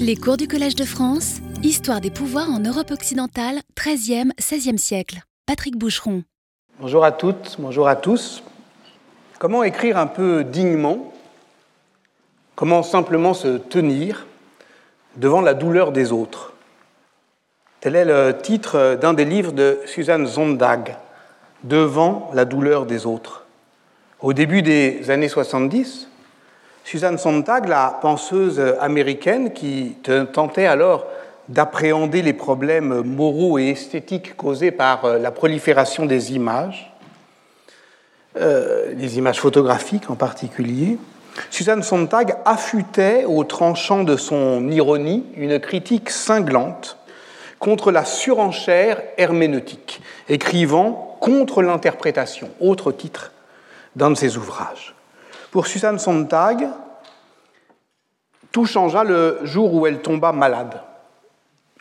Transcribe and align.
Les 0.00 0.16
cours 0.16 0.36
du 0.36 0.46
Collège 0.46 0.74
de 0.74 0.84
France, 0.84 1.40
Histoire 1.62 2.00
des 2.00 2.10
pouvoirs 2.10 2.50
en 2.50 2.58
Europe 2.58 2.90
occidentale, 2.90 3.60
13e, 3.76 4.30
16e 4.38 4.76
siècle. 4.76 5.20
Patrick 5.46 5.76
Boucheron. 5.76 6.22
Bonjour 6.80 7.04
à 7.04 7.12
toutes, 7.12 7.56
bonjour 7.58 7.88
à 7.88 7.96
tous. 7.96 8.42
Comment 9.38 9.62
écrire 9.62 9.96
un 9.96 10.06
peu 10.06 10.44
dignement? 10.44 11.12
Comment 12.56 12.82
simplement 12.82 13.32
se 13.32 13.56
tenir 13.56 14.26
devant 15.16 15.40
la 15.40 15.54
douleur 15.54 15.92
des 15.92 16.12
autres? 16.12 16.52
Tel 17.80 17.96
est 17.96 18.04
le 18.04 18.36
titre 18.36 18.98
d'un 19.00 19.14
des 19.14 19.24
livres 19.24 19.52
de 19.52 19.80
Suzanne 19.86 20.26
Zondag, 20.26 20.96
Devant 21.64 22.30
la 22.34 22.44
douleur 22.44 22.86
des 22.86 23.06
autres. 23.06 23.44
Au 24.20 24.32
début 24.34 24.60
des 24.62 25.10
années 25.10 25.28
70, 25.28 26.09
Suzanne 26.84 27.18
Sontag, 27.18 27.68
la 27.68 27.98
penseuse 28.00 28.60
américaine 28.80 29.52
qui 29.52 29.96
tentait 30.32 30.66
alors 30.66 31.06
d'appréhender 31.50 32.22
les 32.22 32.32
problèmes 32.32 33.02
moraux 33.02 33.58
et 33.58 33.70
esthétiques 33.70 34.36
causés 34.36 34.70
par 34.70 35.04
euh, 35.04 35.18
la 35.18 35.30
prolifération 35.30 36.06
des 36.06 36.32
images, 36.32 36.92
euh, 38.36 38.92
les 38.96 39.18
images 39.18 39.40
photographiques 39.40 40.10
en 40.10 40.14
particulier, 40.14 40.98
Suzanne 41.50 41.82
Sontag 41.82 42.36
affûtait 42.44 43.24
au 43.24 43.44
tranchant 43.44 44.04
de 44.04 44.16
son 44.16 44.68
ironie 44.70 45.26
une 45.36 45.58
critique 45.58 46.10
cinglante 46.10 46.98
contre 47.58 47.90
la 47.90 48.04
surenchère 48.04 49.02
herméneutique, 49.18 50.00
écrivant 50.28 51.16
contre 51.20 51.62
l'interprétation, 51.62 52.48
autre 52.60 52.92
titre 52.92 53.32
d'un 53.96 54.10
de 54.10 54.14
ses 54.14 54.36
ouvrages. 54.36 54.94
Pour 55.50 55.66
Suzanne 55.66 55.98
Sontag, 55.98 56.68
tout 58.52 58.66
changea 58.66 59.02
le 59.02 59.40
jour 59.42 59.74
où 59.74 59.86
elle 59.86 60.00
tomba 60.00 60.30
malade, 60.30 60.80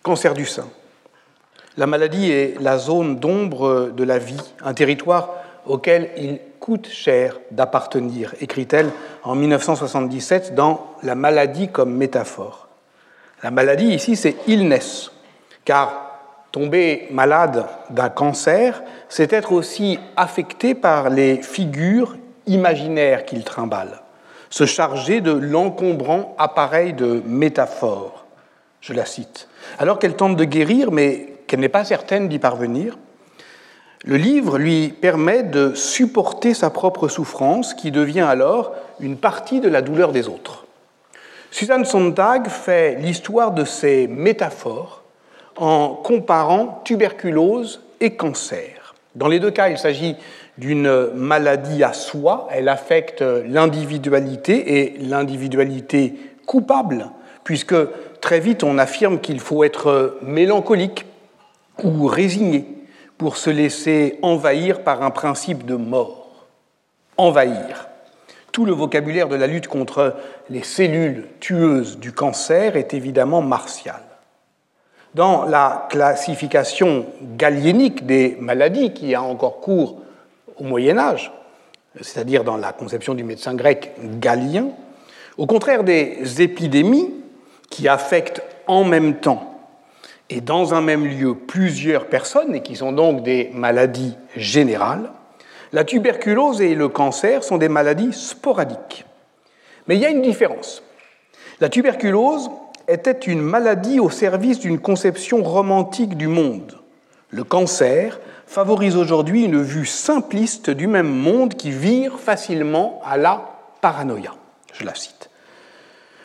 cancer 0.02 0.34
du 0.34 0.46
sein. 0.46 0.68
La 1.78 1.86
maladie 1.86 2.32
est 2.32 2.60
la 2.60 2.80
zone 2.80 3.20
d'ombre 3.20 3.92
de 3.96 4.04
la 4.04 4.18
vie, 4.18 4.42
un 4.64 4.74
territoire 4.74 5.36
auquel 5.68 6.10
il 6.18 6.40
coûte 6.60 6.88
cher 6.88 7.40
d'appartenir, 7.52 8.34
écrit-elle 8.42 8.90
en 9.24 9.36
1977 9.36 10.56
dans 10.56 10.88
La 11.04 11.14
maladie 11.14 11.70
comme 11.70 11.96
métaphore. 11.96 12.70
La 13.44 13.52
maladie 13.52 13.94
ici, 13.94 14.16
c'est 14.16 14.36
illness, 14.48 15.12
car 15.64 16.10
tomber 16.52 17.08
malade 17.12 17.68
d'un 17.92 18.10
cancer, 18.10 18.82
c'est 19.10 19.32
être 19.32 19.52
aussi 19.52 20.00
affecté 20.18 20.74
par 20.74 21.12
les 21.12 21.42
figures 21.44 22.18
imaginaire 22.50 23.26
qu'il 23.26 23.44
trimballe, 23.44 24.02
se 24.50 24.66
charger 24.66 25.22
de 25.22 25.32
l'encombrant 25.32 26.36
appareil 26.38 26.94
de 26.94 27.24
métaphore. 27.26 28.26
Je 28.82 28.94
la 28.94 29.06
cite. 29.06 29.48
Alors 29.78 30.00
qu'elle 30.00 30.16
tente 30.16 30.36
de 30.36 30.44
guérir, 30.44 30.92
mais 30.92 31.34
qu'elle 31.48 31.60
n'est 31.60 31.70
pas 31.70 31.84
certaine 31.84 32.28
d'y 32.28 32.40
parvenir, 32.40 32.98
le 34.06 34.16
livre 34.16 34.58
lui 34.58 34.90
permet 34.90 35.44
de 35.44 35.74
supporter 35.76 36.54
sa 36.54 36.70
propre 36.70 37.08
souffrance 37.08 37.74
qui 37.74 37.92
devient 37.92 38.22
alors 38.22 38.74
une 39.00 39.18
partie 39.18 39.60
de 39.60 39.70
la 39.70 39.82
douleur 39.82 40.12
des 40.12 40.28
autres. 40.28 40.66
Suzanne 41.52 41.86
Sontag 41.86 42.48
fait 42.48 42.96
l'histoire 43.00 43.52
de 43.52 43.66
ces 43.66 44.08
métaphores 44.08 45.04
en 45.58 45.90
comparant 45.90 46.82
tuberculose 46.86 47.82
et 48.00 48.16
cancer. 48.16 48.96
Dans 49.16 49.28
les 49.28 49.40
deux 49.40 49.52
cas, 49.52 49.70
il 49.70 49.78
s'agit 49.78 50.16
d'une 50.60 51.12
maladie 51.16 51.84
à 51.84 51.94
soi, 51.94 52.48
elle 52.52 52.68
affecte 52.68 53.22
l'individualité 53.22 54.80
et 54.80 54.98
l'individualité 55.00 56.16
coupable, 56.46 57.10
puisque 57.46 57.76
très 58.20 58.42
vite 58.42 58.64
on 58.64 58.78
affirme 58.78 59.20
qu'il 59.20 59.40
faut 59.40 59.64
être 59.64 60.18
mélancolique 60.22 61.06
ou 61.84 62.08
résigné 62.08 62.66
pour 63.18 63.38
se 63.38 63.50
laisser 63.50 64.20
envahir 64.22 64.84
par 64.84 65.02
un 65.02 65.12
principe 65.12 65.66
de 65.66 65.76
mort. 65.76 66.48
Envahir. 67.18 67.88
Tout 68.52 68.66
le 68.66 68.74
vocabulaire 68.74 69.30
de 69.30 69.36
la 69.36 69.48
lutte 69.48 69.68
contre 69.68 70.16
les 70.50 70.64
cellules 70.64 71.28
tueuses 71.40 72.00
du 72.00 72.12
cancer 72.12 72.76
est 72.76 72.94
évidemment 72.94 73.42
martial. 73.42 74.02
Dans 75.16 75.46
la 75.46 75.88
classification 75.90 77.06
galénique 77.38 78.06
des 78.06 78.38
maladies 78.40 78.94
qui 78.94 79.16
a 79.16 79.22
encore 79.22 79.62
cours 79.62 80.02
au 80.60 80.64
Moyen 80.64 80.98
Âge, 80.98 81.32
c'est-à-dire 82.02 82.44
dans 82.44 82.58
la 82.58 82.72
conception 82.72 83.14
du 83.14 83.24
médecin 83.24 83.56
grec 83.56 83.94
Galien, 84.20 84.68
au 85.38 85.46
contraire 85.46 85.84
des 85.84 86.42
épidémies 86.42 87.14
qui 87.70 87.88
affectent 87.88 88.42
en 88.68 88.84
même 88.84 89.16
temps 89.16 89.50
et 90.30 90.42
dans 90.42 90.74
un 90.74 90.82
même 90.82 91.06
lieu 91.06 91.34
plusieurs 91.36 92.06
personnes 92.06 92.56
et 92.56 92.62
qui 92.62 92.76
sont 92.76 92.92
donc 92.92 93.24
des 93.24 93.50
maladies 93.54 94.16
générales, 94.36 95.12
la 95.72 95.84
tuberculose 95.84 96.62
et 96.62 96.76
le 96.76 96.88
cancer 96.88 97.44
sont 97.44 97.58
des 97.58 97.70
maladies 97.70 98.14
sporadiques. 98.14 99.06
Mais 99.88 99.96
il 99.96 100.02
y 100.02 100.06
a 100.06 100.10
une 100.10 100.22
différence. 100.22 100.84
La 101.60 101.70
tuberculose 101.70 102.50
était 102.88 103.12
une 103.12 103.42
maladie 103.42 104.00
au 104.00 104.10
service 104.10 104.60
d'une 104.60 104.80
conception 104.80 105.44
romantique 105.44 106.18
du 106.18 106.28
monde. 106.28 106.78
Le 107.30 107.44
cancer 107.44 108.20
favorise 108.50 108.98
aujourd'hui 108.98 109.44
une 109.44 109.62
vue 109.62 109.86
simpliste 109.86 110.72
du 110.72 110.88
même 110.88 111.08
monde 111.08 111.54
qui 111.54 111.70
vire 111.70 112.20
facilement 112.20 113.00
à 113.06 113.16
la 113.16 113.46
paranoïa. 113.80 114.32
Je 114.74 114.86
la 114.86 114.96
cite. 114.96 115.30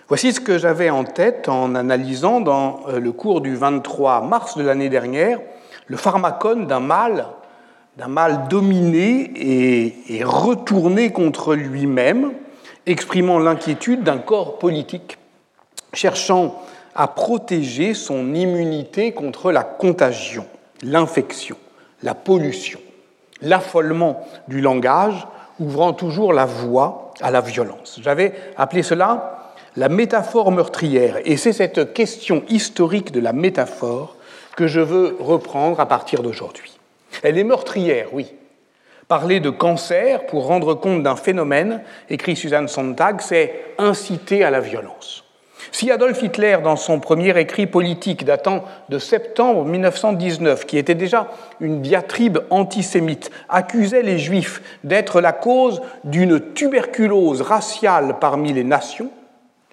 Voici 0.08 0.32
ce 0.32 0.40
que 0.40 0.56
j'avais 0.56 0.88
en 0.88 1.04
tête 1.04 1.50
en 1.50 1.74
analysant 1.74 2.40
dans 2.40 2.80
euh, 2.88 2.98
le 2.98 3.12
cours 3.12 3.42
du 3.42 3.54
23 3.54 4.22
mars 4.22 4.56
de 4.56 4.62
l'année 4.62 4.88
dernière 4.88 5.38
le 5.86 5.98
pharmacone 5.98 6.66
d'un 6.66 6.80
mal, 6.80 7.26
d'un 7.98 8.08
mal 8.08 8.48
dominé 8.48 9.30
et, 9.36 10.16
et 10.16 10.24
retourné 10.24 11.12
contre 11.12 11.54
lui-même, 11.54 12.32
exprimant 12.86 13.38
l'inquiétude 13.38 14.02
d'un 14.02 14.18
corps 14.18 14.58
politique 14.58 15.18
cherchant 15.92 16.62
à 16.94 17.06
protéger 17.06 17.92
son 17.92 18.34
immunité 18.34 19.12
contre 19.12 19.52
la 19.52 19.62
contagion, 19.62 20.46
l'infection 20.82 21.56
la 22.04 22.14
pollution, 22.14 22.78
l'affolement 23.40 24.24
du 24.46 24.60
langage, 24.60 25.26
ouvrant 25.58 25.92
toujours 25.92 26.32
la 26.32 26.44
voie 26.44 27.14
à 27.20 27.30
la 27.30 27.40
violence. 27.40 27.98
J'avais 28.02 28.34
appelé 28.56 28.82
cela 28.82 29.40
la 29.76 29.88
métaphore 29.88 30.52
meurtrière, 30.52 31.18
et 31.24 31.36
c'est 31.36 31.52
cette 31.52 31.94
question 31.94 32.44
historique 32.48 33.10
de 33.10 33.18
la 33.18 33.32
métaphore 33.32 34.16
que 34.56 34.68
je 34.68 34.78
veux 34.78 35.16
reprendre 35.18 35.80
à 35.80 35.86
partir 35.86 36.22
d'aujourd'hui. 36.22 36.78
Elle 37.24 37.38
est 37.38 37.44
meurtrière, 37.44 38.08
oui. 38.12 38.32
Parler 39.08 39.40
de 39.40 39.50
cancer 39.50 40.26
pour 40.26 40.46
rendre 40.46 40.74
compte 40.74 41.02
d'un 41.02 41.16
phénomène, 41.16 41.82
écrit 42.08 42.36
Suzanne 42.36 42.68
Sontag, 42.68 43.20
c'est 43.20 43.74
inciter 43.78 44.44
à 44.44 44.50
la 44.50 44.60
violence. 44.60 45.23
Si 45.74 45.90
Adolf 45.90 46.22
Hitler, 46.22 46.58
dans 46.62 46.76
son 46.76 47.00
premier 47.00 47.36
écrit 47.36 47.66
politique 47.66 48.24
datant 48.24 48.62
de 48.90 49.00
septembre 49.00 49.64
1919, 49.64 50.66
qui 50.66 50.78
était 50.78 50.94
déjà 50.94 51.26
une 51.58 51.82
diatribe 51.82 52.38
antisémite, 52.50 53.32
accusait 53.48 54.04
les 54.04 54.20
Juifs 54.20 54.62
d'être 54.84 55.20
la 55.20 55.32
cause 55.32 55.82
d'une 56.04 56.38
tuberculose 56.52 57.42
raciale 57.42 58.20
parmi 58.20 58.52
les 58.52 58.62
nations, 58.62 59.10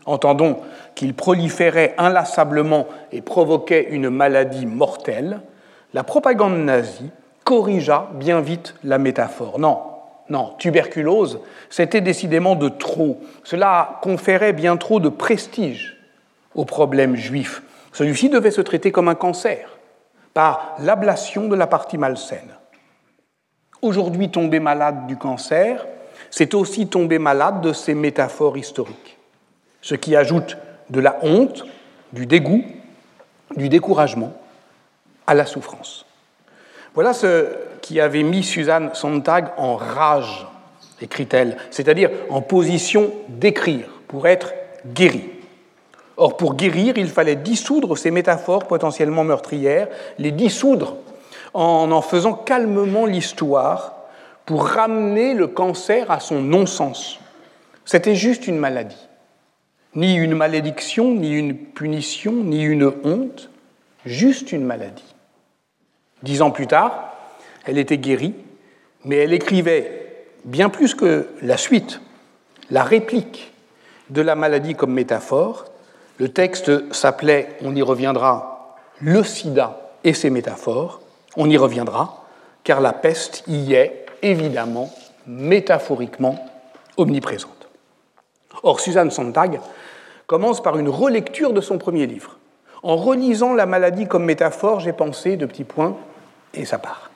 entendons 0.07 0.57
qu'ils 0.95 1.13
proliféraient 1.13 1.94
inlassablement 2.00 2.88
et 3.11 3.22
provoquaient 3.22 3.90
une 3.91 4.09
maladie 4.09 4.66
mortelle, 4.66 5.41
la 5.94 6.03
propagande 6.03 6.57
nazie 6.57 7.11
corrigea 7.44 8.09
bien 8.16 8.41
vite 8.41 8.73
la 8.84 8.97
métaphore. 8.97 9.59
Non, 9.59 9.78
non, 10.31 10.56
tuberculose, 10.58 11.42
c'était 11.69 12.00
décidément 12.00 12.56
de 12.56 12.69
trop. 12.69 13.19
Cela 13.44 14.00
conférait 14.02 14.53
bien 14.53 14.78
trop 14.78 15.02
de 15.02 15.09
prestige 15.09 15.97
au 16.56 16.64
problème 16.64 17.18
juif. 17.18 17.61
Celui-ci 17.91 18.29
devait 18.29 18.52
se 18.52 18.61
traiter 18.61 18.94
comme 18.94 19.09
un 19.09 19.16
cancer, 19.16 19.78
par 20.34 20.78
l'ablation 20.79 21.50
de 21.50 21.55
la 21.55 21.67
partie 21.67 21.97
malsaine. 21.97 22.55
Aujourd'hui, 23.82 24.32
tomber 24.32 24.61
malade 24.61 25.05
du 25.05 25.17
cancer, 25.17 25.85
c'est 26.29 26.53
aussi 26.53 26.88
tomber 26.88 27.20
malade 27.20 27.59
de 27.59 27.73
ces 27.73 27.94
métaphores 27.94 28.58
historiques, 28.58 29.17
ce 29.82 29.96
qui 29.96 30.16
ajoute 30.16 30.55
de 30.90 31.02
la 31.02 31.17
honte, 31.23 31.66
du 32.14 32.26
dégoût, 32.26 32.64
du 33.58 33.67
découragement 33.67 34.32
à 35.28 35.34
la 35.34 35.46
souffrance. 35.46 36.05
Voilà 36.93 37.14
ce 37.14 37.47
qui 37.82 37.99
avait 37.99 38.23
mis 38.23 38.43
Suzanne 38.43 38.91
Sontag 38.93 39.49
en 39.58 39.76
rage, 39.76 40.46
écrit-elle, 41.02 41.58
c'est-à-dire 41.72 42.09
en 42.29 42.41
position 42.41 43.11
d'écrire 43.29 43.88
pour 44.08 44.28
être 44.28 44.53
guérie. 44.85 45.29
Or, 46.17 46.38
pour 46.38 46.55
guérir, 46.55 46.97
il 46.97 47.09
fallait 47.09 47.35
dissoudre 47.35 47.97
ces 47.97 48.11
métaphores 48.11 48.67
potentiellement 48.67 49.23
meurtrières, 49.23 49.88
les 50.20 50.32
dissoudre 50.32 50.97
en 51.53 51.91
en 51.91 52.02
faisant 52.02 52.34
calmement 52.34 53.05
l'histoire 53.05 53.96
pour 54.46 54.67
ramener 54.67 55.34
le 55.34 55.47
cancer 55.47 56.11
à 56.11 56.20
son 56.20 56.41
non-sens. 56.41 57.20
C'était 57.85 58.16
juste 58.16 58.47
une 58.47 58.58
maladie. 58.58 59.08
ni 59.96 60.16
une 60.16 60.35
malédiction, 60.35 61.14
ni 61.14 61.32
une 61.32 61.55
punition, 61.55 62.32
ni 62.32 62.64
une 62.64 62.91
honte, 63.03 63.49
juste 64.05 64.52
une 64.52 64.64
maladie. 64.64 65.10
Dix 66.23 66.41
ans 66.41 66.52
plus 66.52 66.68
tard, 66.68 67.14
elle 67.66 67.78
était 67.78 67.97
guérie, 67.97 68.35
mais 69.06 69.18
elle 69.18 69.34
écrivait 69.34 70.26
bien 70.46 70.70
plus 70.70 70.96
que 70.96 71.28
la 71.41 71.58
suite, 71.58 72.02
la 72.70 72.84
réplique 72.84 73.53
de 74.09 74.22
la 74.22 74.35
maladie 74.35 74.76
comme 74.76 74.94
métaphore. 74.94 75.66
Le 76.18 76.29
texte 76.29 76.94
s'appelait, 76.94 77.50
on 77.64 77.76
y 77.76 77.82
reviendra, 77.82 78.78
Le 79.00 79.23
sida 79.23 79.94
et 80.03 80.14
ses 80.14 80.29
métaphores. 80.29 81.02
On 81.38 81.50
y 81.50 81.58
reviendra, 81.58 82.26
car 82.64 82.82
la 82.82 82.94
peste 82.94 83.44
y 83.47 83.74
est 83.74 84.06
évidemment 84.22 84.91
métaphoriquement 85.26 86.46
omniprésente. 86.97 87.67
Or, 88.64 88.79
Suzanne 88.79 89.12
Sontag 89.12 89.59
commence 90.28 90.62
par 90.62 90.78
une 90.78 90.90
relecture 90.90 91.53
de 91.53 91.62
son 91.62 91.78
premier 91.78 92.06
livre. 92.06 92.38
En 92.84 92.96
relisant 92.96 93.53
la 93.53 93.66
maladie 93.66 94.08
comme 94.08 94.26
métaphore, 94.26 94.79
j'ai 94.79 94.94
pensé, 94.94 95.38
de 95.38 95.46
petits 95.46 95.64
points, 95.64 95.96
et 96.53 96.66
ça 96.66 96.80
part. 96.80 97.12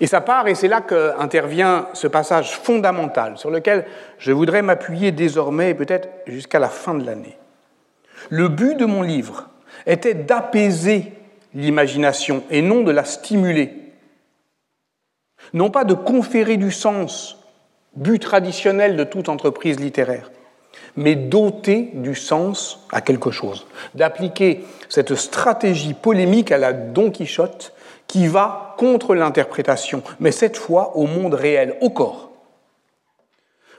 Et 0.00 0.06
ça 0.06 0.20
part, 0.20 0.48
et 0.48 0.54
c'est 0.54 0.68
là 0.68 0.80
qu'intervient 0.80 1.86
ce 1.92 2.08
passage 2.08 2.56
fondamental 2.56 3.38
sur 3.38 3.50
lequel 3.50 3.86
je 4.18 4.32
voudrais 4.32 4.62
m'appuyer 4.62 5.12
désormais, 5.12 5.74
peut-être 5.74 6.08
jusqu'à 6.26 6.58
la 6.58 6.68
fin 6.68 6.94
de 6.94 7.06
l'année. 7.06 7.38
Le 8.28 8.48
but 8.48 8.76
de 8.76 8.84
mon 8.84 9.02
livre 9.02 9.48
était 9.86 10.14
d'apaiser 10.14 11.12
l'imagination 11.54 12.42
et 12.50 12.62
non 12.62 12.82
de 12.82 12.90
la 12.90 13.04
stimuler. 13.04 13.74
Non 15.52 15.70
pas 15.70 15.84
de 15.84 15.94
conférer 15.94 16.56
du 16.56 16.72
sens, 16.72 17.38
but 17.94 18.18
traditionnel 18.18 18.96
de 18.96 19.04
toute 19.04 19.28
entreprise 19.28 19.78
littéraire, 19.78 20.30
mais 20.96 21.14
doter 21.14 21.90
du 21.94 22.14
sens 22.14 22.86
à 22.90 23.00
quelque 23.02 23.30
chose, 23.30 23.66
d'appliquer 23.94 24.64
cette 24.88 25.14
stratégie 25.14 25.94
polémique 25.94 26.52
à 26.52 26.58
la 26.58 26.72
Don 26.72 27.10
Quichotte 27.10 27.72
qui 28.12 28.26
va 28.26 28.74
contre 28.76 29.14
l'interprétation, 29.14 30.02
mais 30.20 30.32
cette 30.32 30.58
fois 30.58 30.98
au 30.98 31.06
monde 31.06 31.32
réel, 31.32 31.78
au 31.80 31.88
corps. 31.88 32.28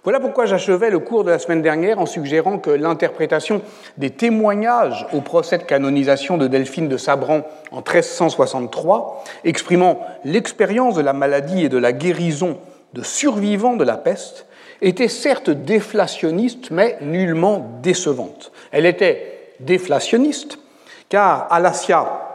Voilà 0.04 0.20
pourquoi 0.20 0.48
j'achevais 0.48 0.90
le 0.90 0.98
cours 0.98 1.24
de 1.24 1.30
la 1.30 1.38
semaine 1.38 1.62
dernière 1.62 2.00
en 2.00 2.08
suggérant 2.08 2.58
que 2.58 2.72
l'interprétation 2.72 3.62
des 3.98 4.10
témoignages 4.10 5.06
au 5.14 5.22
procès 5.22 5.60
de 5.60 5.64
canonisation 5.64 6.40
de 6.40 6.48
Delphine 6.48 6.88
de 6.88 6.98
Sabran 6.98 7.44
en 7.70 7.78
1363, 7.78 9.24
exprimant 9.44 10.00
l'expérience 10.26 10.96
de 10.96 11.02
la 11.02 11.14
maladie 11.14 11.66
et 11.66 11.70
de 11.70 11.78
la 11.78 11.94
guérison 11.94 12.58
de 12.94 13.04
survivants 13.04 13.76
de 13.76 13.84
la 13.84 13.98
peste, 13.98 14.48
était 14.82 15.10
certes 15.10 15.52
déflationniste, 15.52 16.72
mais 16.72 16.98
nullement 17.02 17.78
décevante. 17.84 18.52
Elle 18.72 18.88
était 18.88 19.52
déflationniste, 19.60 20.58
car 21.08 21.46
Alasia 21.52 22.32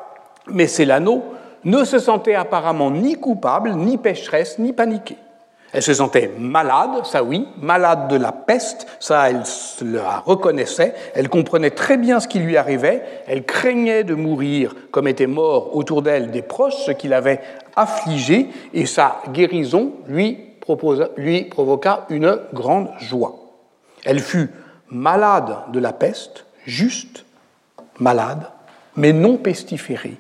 Messelano 0.47 1.25
ne 1.65 1.85
se 1.85 1.99
sentait 1.99 2.35
apparemment 2.35 2.91
ni 2.91 3.15
coupable, 3.15 3.73
ni 3.73 3.99
pécheresse, 3.99 4.59
ni 4.59 4.73
paniquée. 4.73 5.19
Elle 5.73 5.83
se 5.83 5.93
sentait 5.93 6.31
malade, 6.39 7.05
ça 7.05 7.23
oui, 7.23 7.47
malade 7.61 8.09
de 8.09 8.17
la 8.17 8.33
peste, 8.33 8.87
ça 9.01 9.29
elle 9.29 9.43
la 9.83 10.21
reconnaissait, 10.21 10.95
elle 11.15 11.29
comprenait 11.29 11.71
très 11.71 11.99
bien 11.99 12.21
ce 12.21 12.29
qui 12.29 12.39
lui 12.39 12.57
arrivait, 12.57 13.03
elle 13.27 13.45
craignait 13.45 14.03
de 14.03 14.15
mourir 14.15 14.75
comme 14.91 15.09
étaient 15.09 15.27
morts 15.27 15.77
autour 15.77 16.01
d'elle 16.01 16.31
des 16.31 16.41
proches, 16.41 16.87
ce 16.87 16.93
qui 16.93 17.07
l'avait 17.09 17.43
affligée, 17.77 18.49
et 18.73 18.87
sa 18.87 19.21
guérison 19.31 19.93
lui, 20.07 20.39
lui 21.19 21.45
provoqua 21.45 22.07
une 22.09 22.39
grande 22.55 22.89
joie. 22.99 23.37
Elle 24.07 24.21
fut 24.21 24.51
malade 24.89 25.55
de 25.71 25.81
la 25.81 25.93
peste, 25.93 26.47
juste 26.65 27.27
malade, 27.99 28.47
mais 28.97 29.13
non 29.13 29.37
pestiférée. 29.37 30.17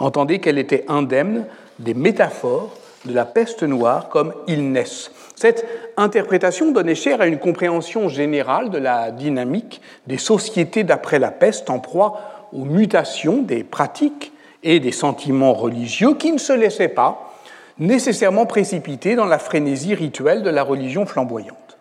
Entendez 0.00 0.38
qu'elle 0.38 0.58
était 0.58 0.84
indemne 0.88 1.44
des 1.78 1.94
métaphores 1.94 2.74
de 3.04 3.14
la 3.14 3.24
peste 3.24 3.62
noire 3.62 4.08
comme 4.08 4.34
illness. 4.46 5.10
Cette 5.36 5.66
interprétation 5.96 6.72
donnait 6.72 6.94
chair 6.94 7.20
à 7.20 7.26
une 7.26 7.38
compréhension 7.38 8.08
générale 8.08 8.70
de 8.70 8.78
la 8.78 9.10
dynamique 9.10 9.80
des 10.06 10.18
sociétés 10.18 10.84
d'après 10.84 11.18
la 11.18 11.30
peste 11.30 11.70
en 11.70 11.78
proie 11.78 12.48
aux 12.52 12.64
mutations 12.64 13.42
des 13.42 13.62
pratiques 13.62 14.32
et 14.62 14.80
des 14.80 14.92
sentiments 14.92 15.54
religieux 15.54 16.14
qui 16.14 16.32
ne 16.32 16.38
se 16.38 16.52
laissaient 16.52 16.88
pas 16.88 17.30
nécessairement 17.78 18.44
précipiter 18.44 19.14
dans 19.14 19.24
la 19.24 19.38
frénésie 19.38 19.94
rituelle 19.94 20.42
de 20.42 20.50
la 20.50 20.62
religion 20.62 21.06
flamboyante. 21.06 21.78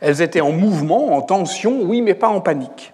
Elles 0.00 0.22
étaient 0.22 0.40
en 0.40 0.52
mouvement, 0.52 1.14
en 1.14 1.20
tension, 1.20 1.82
oui, 1.82 2.00
mais 2.00 2.14
pas 2.14 2.28
en 2.28 2.40
panique. 2.40 2.92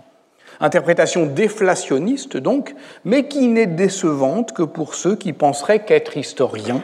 Interprétation 0.63 1.27
déflationniste 1.27 2.37
donc, 2.37 2.77
mais 3.05 3.27
qui 3.27 3.49
n'est 3.49 3.67
décevante 3.67 4.53
que 4.53 4.63
pour 4.63 4.95
ceux 4.95 5.17
qui 5.17 5.33
penseraient 5.33 5.85
qu'être 5.85 6.17
historien 6.17 6.81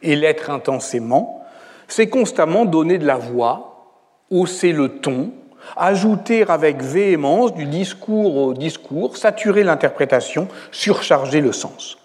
et 0.00 0.16
l'être 0.16 0.48
intensément, 0.48 1.44
c'est 1.88 2.08
constamment 2.08 2.64
donner 2.64 2.96
de 2.96 3.06
la 3.06 3.16
voix, 3.16 3.98
hausser 4.30 4.72
le 4.72 4.88
ton, 4.88 5.30
ajouter 5.76 6.48
avec 6.48 6.80
véhémence 6.82 7.54
du 7.54 7.66
discours 7.66 8.34
au 8.36 8.54
discours, 8.54 9.18
saturer 9.18 9.62
l'interprétation, 9.62 10.48
surcharger 10.70 11.42
le 11.42 11.52
sens. 11.52 11.98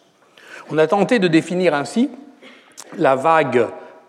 On 0.70 0.78
a 0.78 0.88
tenté 0.88 1.20
de 1.20 1.30
définir 1.30 1.74
ainsi 1.74 2.12
la 2.98 3.16
vague 3.16 3.68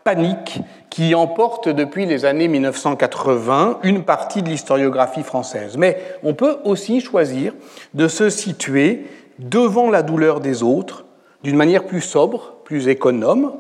panique 0.09 0.61
qui 0.89 1.15
emporte 1.15 1.69
depuis 1.69 2.07
les 2.07 2.25
années 2.25 2.49
1980 2.49 3.81
une 3.83 4.05
partie 4.05 4.43
de 4.43 4.49
l'historiographie 4.49 5.23
française. 5.23 5.77
Mais 5.77 6.01
on 6.23 6.33
peut 6.33 6.61
aussi 6.65 7.03
choisir 7.03 7.53
de 7.93 8.09
se 8.09 8.31
situer 8.31 9.05
devant 9.39 9.91
la 9.91 10.03
douleur 10.03 10.41
des 10.41 10.63
autres 10.63 11.05
d'une 11.43 11.57
manière 11.57 11.85
plus 11.85 12.01
sobre, 12.01 12.55
plus 12.65 12.89
économe, 12.89 13.53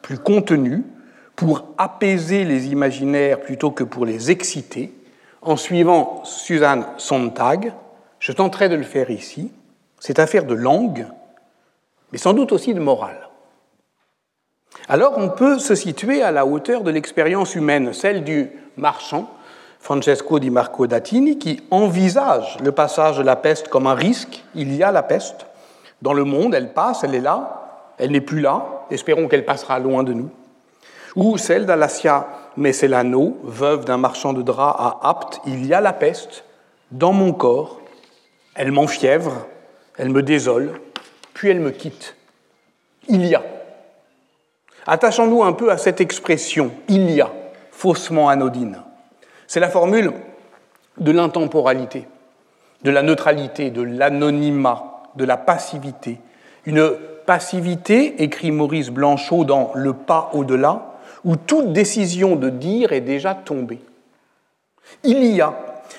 plus 0.00 0.16
contenu 0.16 0.84
pour 1.34 1.64
apaiser 1.76 2.44
les 2.44 2.68
imaginaires 2.68 3.40
plutôt 3.40 3.72
que 3.72 3.82
pour 3.82 4.06
les 4.06 4.30
exciter, 4.30 4.94
en 5.42 5.56
suivant 5.56 6.20
Suzanne 6.22 6.86
Sontag. 6.98 7.72
Je 8.20 8.30
tenterai 8.30 8.68
de 8.68 8.76
le 8.76 8.84
faire 8.84 9.10
ici. 9.10 9.50
C'est 9.98 10.20
affaire 10.20 10.44
de 10.44 10.54
langue, 10.54 11.08
mais 12.12 12.18
sans 12.18 12.32
doute 12.32 12.52
aussi 12.52 12.74
de 12.74 12.80
morale. 12.80 13.25
Alors 14.88 15.14
on 15.16 15.28
peut 15.28 15.58
se 15.58 15.74
situer 15.74 16.22
à 16.22 16.30
la 16.30 16.46
hauteur 16.46 16.82
de 16.82 16.90
l'expérience 16.90 17.54
humaine, 17.54 17.92
celle 17.92 18.22
du 18.22 18.50
marchand 18.76 19.28
Francesco 19.80 20.38
di 20.38 20.50
Marco 20.50 20.86
d'Attini, 20.86 21.38
qui 21.38 21.62
envisage 21.70 22.58
le 22.60 22.72
passage 22.72 23.18
de 23.18 23.22
la 23.22 23.36
peste 23.36 23.68
comme 23.68 23.86
un 23.86 23.94
risque. 23.94 24.42
Il 24.56 24.74
y 24.74 24.82
a 24.82 24.90
la 24.90 25.04
peste. 25.04 25.46
Dans 26.02 26.12
le 26.12 26.24
monde, 26.24 26.54
elle 26.54 26.72
passe, 26.72 27.04
elle 27.04 27.14
est 27.14 27.20
là, 27.20 27.92
elle 27.98 28.10
n'est 28.10 28.20
plus 28.20 28.40
là, 28.40 28.84
espérons 28.90 29.28
qu'elle 29.28 29.44
passera 29.44 29.78
loin 29.78 30.02
de 30.02 30.12
nous. 30.12 30.30
Ou 31.14 31.38
celle 31.38 31.66
d'Alasia 31.66 32.26
Messelano, 32.56 33.38
veuve 33.44 33.84
d'un 33.84 33.96
marchand 33.96 34.32
de 34.32 34.42
draps 34.42 34.76
à 34.78 35.08
Apt, 35.08 35.40
il 35.46 35.66
y 35.66 35.72
a 35.72 35.80
la 35.80 35.92
peste 35.92 36.44
dans 36.90 37.12
mon 37.12 37.32
corps, 37.32 37.80
elle 38.54 38.72
m'enfièvre, 38.72 39.46
elle 39.98 40.10
me 40.10 40.22
désole, 40.22 40.80
puis 41.32 41.48
elle 41.48 41.60
me 41.60 41.70
quitte. 41.70 42.16
Il 43.08 43.24
y 43.24 43.34
a. 43.34 43.42
Attachons-nous 44.86 45.42
un 45.42 45.52
peu 45.52 45.70
à 45.70 45.78
cette 45.78 46.00
expression, 46.00 46.70
il 46.88 47.10
y 47.10 47.20
a, 47.20 47.30
faussement 47.70 48.28
anodine. 48.28 48.82
C'est 49.46 49.60
la 49.60 49.68
formule 49.68 50.12
de 50.98 51.10
l'intemporalité, 51.10 52.06
de 52.82 52.90
la 52.90 53.02
neutralité, 53.02 53.70
de 53.70 53.82
l'anonymat, 53.82 55.02
de 55.16 55.24
la 55.24 55.36
passivité, 55.36 56.20
une 56.66 56.92
passivité, 57.26 58.22
écrit 58.22 58.50
Maurice 58.50 58.90
Blanchot 58.90 59.44
dans 59.44 59.72
Le 59.74 59.92
pas 59.92 60.30
au-delà, 60.32 60.94
où 61.24 61.36
toute 61.36 61.72
décision 61.72 62.36
de 62.36 62.50
dire 62.50 62.92
est 62.92 63.00
déjà 63.00 63.34
tombée. 63.34 63.80
Il 65.02 65.24
y 65.24 65.40
a 65.40 65.54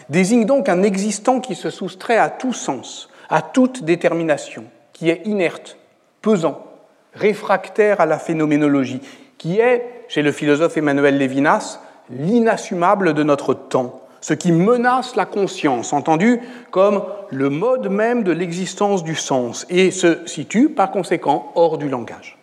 désigne 0.10 0.46
donc 0.46 0.70
un 0.70 0.84
existant 0.84 1.39
qui 1.39 1.56
se 1.56 1.70
soustrait 1.70 2.17
à 2.17 2.29
tout 2.29 2.53
sens, 2.53 3.10
à 3.29 3.41
toute 3.41 3.84
détermination, 3.84 4.65
qui 4.94 5.10
est 5.10 5.25
inerte, 5.25 5.77
pesant, 6.22 6.67
réfractaire 7.14 8.02
à 8.02 8.06
la 8.06 8.20
phénoménologie, 8.20 9.02
qui 9.38 9.60
est, 9.60 9.86
chez 10.08 10.22
le 10.22 10.32
philosophe 10.32 10.78
Emmanuel 10.78 11.18
Lévinas, 11.18 11.80
l'inassumable 12.10 13.14
de 13.14 13.24
notre 13.24 13.54
temps, 13.54 14.02
ce 14.22 14.34
qui 14.34 14.52
menace 14.52 15.16
la 15.16 15.26
conscience, 15.26 15.94
entendu 15.94 16.40
comme 16.72 17.04
le 17.30 17.50
mode 17.50 17.90
même 17.90 18.24
de 18.24 18.32
l'existence 18.32 19.04
du 19.04 19.16
sens, 19.16 19.66
et 19.70 19.92
se 19.92 20.26
situe 20.26 20.70
par 20.70 20.92
conséquent 20.92 21.52
hors 21.56 21.78
du 21.78 21.90
langage. 21.90 22.38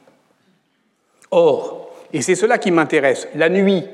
Or, 1.31 1.91
et 2.13 2.23
c'est 2.23 2.37
cela 2.37 2.59
qui 2.59 2.71
m'intéresse, 2.71 3.29
la 3.35 3.49
nuit, 3.49 3.85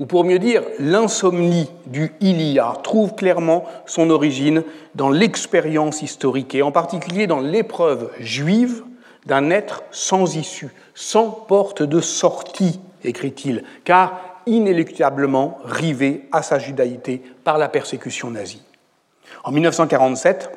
ou 0.00 0.06
pour 0.06 0.24
mieux 0.24 0.38
dire 0.38 0.62
l'insomnie 0.78 1.70
du 1.86 2.12
il 2.20 2.40
y 2.42 2.58
a, 2.58 2.72
trouve 2.82 3.14
clairement 3.14 3.64
son 3.86 4.10
origine 4.10 4.64
dans 4.94 5.10
l'expérience 5.10 6.02
historique, 6.02 6.54
et 6.54 6.62
en 6.62 6.72
particulier 6.72 7.26
dans 7.26 7.40
l'épreuve 7.40 8.10
juive 8.18 8.82
d'un 9.26 9.50
être 9.50 9.82
sans 9.90 10.36
issue, 10.36 10.72
sans 10.94 11.30
porte 11.30 11.82
de 11.82 12.00
sortie, 12.00 12.80
écrit-il, 13.02 13.64
car 13.84 14.20
inéluctablement 14.46 15.58
rivé 15.64 16.28
à 16.32 16.42
sa 16.42 16.58
judaïté 16.58 17.22
par 17.44 17.58
la 17.58 17.68
persécution 17.68 18.30
nazie. 18.30 18.62
En 19.42 19.52
1947, 19.52 20.50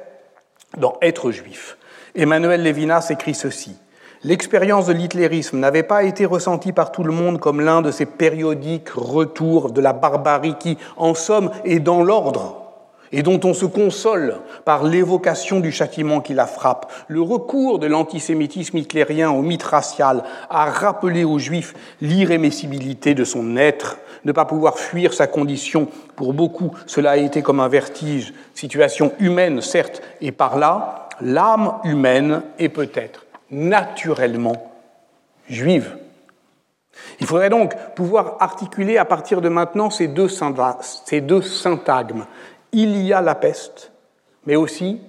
dans 0.78 0.98
Être 1.02 1.32
juif, 1.32 1.78
Emmanuel 2.16 2.64
Levinas 2.64 3.08
écrit 3.10 3.36
ceci. 3.36 3.76
L'expérience 4.24 4.88
de 4.88 4.94
l'hitlérisme 4.94 5.60
n'avait 5.60 5.84
pas 5.84 6.04
été 6.04 6.26
ressentie 6.26 6.74
par 6.74 6.92
tout 6.92 7.04
le 7.04 7.14
monde 7.14 7.40
comme 7.40 7.62
l'un 7.62 7.82
de 7.82 7.92
ces 7.92 8.06
périodiques 8.06 8.90
retours 8.90 9.72
de 9.72 9.80
la 9.80 9.94
barbarie 9.94 10.56
qui, 10.60 10.78
en 10.98 11.14
somme, 11.14 11.52
est 11.64 11.80
dans 11.80 12.04
l'ordre 12.04 12.67
et 13.12 13.24
dont 13.24 13.40
on 13.44 13.54
se 13.54 13.66
console 13.66 14.38
par 14.66 14.84
l'évocation 14.84 15.60
du 15.60 15.72
châtiment 15.72 16.22
qui 16.22 16.34
la 16.34 16.46
frappe. 16.46 16.92
Le 17.08 17.22
recours 17.22 17.80
de 17.80 17.88
l'antisémitisme 17.88 18.78
hitlérien 18.78 19.32
au 19.32 19.42
mythe 19.42 19.64
racial 19.64 20.24
a 20.50 20.66
rappelé 20.66 21.24
aux 21.24 21.40
Juifs 21.40 21.74
l'irrémissibilité 22.02 23.14
de 23.14 23.24
son 23.24 23.58
être, 23.58 23.98
ne 24.26 24.32
pas 24.32 24.46
pouvoir 24.46 24.78
fuir 24.78 25.14
sa 25.14 25.28
condition. 25.28 25.88
Pour 26.16 26.34
beaucoup, 26.34 26.72
cela 26.86 27.12
a 27.12 27.18
été 27.18 27.42
comme 27.42 27.60
un 27.60 27.68
vertige, 27.68 28.34
situation 28.54 29.14
humaine 29.20 29.62
certes, 29.62 30.02
et 30.22 30.32
par 30.32 30.58
là, 30.58 31.10
l'âme 31.22 31.76
humaine 31.84 32.42
est 32.60 32.70
peut-être 32.70 33.26
naturellement 33.52 34.72
juive. 35.50 35.98
Il 37.20 37.26
faudrait 37.26 37.50
donc 37.50 37.76
pouvoir 37.96 38.38
articuler 38.40 38.98
à 38.98 39.06
partir 39.06 39.42
de 39.42 39.50
maintenant 39.50 39.90
ces 39.90 40.08
deux, 40.08 40.28
syntagmes 40.28 42.26
il 42.72 43.02
y 43.02 43.14
a 43.14 43.22
la 43.22 43.36
peste, 43.36 43.92
mais 44.46 44.56
aussi 44.56 45.00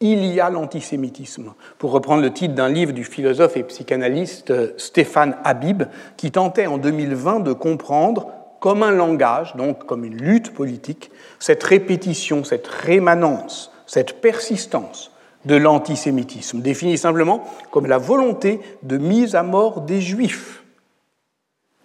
il 0.00 0.24
y 0.24 0.40
a 0.40 0.48
l'antisémitisme, 0.48 1.52
pour 1.78 1.92
reprendre 1.92 2.22
le 2.22 2.32
titre 2.32 2.54
d'un 2.54 2.70
livre 2.70 2.92
du 2.92 3.04
philosophe 3.04 3.58
et 3.58 3.62
psychanalyste 3.64 4.50
euh, 4.50 4.72
Stéphane 4.78 5.36
Habib, 5.44 5.82
qui 6.16 6.30
tentait 6.30 6.66
en 6.66 6.78
2020 6.78 7.40
de 7.40 7.52
comprendre 7.52 8.28
comme 8.60 8.82
un 8.82 8.92
langage, 8.92 9.54
donc 9.56 9.84
comme 9.84 10.04
une 10.04 10.16
lutte 10.16 10.54
politique, 10.54 11.10
cette 11.38 11.62
répétition, 11.62 12.44
cette 12.44 12.66
rémanence, 12.66 13.72
cette 13.86 14.22
persistance 14.22 15.10
de 15.44 15.56
l'antisémitisme, 15.56 16.60
défini 16.60 16.96
simplement 16.96 17.44
comme 17.70 17.86
la 17.86 17.98
volonté 17.98 18.60
de 18.82 18.98
mise 18.98 19.34
à 19.34 19.42
mort 19.42 19.82
des 19.82 20.00
juifs. 20.00 20.64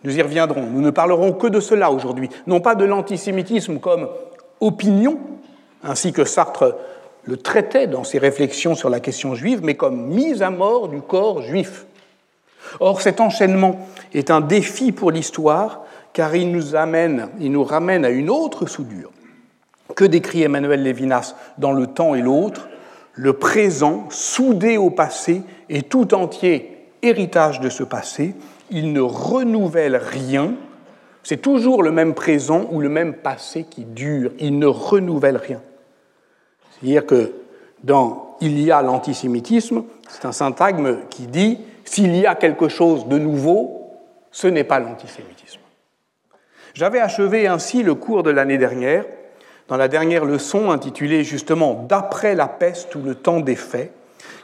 Nous 0.03 0.17
y 0.17 0.21
reviendrons, 0.21 0.67
nous 0.67 0.81
ne 0.81 0.91
parlerons 0.91 1.33
que 1.33 1.47
de 1.47 1.59
cela 1.59 1.91
aujourd'hui, 1.91 2.29
non 2.47 2.59
pas 2.59 2.75
de 2.75 2.85
l'antisémitisme 2.85 3.79
comme 3.79 4.07
opinion, 4.59 5.19
ainsi 5.83 6.13
que 6.13 6.25
Sartre 6.25 6.75
le 7.23 7.37
traitait 7.37 7.87
dans 7.87 8.03
ses 8.03 8.19
réflexions 8.19 8.75
sur 8.75 8.89
la 8.89 8.99
question 8.99 9.35
juive, 9.35 9.61
mais 9.63 9.75
comme 9.75 10.07
mise 10.07 10.41
à 10.41 10.49
mort 10.49 10.87
du 10.87 11.01
corps 11.01 11.41
juif. 11.41 11.85
Or, 12.79 13.01
cet 13.01 13.19
enchaînement 13.19 13.87
est 14.13 14.31
un 14.31 14.41
défi 14.41 14.91
pour 14.91 15.11
l'histoire, 15.11 15.83
car 16.13 16.35
il 16.35 16.51
nous 16.51 16.75
amène, 16.75 17.29
il 17.39 17.51
nous 17.51 17.63
ramène 17.63 18.05
à 18.05 18.09
une 18.09 18.29
autre 18.29 18.65
soudure. 18.67 19.11
Que 19.95 20.05
décrit 20.05 20.43
Emmanuel 20.43 20.83
Lévinas 20.83 21.35
dans 21.57 21.71
Le 21.71 21.87
temps 21.87 22.15
et 22.15 22.21
l'autre, 22.21 22.67
le 23.13 23.33
présent 23.33 24.07
soudé 24.09 24.77
au 24.77 24.89
passé 24.89 25.41
et 25.69 25.83
tout 25.83 26.13
entier 26.13 26.89
héritage 27.01 27.59
de 27.59 27.69
ce 27.69 27.83
passé, 27.83 28.35
il 28.71 28.93
ne 28.93 29.01
renouvelle 29.01 29.95
rien, 29.95 30.53
c'est 31.25 31.37
toujours 31.37 31.81
le 31.81 31.91
même 31.91 32.13
présent 32.13 32.67
ou 32.71 32.79
le 32.81 32.87
même 32.87 33.15
passé 33.15 33.65
qui 33.67 33.83
dure. 33.83 34.31
Il 34.37 34.59
ne 34.59 34.67
renouvelle 34.67 35.37
rien. 35.37 35.59
C'est-à-dire 36.71 37.03
que 37.07 37.33
dans 37.83 38.37
Il 38.41 38.59
y 38.59 38.71
a 38.71 38.83
l'antisémitisme, 38.83 39.85
c'est 40.07 40.25
un 40.25 40.31
syntagme 40.31 40.99
qui 41.09 41.23
dit 41.25 41.59
s'il 41.83 42.15
y 42.15 42.27
a 42.27 42.35
quelque 42.35 42.67
chose 42.67 43.07
de 43.07 43.17
nouveau, 43.17 43.91
ce 44.29 44.45
n'est 44.45 44.63
pas 44.63 44.79
l'antisémitisme. 44.79 45.61
J'avais 46.75 46.99
achevé 46.99 47.47
ainsi 47.47 47.81
le 47.81 47.95
cours 47.95 48.21
de 48.21 48.29
l'année 48.29 48.59
dernière, 48.59 49.05
dans 49.67 49.77
la 49.77 49.87
dernière 49.87 50.25
leçon 50.25 50.69
intitulée 50.69 51.23
justement 51.23 51.85
D'après 51.89 52.35
la 52.35 52.47
peste 52.47 52.93
ou 52.93 53.01
le 53.01 53.15
temps 53.15 53.39
des 53.39 53.55
faits, 53.55 53.91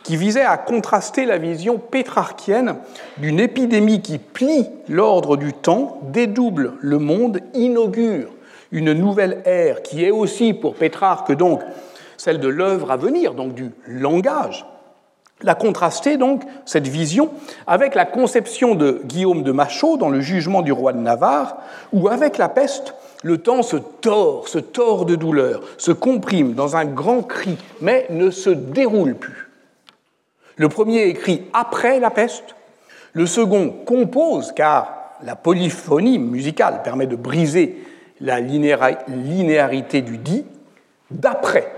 qui 0.03 0.17
visait 0.17 0.45
à 0.45 0.57
contraster 0.57 1.25
la 1.25 1.37
vision 1.37 1.77
pétrarchienne 1.77 2.75
d'une 3.17 3.39
épidémie 3.39 4.01
qui 4.01 4.17
plie 4.17 4.67
l'ordre 4.89 5.37
du 5.37 5.53
temps, 5.53 5.99
dédouble 6.11 6.73
le 6.81 6.99
monde, 6.99 7.39
inaugure 7.53 8.29
une 8.71 8.93
nouvelle 8.93 9.41
ère 9.45 9.81
qui 9.83 10.03
est 10.03 10.11
aussi 10.11 10.53
pour 10.53 10.75
Pétrarque 10.75 11.35
donc 11.35 11.61
celle 12.21 12.39
de 12.39 12.47
l'œuvre 12.47 12.91
à 12.91 12.97
venir, 12.97 13.33
donc 13.33 13.55
du 13.55 13.71
langage. 13.87 14.67
La 15.41 15.55
contraster 15.55 16.17
donc, 16.17 16.43
cette 16.65 16.87
vision, 16.87 17.31
avec 17.65 17.95
la 17.95 18.05
conception 18.05 18.75
de 18.75 19.01
Guillaume 19.05 19.41
de 19.41 19.51
Machaut 19.51 19.97
dans 19.97 20.09
le 20.09 20.21
jugement 20.21 20.61
du 20.61 20.71
roi 20.71 20.93
de 20.93 20.99
Navarre, 20.99 21.57
où 21.91 22.09
avec 22.09 22.37
la 22.37 22.47
peste, 22.47 22.93
le 23.23 23.39
temps 23.39 23.63
se 23.63 23.77
tord, 23.77 24.47
se 24.47 24.59
tord 24.59 25.05
de 25.05 25.15
douleur, 25.15 25.61
se 25.79 25.91
comprime 25.91 26.53
dans 26.53 26.75
un 26.75 26.85
grand 26.85 27.23
cri, 27.23 27.57
mais 27.81 28.05
ne 28.11 28.29
se 28.29 28.51
déroule 28.51 29.15
plus. 29.15 29.50
Le 30.61 30.69
premier 30.69 31.07
écrit 31.07 31.47
après 31.53 31.99
la 31.99 32.11
peste, 32.11 32.53
le 33.13 33.25
second 33.25 33.69
compose, 33.83 34.51
car 34.51 35.15
la 35.23 35.35
polyphonie 35.35 36.19
musicale 36.19 36.83
permet 36.83 37.07
de 37.07 37.15
briser 37.15 37.83
la 38.19 38.39
linéarité 38.39 40.03
du 40.03 40.19
dit, 40.19 40.45
d'après 41.09 41.73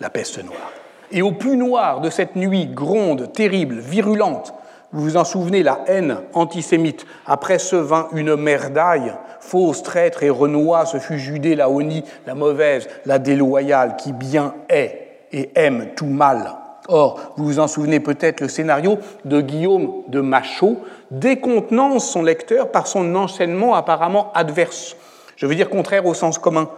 la 0.00 0.10
peste 0.10 0.44
noire. 0.44 0.70
Et 1.10 1.22
au 1.22 1.32
plus 1.32 1.56
noir 1.56 2.02
de 2.02 2.10
cette 2.10 2.36
nuit 2.36 2.66
gronde, 2.66 3.32
terrible, 3.32 3.78
virulente, 3.78 4.52
vous 4.92 5.00
vous 5.00 5.16
en 5.16 5.24
souvenez, 5.24 5.62
la 5.62 5.80
haine 5.86 6.18
antisémite. 6.34 7.06
Après 7.24 7.58
ce 7.58 7.76
vin, 7.76 8.08
une 8.12 8.36
merdaille, 8.36 9.14
fausse, 9.40 9.82
traître 9.82 10.22
et 10.22 10.28
renois, 10.28 10.84
ce 10.84 10.98
fut 10.98 11.18
Judée, 11.18 11.56
la 11.56 11.70
honie, 11.70 12.04
la 12.26 12.34
mauvaise, 12.34 12.86
la 13.06 13.18
déloyale, 13.18 13.96
qui 13.96 14.12
bien 14.12 14.56
est 14.68 15.08
et 15.32 15.52
aime 15.54 15.94
tout 15.96 16.04
mal. 16.04 16.59
Or, 16.92 17.34
vous 17.36 17.44
vous 17.44 17.58
en 17.60 17.68
souvenez 17.68 18.00
peut-être, 18.00 18.40
le 18.40 18.48
scénario 18.48 18.98
de 19.24 19.40
Guillaume 19.40 20.02
de 20.08 20.20
Machaut 20.20 20.78
décontenance 21.12 22.10
son 22.10 22.22
lecteur 22.22 22.72
par 22.72 22.88
son 22.88 23.14
enchaînement 23.14 23.76
apparemment 23.76 24.32
adverse. 24.34 24.96
Je 25.36 25.46
veux 25.46 25.54
dire 25.54 25.70
contraire 25.70 26.04
au 26.04 26.14
sens 26.14 26.38
commun. 26.38 26.68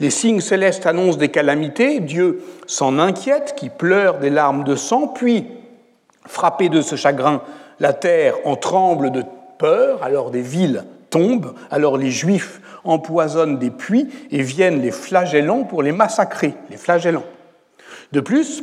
Les 0.00 0.08
signes 0.08 0.40
célestes 0.40 0.86
annoncent 0.86 1.18
des 1.18 1.28
calamités, 1.28 2.00
Dieu 2.00 2.42
s'en 2.66 2.98
inquiète, 2.98 3.54
qui 3.56 3.68
pleure 3.68 4.20
des 4.20 4.30
larmes 4.30 4.64
de 4.64 4.74
sang, 4.74 5.08
puis, 5.08 5.46
frappé 6.26 6.70
de 6.70 6.80
ce 6.80 6.96
chagrin, 6.96 7.42
la 7.78 7.92
terre 7.92 8.36
en 8.44 8.56
tremble 8.56 9.10
de 9.10 9.22
peur, 9.58 10.02
alors 10.02 10.30
des 10.30 10.40
villes 10.40 10.84
tombent, 11.10 11.52
alors 11.70 11.98
les 11.98 12.10
Juifs 12.10 12.62
empoisonnent 12.84 13.58
des 13.58 13.70
puits 13.70 14.08
et 14.30 14.40
viennent 14.40 14.80
les 14.80 14.92
flagellants 14.92 15.64
pour 15.64 15.82
les 15.82 15.92
massacrer, 15.92 16.54
les 16.70 16.78
flagellants. 16.78 17.24
De 18.12 18.20
plus, 18.20 18.62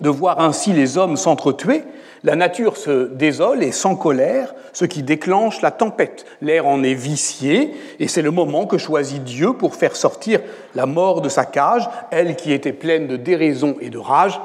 de 0.00 0.08
voir 0.08 0.40
ainsi 0.40 0.72
les 0.72 0.98
hommes 0.98 1.16
s'entretuer, 1.16 1.84
la 2.22 2.34
nature 2.34 2.76
se 2.76 3.08
désole 3.08 3.62
et 3.62 3.72
sans 3.72 3.94
colère, 3.94 4.54
ce 4.72 4.84
qui 4.84 5.02
déclenche 5.02 5.62
la 5.62 5.70
tempête. 5.70 6.26
L'air 6.40 6.66
en 6.66 6.82
est 6.82 6.94
vicié, 6.94 7.74
et 8.00 8.08
c'est 8.08 8.22
le 8.22 8.30
moment 8.30 8.66
que 8.66 8.78
choisit 8.78 9.22
Dieu 9.22 9.52
pour 9.52 9.74
faire 9.74 9.96
sortir 9.96 10.40
la 10.74 10.86
mort 10.86 11.20
de 11.20 11.28
sa 11.28 11.44
cage, 11.44 11.88
elle 12.10 12.36
qui 12.36 12.52
était 12.52 12.72
pleine 12.72 13.06
de 13.06 13.16
déraison 13.16 13.76
et 13.80 13.90
de 13.90 13.98
rage, 13.98 14.40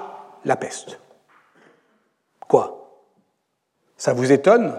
la 0.45 0.55
peste. 0.55 0.99
Quoi? 2.47 2.99
Ça 3.97 4.13
vous 4.13 4.31
étonne? 4.31 4.73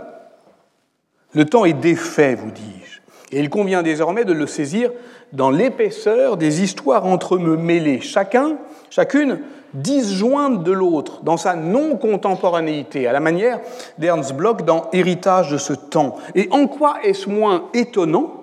Le 1.33 1.45
temps 1.45 1.65
est 1.65 1.73
défait, 1.73 2.35
vous 2.35 2.51
dis-je, 2.51 3.01
et 3.35 3.41
il 3.41 3.51
convient 3.51 3.83
désormais 3.83 4.25
de 4.25 4.33
le 4.33 4.47
saisir 4.47 4.91
dans 5.33 5.51
l'épaisseur 5.51 6.37
des 6.37 6.63
histoires 6.63 7.07
entremêlées, 7.07 8.01
chacun, 8.01 8.59
chacune 8.93 9.39
disjointe 9.73 10.65
de 10.65 10.73
l'autre 10.73 11.23
dans 11.23 11.39
sa 11.39 11.55
non-contemporanéité, 11.57 13.07
à 13.07 13.13
la 13.13 13.21
manière 13.21 13.59
d'Ernst 13.97 14.35
Bloch 14.35 14.67
dans 14.67 14.91
Héritage 14.93 15.51
de 15.51 15.57
ce 15.57 15.73
temps. 15.73 16.17
Et 16.35 16.49
en 16.51 16.67
quoi 16.67 16.97
est-ce 17.03 17.29
moins 17.29 17.71
étonnant 17.73 18.35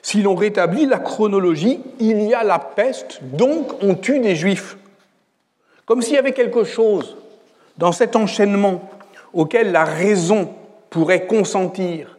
si 0.00 0.22
l'on 0.22 0.34
rétablit 0.34 0.86
la 0.86 0.98
chronologie 0.98 1.80
Il 2.00 2.22
y 2.22 2.32
a 2.32 2.44
la 2.44 2.58
peste, 2.58 3.20
donc 3.22 3.82
on 3.82 3.94
tue 3.94 4.20
des 4.20 4.36
juifs. 4.36 4.78
Comme 5.84 6.00
s'il 6.00 6.14
y 6.14 6.18
avait 6.18 6.32
quelque 6.32 6.64
chose 6.64 7.18
dans 7.76 7.92
cet 7.92 8.16
enchaînement 8.16 8.88
auquel 9.34 9.70
la 9.70 9.84
raison 9.84 10.48
pourrait 10.88 11.26
consentir, 11.26 12.18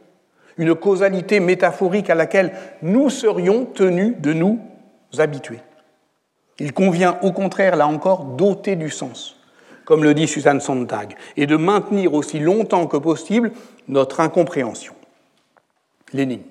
une 0.58 0.76
causalité 0.76 1.40
métaphorique 1.40 2.12
à 2.12 2.16
laquelle 2.16 2.54
nous 2.84 3.10
serions 3.10 3.66
tenus 3.66 4.14
de 4.20 4.34
nous 4.34 4.60
habituer. 5.18 5.60
Il 6.60 6.74
convient 6.74 7.18
au 7.22 7.32
contraire, 7.32 7.76
là 7.76 7.88
encore, 7.88 8.24
d'ôter 8.24 8.76
du 8.76 8.90
sens, 8.90 9.36
comme 9.84 10.04
le 10.04 10.14
dit 10.14 10.28
Suzanne 10.28 10.62
Sontag, 10.62 11.16
et 11.36 11.48
de 11.48 11.58
maintenir 11.58 12.14
aussi 12.14 12.40
longtemps 12.40 12.88
que 12.88 12.98
possible 12.98 13.52
notre 13.88 14.20
incompréhension. 14.20 14.94
L'énigme. 16.14 16.44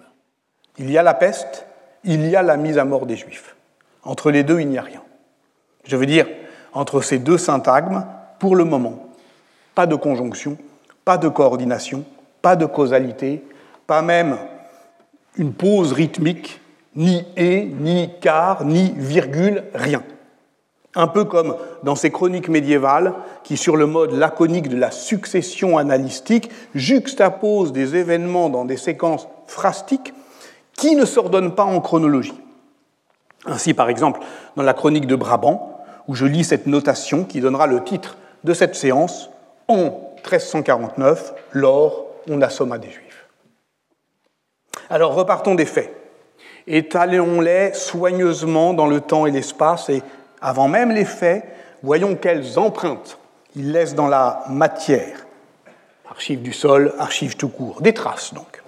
Il 0.79 0.91
y 0.91 0.99
a 0.99 1.03
la 1.03 1.15
peste, 1.15 1.67
il 2.05 2.27
y 2.27 2.37
a 2.37 2.43
la 2.43 2.57
mise 2.57 2.79
à 2.79 2.85
mort 2.85 3.07
des 3.07 3.17
Juifs. 3.17 3.57
Entre 4.03 4.31
les 4.31 4.43
deux, 4.43 4.61
il 4.61 4.69
n'y 4.69 4.79
a 4.79 4.83
rien. 4.83 5.03
Je 5.85 5.97
veux 5.97 6.07
dire, 6.07 6.27
entre 6.73 7.01
ces 7.01 7.19
deux 7.19 7.39
syntagmes, 7.39 8.07
pour 8.39 8.57
le 8.57 8.65
moment, 8.65 9.07
pas 9.75 9.87
de 9.87 9.95
conjonction, 9.95 10.59
pas 11.05 11.17
de 11.17 11.29
coordination, 11.29 12.05
pas 12.43 12.57
de 12.57 12.67
causalité, 12.67 13.43
pas 13.87 14.03
même 14.03 14.37
une 15.37 15.53
pause 15.53 15.93
rythmique 15.93 16.61
ni 16.97 17.25
et, 17.37 17.65
ni 17.65 18.11
car, 18.21 18.65
ni 18.65 18.93
virgule, 18.97 19.65
rien. 19.75 20.03
Un 20.97 21.09
peu 21.09 21.25
comme 21.25 21.57
dans 21.83 21.97
ces 21.97 22.11
chroniques 22.11 22.49
médiévales 22.49 23.15
qui, 23.43 23.57
sur 23.57 23.77
le 23.77 23.87
mode 23.87 24.13
laconique 24.13 24.69
de 24.69 24.77
la 24.77 24.93
succession 24.93 25.77
analytique, 25.77 26.51
juxtaposent 26.75 27.73
des 27.73 27.97
événements 27.97 28.49
dans 28.49 28.65
des 28.65 28.77
séquences 28.77 29.27
phrastiques 29.47 30.15
qui 30.77 30.95
ne 30.95 31.05
s'ordonnent 31.05 31.55
pas 31.55 31.65
en 31.65 31.81
chronologie. 31.81 32.41
Ainsi, 33.47 33.75
par 33.75 33.89
exemple, 33.89 34.21
dans 34.57 34.63
la 34.63 34.73
chronique 34.73 35.07
de 35.07 35.17
Brabant, 35.17 35.85
où 36.07 36.15
je 36.15 36.27
lis 36.27 36.45
cette 36.45 36.67
notation 36.67 37.25
qui 37.25 37.41
donnera 37.41 37.67
le 37.67 37.83
titre 37.83 38.17
de 38.45 38.55
cette 38.55 38.77
séance, 38.77 39.31
en 39.69 40.15
1349, 40.17 41.35
l'or, 41.53 42.07
on 42.29 42.41
assomma 42.41 42.79
des 42.79 42.91
Juifs. 42.91 43.29
Alors 44.91 45.15
repartons 45.15 45.55
des 45.55 45.67
faits. 45.67 46.04
Étalons-les 46.67 47.75
soigneusement 47.75 48.75
dans 48.75 48.87
le 48.87 49.01
temps 49.01 49.27
et 49.27 49.31
l'espace 49.31 49.89
et, 49.91 50.03
avant 50.41 50.69
même 50.69 50.91
les 50.91 51.05
faits, 51.05 51.45
voyons 51.83 52.15
quelles 52.15 52.59
empreintes 52.59 53.19
ils 53.57 53.71
laissent 53.71 53.95
dans 53.95 54.09
la 54.09 54.45
matière. 54.49 55.27
Archives 56.11 56.43
du 56.43 56.53
sol, 56.53 56.93
archives 56.99 57.37
tout 57.37 57.49
court, 57.49 57.81
des 57.83 57.93
traces 57.93 58.35
donc. 58.35 58.63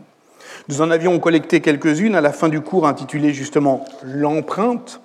Nous 0.69 0.81
en 0.81 0.91
avions 0.91 1.19
collecté 1.19 1.61
quelques-unes 1.61 2.17
à 2.17 2.21
la 2.21 2.33
fin 2.33 2.49
du 2.49 2.61
cours 2.61 2.87
intitulé 2.87 3.33
justement 3.33 3.85
L'empreinte. 4.03 5.01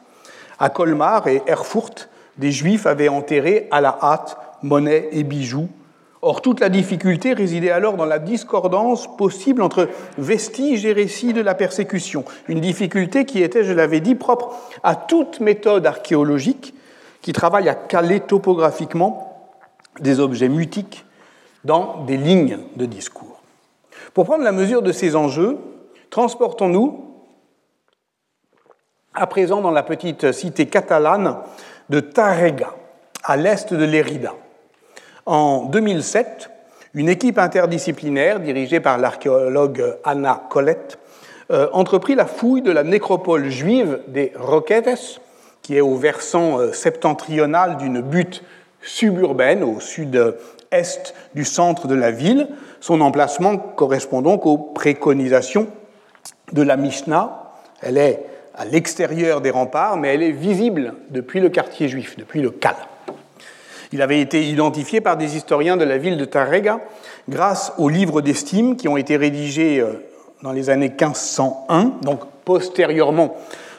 À 0.60 0.70
Colmar 0.70 1.28
et 1.28 1.42
Erfurt, 1.48 2.10
des 2.38 2.52
Juifs 2.52 2.86
avaient 2.86 3.10
enterré 3.10 3.68
à 3.72 3.82
la 3.82 3.98
hâte 4.02 4.38
monnaie 4.64 5.10
et 5.12 5.24
bijoux. 5.24 5.70
Or, 6.24 6.42
toute 6.42 6.60
la 6.60 6.70
difficulté 6.70 7.34
résidait 7.34 7.72
alors 7.72 7.98
dans 7.98 8.06
la 8.06 8.20
discordance 8.20 9.16
possible 9.18 9.64
entre 9.64 9.90
vestiges 10.20 10.86
et 10.86 10.94
récits 10.94 11.34
de 11.34 11.42
la 11.42 11.56
persécution. 11.56 12.26
Une 12.48 12.62
difficulté 12.62 13.26
qui 13.26 13.42
était, 13.42 13.64
je 13.64 13.74
l'avais 13.74 14.02
dit, 14.02 14.14
propre 14.14 14.56
à 14.84 14.96
toute 14.96 15.40
méthode 15.40 15.88
archéologique 15.88 16.76
qui 17.24 17.34
travaille 17.34 17.70
à 17.70 17.76
caler 17.76 18.20
topographiquement 18.20 19.50
des 20.00 20.20
objets 20.20 20.50
mutiques 20.50 21.06
dans 21.64 22.04
des 22.06 22.18
lignes 22.18 22.60
de 22.76 22.86
discours. 22.86 23.42
Pour 24.14 24.26
prendre 24.26 24.44
la 24.44 24.52
mesure 24.52 24.84
de 24.84 24.92
ces 24.92 25.16
enjeux, 25.16 25.58
transportons-nous 26.12 27.06
à 29.14 29.26
présent 29.26 29.62
dans 29.62 29.72
la 29.72 29.84
petite 29.84 30.32
cité 30.32 30.68
catalane 30.68 31.38
de 31.90 32.00
Tarrega, 32.00 32.76
à 33.24 33.38
l'est 33.38 33.74
de 33.74 33.84
Lérida. 33.84 34.34
En 35.26 35.66
2007, 35.66 36.50
une 36.96 37.08
équipe 37.08 37.38
interdisciplinaire 37.38 38.40
dirigée 38.40 38.80
par 38.80 38.98
l'archéologue 38.98 39.98
Anna 40.04 40.44
Colette 40.50 40.98
euh, 41.52 41.68
entreprit 41.74 42.16
la 42.16 42.26
fouille 42.26 42.64
de 42.64 42.72
la 42.72 42.84
nécropole 42.84 43.50
juive 43.50 44.00
des 44.08 44.34
Roquetes, 44.36 45.22
qui 45.62 45.78
est 45.78 45.82
au 45.82 45.96
versant 45.96 46.60
euh, 46.60 46.72
septentrional 46.72 47.78
d'une 47.78 48.02
butte 48.02 48.44
suburbaine 48.82 49.64
au 49.64 49.80
sud-est 49.80 51.14
du 51.36 51.46
centre 51.46 51.88
de 51.88 51.96
la 51.96 52.10
ville. 52.10 52.48
Son 52.80 53.00
emplacement 53.00 53.58
correspond 53.58 54.22
donc 54.24 54.48
aux 54.48 54.58
préconisations 54.58 55.68
de 56.52 56.64
la 56.64 56.78
Mishnah. 56.78 57.52
Elle 57.82 57.98
est 57.98 58.26
à 58.56 58.66
l'extérieur 58.66 59.42
des 59.42 59.52
remparts, 59.52 59.98
mais 59.98 60.16
elle 60.16 60.24
est 60.24 60.32
visible 60.32 60.96
depuis 61.12 61.40
le 61.40 61.50
quartier 61.50 61.88
juif, 61.90 62.18
depuis 62.18 62.42
le 62.42 62.50
Cal. 62.50 62.76
Il 63.94 64.02
avait 64.02 64.22
été 64.22 64.48
identifié 64.48 65.02
par 65.02 65.18
des 65.18 65.36
historiens 65.36 65.78
de 65.78 65.84
la 65.84 65.98
ville 65.98 66.18
de 66.18 66.26
Tarrega 66.26 66.80
grâce 67.28 67.74
aux 67.78 67.90
livres 67.90 68.22
d'estime 68.22 68.76
qui 68.76 68.88
ont 68.88 68.98
été 68.98 69.18
rédigés 69.18 69.80
euh, 69.80 70.06
dans 70.44 70.52
les 70.54 70.70
années 70.70 70.90
1501, 70.90 71.94
donc 72.02 72.22
postérieurement 72.46 73.36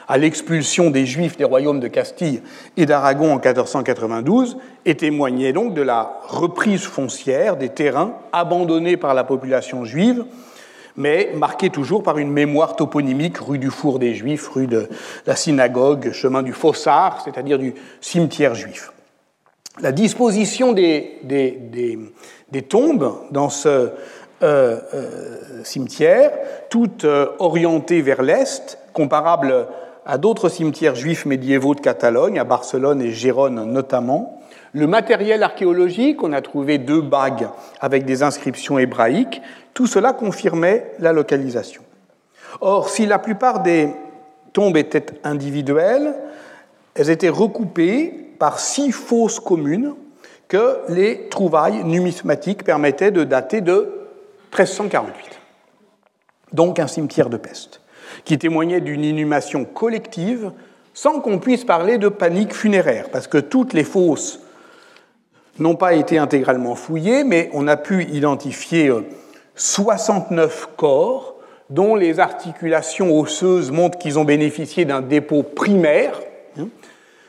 à 0.07 0.17
l'expulsion 0.17 0.89
des 0.89 1.05
Juifs 1.05 1.37
des 1.37 1.43
royaumes 1.43 1.79
de 1.79 1.87
Castille 1.87 2.41
et 2.77 2.85
d'Aragon 2.85 3.31
en 3.31 3.35
1492, 3.35 4.57
et 4.85 4.95
témoignaient 4.95 5.53
donc 5.53 5.73
de 5.73 5.81
la 5.81 6.19
reprise 6.27 6.83
foncière 6.83 7.57
des 7.57 7.69
terrains 7.69 8.13
abandonnés 8.31 8.97
par 8.97 9.13
la 9.13 9.23
population 9.23 9.85
juive 9.85 10.25
mais 10.95 11.31
marqué 11.35 11.69
toujours 11.69 12.03
par 12.03 12.17
une 12.19 12.31
mémoire 12.31 12.75
toponymique, 12.75 13.39
rue 13.39 13.57
du 13.57 13.71
Four 13.71 13.97
des 13.97 14.13
Juifs, 14.13 14.47
rue 14.49 14.67
de 14.67 14.89
la 15.25 15.35
synagogue, 15.35 16.11
chemin 16.11 16.43
du 16.43 16.53
Fossard, 16.53 17.21
c'est-à-dire 17.23 17.57
du 17.57 17.73
cimetière 17.99 18.53
juif. 18.53 18.91
La 19.81 19.91
disposition 19.91 20.71
des, 20.71 21.19
des, 21.23 22.61
tombes 22.61 23.13
dans 23.31 23.49
ce 23.49 23.69
euh, 23.69 23.89
euh, 24.43 25.63
cimetière, 25.63 26.31
toutes 26.69 27.05
euh, 27.05 27.27
orientées 27.39 28.01
vers 28.01 28.21
l'est, 28.21 28.77
comparable 28.93 29.67
à 30.05 30.17
d'autres 30.19 30.49
cimetières 30.49 30.95
juifs 30.95 31.25
médiévaux 31.25 31.73
de 31.73 31.79
Catalogne, 31.79 32.37
à 32.37 32.43
Barcelone 32.43 33.01
et 33.01 33.11
Gérone 33.11 33.63
notamment. 33.71 34.39
Le 34.73 34.85
matériel 34.85 35.41
archéologique, 35.41 36.21
on 36.23 36.33
a 36.33 36.41
trouvé 36.41 36.77
deux 36.77 37.01
bagues 37.01 37.47
avec 37.79 38.05
des 38.05 38.21
inscriptions 38.21 38.77
hébraïques, 38.77 39.41
tout 39.73 39.87
cela 39.87 40.13
confirmait 40.13 40.91
la 40.99 41.13
localisation. 41.13 41.81
Or, 42.61 42.89
si 42.89 43.07
la 43.07 43.17
plupart 43.17 43.63
des 43.63 43.89
tombes 44.51 44.77
étaient 44.77 45.05
individuelles, 45.23 46.13
elles 46.95 47.09
étaient 47.09 47.29
recoupées 47.29 48.22
par 48.37 48.59
six 48.59 48.91
fosses 48.91 49.39
communes 49.39 49.93
que 50.47 50.79
les 50.89 51.29
trouvailles 51.29 51.83
numismatiques 51.83 52.63
permettaient 52.63 53.11
de 53.11 53.23
dater 53.23 53.61
de 53.61 54.07
1348. 54.51 55.39
Donc 56.51 56.79
un 56.79 56.87
cimetière 56.87 57.29
de 57.29 57.37
peste, 57.37 57.81
qui 58.25 58.37
témoignait 58.37 58.81
d'une 58.81 59.03
inhumation 59.03 59.65
collective 59.65 60.51
sans 60.93 61.19
qu'on 61.21 61.39
puisse 61.39 61.65
parler 61.65 61.97
de 61.97 62.07
panique 62.07 62.53
funéraire, 62.53 63.09
parce 63.11 63.27
que 63.27 63.39
toutes 63.39 63.73
les 63.73 63.83
fosses 63.83 64.41
n'ont 65.59 65.75
pas 65.75 65.93
été 65.93 66.17
intégralement 66.17 66.75
fouillées, 66.75 67.23
mais 67.23 67.49
on 67.53 67.67
a 67.67 67.77
pu 67.77 68.03
identifier 68.05 68.89
euh, 68.89 69.01
69 69.55 70.69
corps 70.77 71.35
dont 71.69 71.95
les 71.95 72.19
articulations 72.19 73.17
osseuses 73.19 73.71
montrent 73.71 73.97
qu'ils 73.97 74.19
ont 74.19 74.23
bénéficié 74.23 74.85
d'un 74.85 75.01
dépôt 75.01 75.43
primaire, 75.43 76.19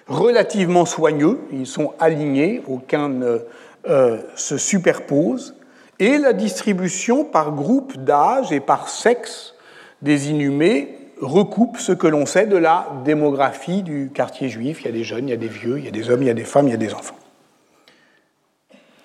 relativement 0.08 0.84
soigneux, 0.84 1.40
ils 1.52 1.66
sont 1.66 1.94
alignés, 1.98 2.62
aucun 2.66 3.08
ne 3.08 3.38
euh, 3.86 4.18
se 4.36 4.58
superpose, 4.58 5.54
et 5.98 6.18
la 6.18 6.32
distribution 6.32 7.24
par 7.24 7.52
groupe 7.52 7.96
d'âge 7.96 8.52
et 8.52 8.60
par 8.60 8.88
sexe 8.88 9.54
des 10.02 10.30
inhumés 10.30 10.96
recoupe 11.20 11.78
ce 11.78 11.92
que 11.92 12.06
l'on 12.06 12.26
sait 12.26 12.46
de 12.46 12.56
la 12.56 12.88
démographie 13.04 13.82
du 13.82 14.10
quartier 14.12 14.48
juif. 14.48 14.80
Il 14.80 14.86
y 14.86 14.88
a 14.88 14.92
des 14.92 15.04
jeunes, 15.04 15.28
il 15.28 15.30
y 15.30 15.34
a 15.34 15.38
des 15.38 15.48
vieux, 15.48 15.78
il 15.78 15.84
y 15.84 15.88
a 15.88 15.92
des 15.92 16.10
hommes, 16.10 16.22
il 16.22 16.26
y 16.26 16.30
a 16.30 16.34
des 16.34 16.44
femmes, 16.44 16.66
il 16.68 16.72
y 16.72 16.74
a 16.74 16.78
des 16.78 16.92
enfants. 16.92 17.16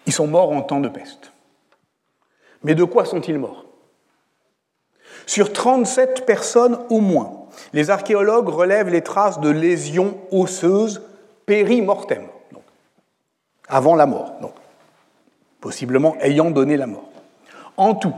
Ils 0.07 0.13
sont 0.13 0.27
morts 0.27 0.51
en 0.51 0.62
temps 0.62 0.79
de 0.79 0.89
peste. 0.89 1.31
Mais 2.63 2.75
de 2.75 2.83
quoi 2.83 3.05
sont-ils 3.05 3.38
morts? 3.38 3.65
Sur 5.27 5.53
37 5.53 6.25
personnes 6.25 6.79
au 6.89 6.99
moins, 6.99 7.38
les 7.73 7.89
archéologues 7.89 8.49
relèvent 8.49 8.89
les 8.89 9.01
traces 9.01 9.39
de 9.39 9.49
lésions 9.49 10.17
osseuses 10.31 11.01
périmortem, 11.45 12.23
donc, 12.51 12.63
avant 13.67 13.95
la 13.95 14.05
mort, 14.05 14.33
donc, 14.41 14.53
possiblement 15.61 16.15
ayant 16.21 16.51
donné 16.51 16.77
la 16.77 16.87
mort. 16.87 17.09
En 17.77 17.95
tout, 17.95 18.15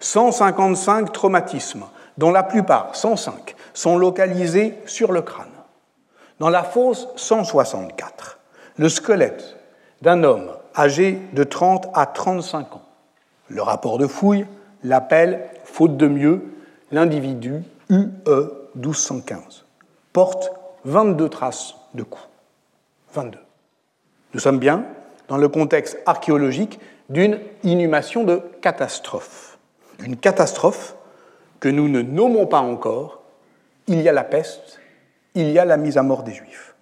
155 0.00 1.12
traumatismes, 1.12 1.84
dont 2.18 2.30
la 2.30 2.42
plupart, 2.42 2.94
105, 2.94 3.54
sont 3.74 3.96
localisés 3.96 4.78
sur 4.86 5.12
le 5.12 5.22
crâne. 5.22 5.46
Dans 6.38 6.50
la 6.50 6.62
fosse, 6.62 7.08
164. 7.16 8.38
Le 8.76 8.88
squelette 8.88 9.56
d'un 10.02 10.22
homme 10.24 10.50
âgé 10.76 11.18
de 11.32 11.44
30 11.44 11.88
à 11.94 12.06
35 12.06 12.76
ans 12.76 12.82
le 13.50 13.62
rapport 13.62 13.98
de 13.98 14.06
fouille 14.06 14.46
l'appelle, 14.82 15.40
faute 15.64 15.96
de 15.96 16.06
mieux, 16.06 16.42
l'individu 16.90 17.62
UE 17.90 18.06
1215. 18.74 19.64
Porte 20.12 20.52
22 20.84 21.28
traces 21.28 21.74
de 21.94 22.02
coups. 22.02 22.26
22. 23.14 23.38
Nous 24.34 24.40
sommes 24.40 24.58
bien 24.58 24.84
dans 25.28 25.36
le 25.36 25.48
contexte 25.48 25.98
archéologique 26.06 26.80
d'une 27.08 27.40
inhumation 27.64 28.24
de 28.24 28.42
catastrophe. 28.60 29.58
Une 30.00 30.16
catastrophe 30.16 30.94
que 31.58 31.68
nous 31.68 31.88
ne 31.88 32.02
nommons 32.02 32.46
pas 32.46 32.60
encore. 32.60 33.22
Il 33.86 34.00
y 34.00 34.08
a 34.08 34.12
la 34.12 34.24
peste, 34.24 34.80
il 35.34 35.50
y 35.50 35.58
a 35.58 35.64
la 35.64 35.76
mise 35.76 35.98
à 35.98 36.02
mort 36.02 36.22
des 36.22 36.32
Juifs. 36.32 36.74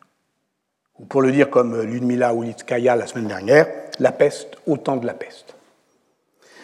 Ou 0.99 1.05
pour 1.05 1.23
le 1.23 1.33
dire 1.33 1.51
comme 1.51 1.81
Ludmila 1.81 2.35
Ulitskaya 2.35 2.97
la 2.97 3.07
semaine 3.07 3.29
dernière, 3.29 3.67
la 3.99 4.13
peste 4.13 4.57
au 4.67 4.77
temps 4.77 4.97
de 4.97 5.07
la 5.07 5.15
peste. 5.15 5.55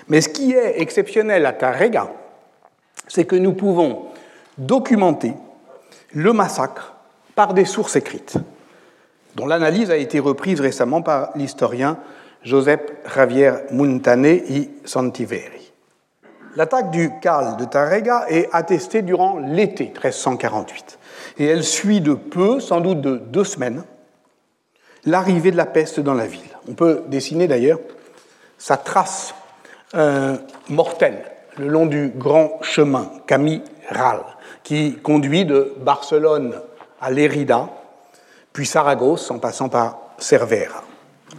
Mais 0.08 0.20
ce 0.20 0.28
qui 0.28 0.52
est 0.52 0.80
exceptionnel 0.80 1.46
à 1.46 1.52
Tarrega, 1.52 2.12
c'est 3.08 3.24
que 3.24 3.36
nous 3.36 3.54
pouvons 3.54 4.06
documenter 4.58 5.34
le 6.12 6.32
massacre 6.32 6.94
par 7.34 7.54
des 7.54 7.64
sources 7.64 7.96
écrites, 7.96 8.36
dont 9.34 9.46
l'analyse 9.46 9.90
a 9.90 9.96
été 9.96 10.20
reprise 10.20 10.60
récemment 10.60 11.02
par 11.02 11.30
l'historien 11.34 11.98
Joseph 12.42 12.80
Javier 13.14 13.52
Montane 13.72 14.26
y 14.26 14.70
Santiveri. 14.84 15.72
L'attaque 16.56 16.92
du 16.92 17.10
Cal 17.20 17.56
de 17.56 17.64
Tarrega 17.64 18.26
est 18.28 18.48
attestée 18.52 19.02
durant 19.02 19.38
l'été 19.38 19.86
1348, 19.86 20.98
et 21.38 21.46
elle 21.46 21.64
suit 21.64 22.00
de 22.00 22.14
peu, 22.14 22.60
sans 22.60 22.80
doute 22.80 23.00
de 23.00 23.16
deux 23.16 23.44
semaines, 23.44 23.82
l'arrivée 25.04 25.50
de 25.50 25.56
la 25.56 25.66
peste 25.66 25.98
dans 25.98 26.14
la 26.14 26.26
ville. 26.26 26.42
On 26.68 26.74
peut 26.74 27.02
dessiner 27.08 27.48
d'ailleurs 27.48 27.80
sa 28.56 28.76
trace 28.76 29.34
euh, 29.94 30.36
mortelle 30.68 31.24
le 31.58 31.66
long 31.66 31.86
du 31.86 32.12
grand 32.14 32.58
chemin 32.62 33.10
Camiral 33.26 34.20
qui 34.64 34.96
conduit 34.96 35.44
de 35.44 35.74
Barcelone 35.78 36.60
à 37.00 37.10
Lérida, 37.10 37.68
puis 38.52 38.66
Saragosse 38.66 39.30
en 39.30 39.38
passant 39.38 39.68
par 39.68 39.98
Cervera. 40.18 40.82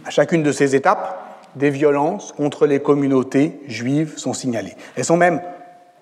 À 0.06 0.10
chacune 0.10 0.42
de 0.42 0.52
ces 0.52 0.74
étapes, 0.74 1.22
des 1.56 1.70
violences 1.70 2.32
contre 2.32 2.66
les 2.66 2.80
communautés 2.80 3.60
juives 3.66 4.18
sont 4.18 4.32
signalées. 4.32 4.76
Elles 4.94 5.04
sont 5.04 5.16
même 5.16 5.40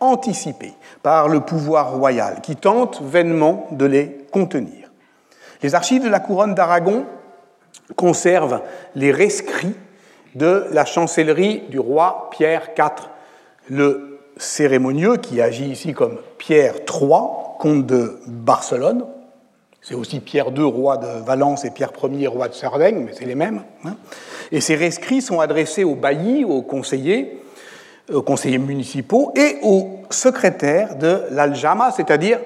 anticipées 0.00 0.74
par 1.02 1.28
le 1.28 1.40
pouvoir 1.40 1.92
royal 1.92 2.40
qui 2.42 2.56
tente 2.56 3.00
vainement 3.00 3.68
de 3.70 3.86
les 3.86 4.26
contenir. 4.32 4.90
Les 5.62 5.74
archives 5.74 6.04
de 6.04 6.08
la 6.08 6.20
couronne 6.20 6.54
d'Aragon 6.54 7.06
conservent 7.96 8.60
les 8.94 9.12
rescrits 9.12 9.76
de 10.34 10.66
la 10.72 10.84
chancellerie 10.84 11.62
du 11.70 11.78
roi 11.78 12.28
Pierre 12.32 12.70
IV 12.76 13.08
le 13.70 14.13
cérémonieux, 14.36 15.16
qui 15.16 15.40
agit 15.40 15.66
ici 15.66 15.92
comme 15.92 16.18
Pierre 16.38 16.74
III, 16.88 17.20
comte 17.58 17.86
de 17.86 18.18
Barcelone. 18.26 19.04
C'est 19.80 19.94
aussi 19.94 20.20
Pierre 20.20 20.48
II, 20.48 20.64
roi 20.64 20.96
de 20.96 21.24
Valence, 21.24 21.64
et 21.64 21.70
Pierre 21.70 21.92
Ier, 22.02 22.26
roi 22.26 22.48
de 22.48 22.54
Sardaigne, 22.54 23.04
mais 23.04 23.12
c'est 23.12 23.26
les 23.26 23.34
mêmes. 23.34 23.62
Hein. 23.84 23.96
Et 24.50 24.60
ces 24.60 24.76
rescrits 24.76 25.20
sont 25.20 25.40
adressés 25.40 25.84
aux 25.84 25.94
baillis, 25.94 26.44
aux 26.44 26.62
conseillers, 26.62 27.42
aux 28.12 28.22
conseillers 28.22 28.58
municipaux 28.58 29.32
et 29.36 29.58
aux 29.62 30.00
secrétaires 30.10 30.96
de 30.96 31.22
l'Aljama, 31.30 31.92
c'est-à-dire 31.92 32.40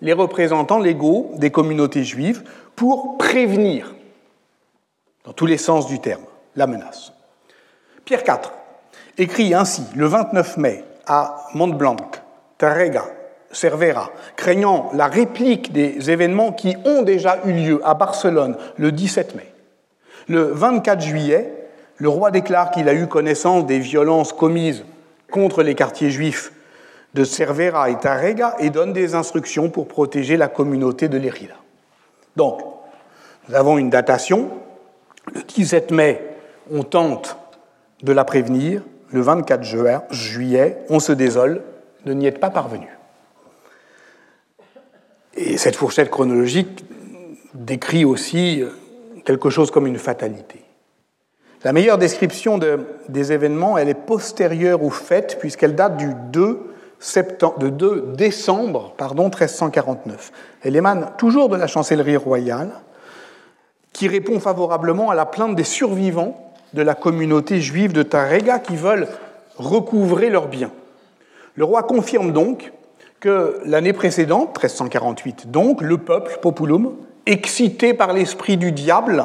les 0.00 0.12
représentants 0.12 0.78
légaux 0.78 1.32
des 1.36 1.50
communautés 1.50 2.04
juives, 2.04 2.44
pour 2.76 3.16
prévenir, 3.16 3.94
dans 5.24 5.32
tous 5.32 5.46
les 5.46 5.56
sens 5.56 5.86
du 5.86 5.98
terme, 5.98 6.24
la 6.54 6.66
menace. 6.66 7.12
Pierre 8.04 8.22
IV 8.26 8.52
écrit 9.18 9.54
ainsi 9.54 9.82
le 9.94 10.06
29 10.06 10.56
mai 10.58 10.84
à 11.06 11.46
Montblanc, 11.54 11.96
Tarrega, 12.58 13.04
Cervera, 13.52 14.10
craignant 14.36 14.90
la 14.92 15.06
réplique 15.06 15.72
des 15.72 16.10
événements 16.10 16.52
qui 16.52 16.76
ont 16.84 17.02
déjà 17.02 17.38
eu 17.44 17.52
lieu 17.52 17.80
à 17.84 17.94
Barcelone 17.94 18.56
le 18.76 18.92
17 18.92 19.34
mai. 19.34 19.52
Le 20.28 20.42
24 20.42 21.00
juillet, 21.00 21.52
le 21.98 22.08
roi 22.08 22.30
déclare 22.30 22.70
qu'il 22.70 22.88
a 22.88 22.94
eu 22.94 23.06
connaissance 23.06 23.64
des 23.66 23.78
violences 23.78 24.32
commises 24.32 24.84
contre 25.30 25.62
les 25.62 25.74
quartiers 25.74 26.10
juifs 26.10 26.52
de 27.14 27.24
Cervera 27.24 27.88
et 27.88 27.96
Tarrega 27.96 28.56
et 28.58 28.70
donne 28.70 28.92
des 28.92 29.14
instructions 29.14 29.70
pour 29.70 29.88
protéger 29.88 30.36
la 30.36 30.48
communauté 30.48 31.08
de 31.08 31.16
Lérida. 31.16 31.54
Donc, 32.36 32.60
nous 33.48 33.54
avons 33.54 33.78
une 33.78 33.90
datation. 33.90 34.50
Le 35.32 35.42
17 35.42 35.90
mai, 35.92 36.22
on 36.70 36.82
tente 36.82 37.38
de 38.02 38.12
la 38.12 38.24
prévenir 38.24 38.82
le 39.10 39.20
24 39.20 39.62
juillet, 40.10 40.78
on 40.88 41.00
se 41.00 41.12
désole 41.12 41.62
de 42.04 42.12
n'y 42.12 42.26
être 42.26 42.40
pas 42.40 42.50
parvenu. 42.50 42.88
Et 45.36 45.58
cette 45.58 45.76
fourchette 45.76 46.10
chronologique 46.10 46.84
décrit 47.54 48.04
aussi 48.04 48.62
quelque 49.24 49.50
chose 49.50 49.70
comme 49.70 49.86
une 49.86 49.98
fatalité. 49.98 50.62
La 51.64 51.72
meilleure 51.72 51.98
description 51.98 52.58
des 53.08 53.32
événements, 53.32 53.76
elle 53.76 53.88
est 53.88 53.94
postérieure 53.94 54.82
au 54.82 54.90
fait, 54.90 55.36
puisqu'elle 55.40 55.74
date 55.74 55.96
du 55.96 56.12
2, 56.32 56.60
de 57.58 57.68
2 57.68 58.12
décembre 58.16 58.94
pardon, 58.96 59.24
1349. 59.24 60.32
Elle 60.62 60.76
émane 60.76 61.10
toujours 61.18 61.48
de 61.48 61.56
la 61.56 61.66
chancellerie 61.66 62.16
royale, 62.16 62.70
qui 63.92 64.08
répond 64.08 64.40
favorablement 64.40 65.10
à 65.10 65.14
la 65.14 65.26
plainte 65.26 65.56
des 65.56 65.64
survivants 65.64 66.45
de 66.76 66.82
la 66.82 66.94
communauté 66.94 67.60
juive 67.60 67.92
de 67.92 68.02
Tarrega 68.02 68.58
qui 68.58 68.76
veulent 68.76 69.08
recouvrer 69.56 70.28
leurs 70.28 70.46
biens. 70.46 70.70
Le 71.54 71.64
roi 71.64 71.82
confirme 71.82 72.32
donc 72.32 72.70
que 73.18 73.58
l'année 73.64 73.94
précédente, 73.94 74.48
1348 74.48 75.50
donc, 75.50 75.80
le 75.80 75.96
peuple, 75.96 76.38
Populum, 76.42 76.94
excité 77.24 77.94
par 77.94 78.12
l'esprit 78.12 78.58
du 78.58 78.72
diable, 78.72 79.24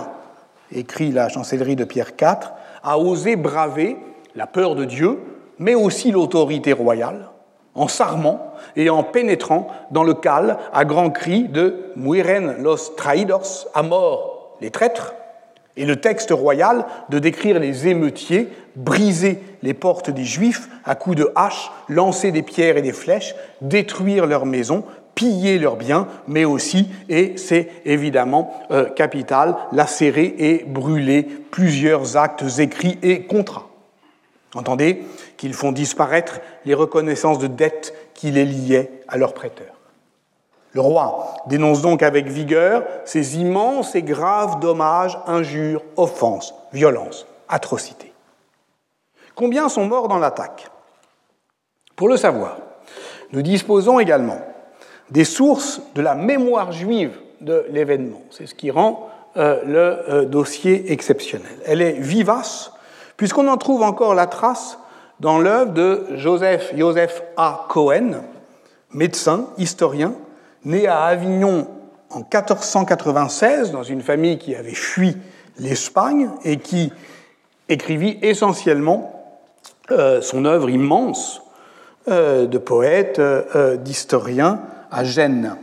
écrit 0.71 1.11
la 1.11 1.27
chancellerie 1.27 1.75
de 1.75 1.83
Pierre 1.83 2.11
IV, 2.19 2.51
a 2.83 2.97
osé 2.97 3.35
braver 3.35 3.97
la 4.33 4.47
peur 4.47 4.75
de 4.75 4.85
Dieu, 4.85 5.19
mais 5.59 5.75
aussi 5.75 6.11
l'autorité 6.11 6.71
royale, 6.71 7.27
en 7.75 7.89
s'armant 7.89 8.53
et 8.77 8.89
en 8.89 9.03
pénétrant 9.03 9.67
dans 9.91 10.03
le 10.03 10.13
cal 10.13 10.57
à 10.73 10.85
grands 10.85 11.11
cris 11.11 11.49
de 11.49 11.91
Muiren 11.97 12.55
los 12.63 12.95
traidors, 12.95 13.67
à 13.73 13.83
mort 13.83 14.55
les 14.61 14.71
traîtres, 14.71 15.13
et 15.77 15.85
le 15.85 15.95
texte 15.95 16.31
royal 16.31 16.85
de 17.09 17.19
décrire 17.19 17.59
les 17.59 17.87
émeutiers 17.87 18.49
briser 18.75 19.39
les 19.63 19.73
portes 19.73 20.09
des 20.09 20.23
Juifs 20.23 20.69
à 20.85 20.95
coups 20.95 21.17
de 21.17 21.31
hache, 21.35 21.71
lancer 21.89 22.31
des 22.31 22.41
pierres 22.41 22.77
et 22.77 22.81
des 22.81 22.93
flèches, 22.93 23.35
détruire 23.61 24.25
leurs 24.25 24.45
maisons, 24.45 24.83
piller 25.15 25.59
leurs 25.59 25.75
biens, 25.75 26.07
mais 26.27 26.45
aussi, 26.45 26.89
et 27.09 27.33
c'est 27.37 27.69
évidemment 27.85 28.53
euh, 28.71 28.85
capital, 28.89 29.55
lacérer 29.71 30.33
et 30.37 30.63
brûler 30.65 31.23
plusieurs 31.23 32.17
actes 32.17 32.59
écrits 32.59 32.97
et 33.01 33.23
contrats. 33.23 33.67
Entendez 34.55 35.01
qu'ils 35.37 35.53
font 35.53 35.71
disparaître 35.71 36.39
les 36.65 36.73
reconnaissances 36.73 37.39
de 37.39 37.47
dettes 37.47 37.93
qui 38.13 38.31
les 38.31 38.45
liaient 38.45 38.91
à 39.07 39.17
leurs 39.17 39.33
prêteurs. 39.33 39.80
Le 40.73 40.81
roi 40.81 41.35
dénonce 41.47 41.81
donc 41.81 42.01
avec 42.01 42.27
vigueur 42.27 42.83
ces 43.05 43.37
immenses 43.37 43.95
et 43.95 44.03
graves 44.03 44.59
dommages, 44.59 45.17
injures, 45.27 45.83
offenses, 45.97 46.53
violences, 46.71 47.27
atrocités. 47.49 48.13
Combien 49.35 49.69
sont 49.69 49.85
morts 49.85 50.07
dans 50.07 50.19
l'attaque? 50.19 50.69
Pour 51.95 52.07
le 52.07 52.17
savoir, 52.17 52.57
nous 53.31 53.41
disposons 53.41 53.99
également 53.99 54.39
des 55.09 55.25
sources 55.25 55.81
de 55.95 56.01
la 56.01 56.15
mémoire 56.15 56.71
juive 56.71 57.17
de 57.41 57.65
l'événement. 57.69 58.21
C'est 58.29 58.47
ce 58.47 58.55
qui 58.55 58.71
rend 58.71 59.09
euh, 59.37 59.61
le 59.65 60.13
euh, 60.13 60.25
dossier 60.25 60.91
exceptionnel. 60.91 61.51
Elle 61.65 61.81
est 61.81 61.93
vivace, 61.93 62.71
puisqu'on 63.17 63.47
en 63.47 63.57
trouve 63.57 63.83
encore 63.83 64.13
la 64.13 64.27
trace 64.27 64.77
dans 65.19 65.37
l'œuvre 65.37 65.73
de 65.73 66.05
Joseph, 66.15 66.73
Joseph 66.75 67.21
A. 67.37 67.65
Cohen, 67.69 68.21
médecin, 68.91 69.47
historien, 69.57 70.13
né 70.65 70.87
à 70.87 71.03
Avignon 71.03 71.67
en 72.09 72.19
1496 72.19 73.71
dans 73.71 73.83
une 73.83 74.01
famille 74.01 74.37
qui 74.37 74.55
avait 74.55 74.73
fui 74.73 75.17
l'Espagne 75.57 76.29
et 76.43 76.57
qui 76.57 76.91
écrivit 77.69 78.17
essentiellement 78.21 79.21
euh, 79.91 80.21
son 80.21 80.45
œuvre 80.45 80.69
immense 80.69 81.41
euh, 82.07 82.47
de 82.47 82.57
poète, 82.57 83.19
euh, 83.19 83.77
d'historien 83.77 84.61
à 84.91 85.03
Gênes. 85.03 85.55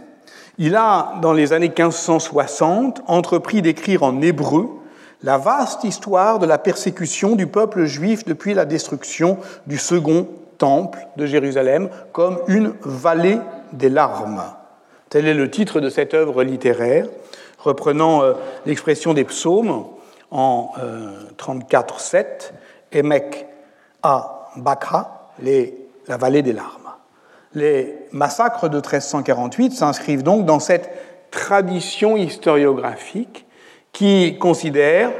Il 0.58 0.74
a, 0.74 1.14
dans 1.22 1.32
les 1.32 1.52
années 1.52 1.68
1560, 1.68 3.02
entrepris 3.06 3.62
d'écrire 3.62 4.02
en 4.02 4.20
hébreu 4.20 4.68
la 5.22 5.38
vaste 5.38 5.84
histoire 5.84 6.38
de 6.38 6.46
la 6.46 6.58
persécution 6.58 7.37
du 7.37 7.46
peuple 7.46 7.84
juif 7.84 8.24
depuis 8.24 8.54
la 8.54 8.64
destruction 8.64 9.38
du 9.66 9.78
second 9.78 10.28
temple 10.58 10.98
de 11.16 11.26
Jérusalem 11.26 11.88
comme 12.12 12.38
une 12.48 12.74
vallée 12.82 13.38
des 13.72 13.88
larmes. 13.88 14.42
Tel 15.10 15.26
est 15.26 15.34
le 15.34 15.50
titre 15.50 15.80
de 15.80 15.88
cette 15.88 16.14
œuvre 16.14 16.42
littéraire, 16.42 17.06
reprenant 17.58 18.22
euh, 18.22 18.34
l'expression 18.66 19.14
des 19.14 19.24
psaumes 19.24 19.86
en 20.30 20.72
34-7, 21.38 22.16
euh, 22.16 22.24
Emek 22.92 23.46
à 24.02 24.50
Bakra, 24.56 25.32
la 25.42 26.16
vallée 26.16 26.42
des 26.42 26.52
larmes. 26.52 26.90
Les 27.54 27.94
massacres 28.12 28.68
de 28.68 28.76
1348 28.76 29.72
s'inscrivent 29.72 30.22
donc 30.22 30.44
dans 30.44 30.60
cette 30.60 30.90
tradition 31.30 32.16
historiographique 32.16 33.46
qui 33.92 34.38
considère, 34.38 35.10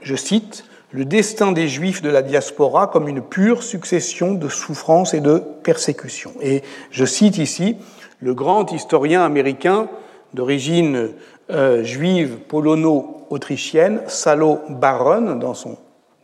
je 0.00 0.16
cite, 0.16 0.64
le 0.92 1.04
destin 1.04 1.52
des 1.52 1.68
Juifs 1.68 2.00
de 2.00 2.08
la 2.08 2.22
diaspora 2.22 2.86
comme 2.86 3.08
une 3.08 3.20
pure 3.20 3.62
succession 3.62 4.32
de 4.32 4.48
souffrances 4.48 5.14
et 5.14 5.20
de 5.20 5.42
persécutions. 5.62 6.32
Et 6.40 6.62
je 6.90 7.04
cite 7.04 7.38
ici 7.38 7.76
le 8.20 8.34
grand 8.34 8.70
historien 8.72 9.22
américain 9.22 9.88
d'origine 10.34 11.10
euh, 11.50 11.84
juive 11.84 12.38
polono-autrichienne, 12.48 14.02
Salo 14.08 14.60
Baron, 14.68 15.36
dans 15.36 15.54
son 15.54 15.76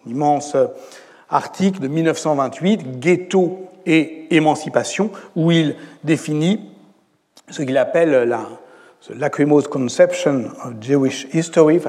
immense 0.07 0.57
article 1.31 1.81
de 1.81 1.89
1928, 1.89 3.01
Ghetto 3.01 3.69
et 3.87 4.35
émancipation, 4.35 5.11
où 5.37 5.51
il 5.51 5.77
définit 6.05 6.61
ce 7.49 7.63
qu'il 7.63 7.79
appelle 7.79 8.29
la 8.29 8.49
lacrimose 9.15 9.69
conception 9.69 10.45
of 10.65 10.75
Jewish 10.81 11.27
history, 11.33 11.81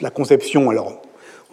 la 0.00 0.10
conception, 0.10 0.70
alors 0.70 1.02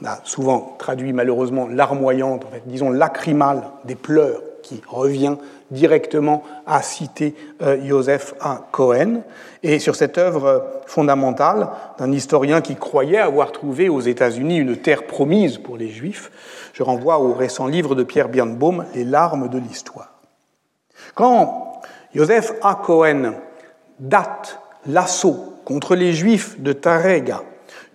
on 0.02 0.06
a 0.06 0.20
souvent 0.24 0.76
traduit 0.80 1.14
malheureusement 1.14 1.68
larmoyante, 1.68 2.46
en 2.46 2.50
fait, 2.50 2.64
disons 2.66 2.90
lacrymale 2.90 3.64
des 3.86 3.96
pleurs 3.96 4.42
qui 4.62 4.82
revient 4.88 5.36
directement 5.71 6.43
à 6.65 6.82
citer 6.82 7.36
euh, 7.62 7.78
Joseph 7.86 8.34
A. 8.39 8.67
Cohen, 8.71 9.21
et 9.63 9.80
sur 9.80 9.95
cette 9.95 10.17
œuvre 10.17 10.82
fondamentale 10.86 11.69
d'un 11.97 12.12
historien 12.12 12.62
qui 12.62 12.76
croyait 12.76 13.17
avoir 13.17 13.52
trouvé 13.52 13.89
aux 13.89 14.00
États-Unis 14.00 14.58
une 14.58 14.78
terre 14.78 15.04
promise 15.04 15.58
pour 15.58 15.78
les 15.78 15.89
Juifs, 15.89 16.32
je 16.74 16.84
renvoie 16.84 17.19
au 17.19 17.34
récent 17.34 17.67
livre 17.67 17.95
de 17.95 18.04
Pierre 18.04 18.30
Birnbaum, 18.30 18.86
Les 18.93 19.04
larmes 19.04 19.50
de 19.50 19.60
l'histoire. 19.60 20.12
Quand 21.15 21.82
Joseph 22.13 22.54
A. 22.62 22.76
Cohen 22.76 23.34
date 24.00 24.60
l'assaut 24.86 25.56
contre 25.65 25.95
les 25.95 26.13
Juifs 26.13 26.60
de 26.60 26.74
Tarega 26.74 27.43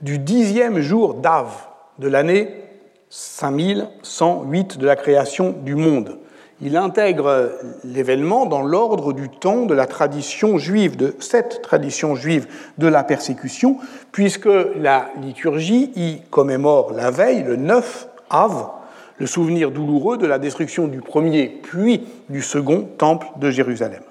du 0.00 0.18
dixième 0.18 0.80
jour 0.80 1.14
d'Av 1.14 1.50
de 1.98 2.08
l'année 2.08 2.62
5108 3.10 4.78
de 4.78 4.86
la 4.86 4.96
création 4.96 5.50
du 5.50 5.74
monde. 5.74 6.18
Il 6.62 6.76
intègre 6.76 7.52
l'événement 7.84 8.46
dans 8.46 8.62
l'ordre 8.62 9.12
du 9.12 9.28
temps 9.28 9.66
de 9.66 9.74
la 9.74 9.86
tradition 9.86 10.56
juive, 10.56 10.96
de 10.96 11.14
cette 11.20 11.60
tradition 11.60 12.14
juive 12.14 12.46
de 12.78 12.86
la 12.86 13.04
persécution, 13.04 13.76
puisque 14.10 14.48
la 14.76 15.10
liturgie 15.20 15.92
y 15.96 16.22
commémore 16.30 16.92
la 16.92 17.10
veille, 17.10 17.42
le 17.42 17.56
9 17.56 18.08
Av, 18.30 18.70
le 19.18 19.26
souvenir 19.26 19.70
douloureux 19.70 20.16
de 20.16 20.26
la 20.26 20.38
destruction 20.38 20.88
du 20.88 21.00
premier 21.00 21.48
puis 21.62 22.06
du 22.30 22.40
second 22.42 22.88
temple 22.96 23.26
de 23.36 23.50
Jérusalem. 23.50 24.02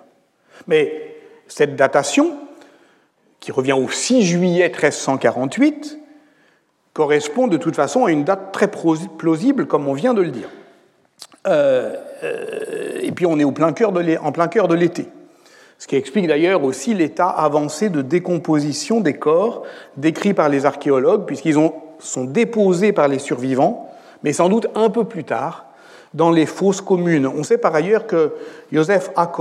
Mais 0.67 1.15
cette 1.47 1.75
datation, 1.75 2.37
qui 3.39 3.51
revient 3.51 3.73
au 3.73 3.89
6 3.89 4.23
juillet 4.23 4.69
1348, 4.69 5.99
correspond 6.93 7.47
de 7.47 7.57
toute 7.57 7.75
façon 7.75 8.05
à 8.05 8.11
une 8.11 8.23
date 8.23 8.51
très 8.51 8.69
plausible, 8.69 9.67
comme 9.67 9.87
on 9.87 9.93
vient 9.93 10.13
de 10.13 10.21
le 10.21 10.31
dire. 10.31 10.49
Euh, 11.45 11.95
euh, 12.23 12.99
et 13.01 13.11
puis 13.11 13.25
on 13.25 13.37
est 13.39 13.43
en 13.43 13.51
plein 13.51 13.71
cœur 13.73 13.91
de 13.91 14.75
l'été. 14.75 15.07
Ce 15.77 15.87
qui 15.87 15.95
explique 15.95 16.27
d'ailleurs 16.27 16.63
aussi 16.63 16.93
l'état 16.93 17.27
avancé 17.27 17.89
de 17.89 18.01
décomposition 18.01 19.01
des 19.01 19.13
corps 19.13 19.63
décrits 19.97 20.33
par 20.33 20.49
les 20.49 20.65
archéologues, 20.65 21.25
puisqu'ils 21.25 21.55
sont 21.99 22.23
déposés 22.23 22.93
par 22.93 23.07
les 23.07 23.19
survivants, 23.19 23.91
mais 24.23 24.33
sans 24.33 24.49
doute 24.49 24.67
un 24.75 24.89
peu 24.89 25.03
plus 25.03 25.25
tard, 25.25 25.65
dans 26.13 26.31
les 26.31 26.45
fosses 26.45 26.81
communes. 26.81 27.27
On 27.27 27.43
sait 27.43 27.57
par 27.57 27.75
ailleurs 27.75 28.07
que 28.07 28.33
Joseph 28.71 29.11
A. 29.15 29.31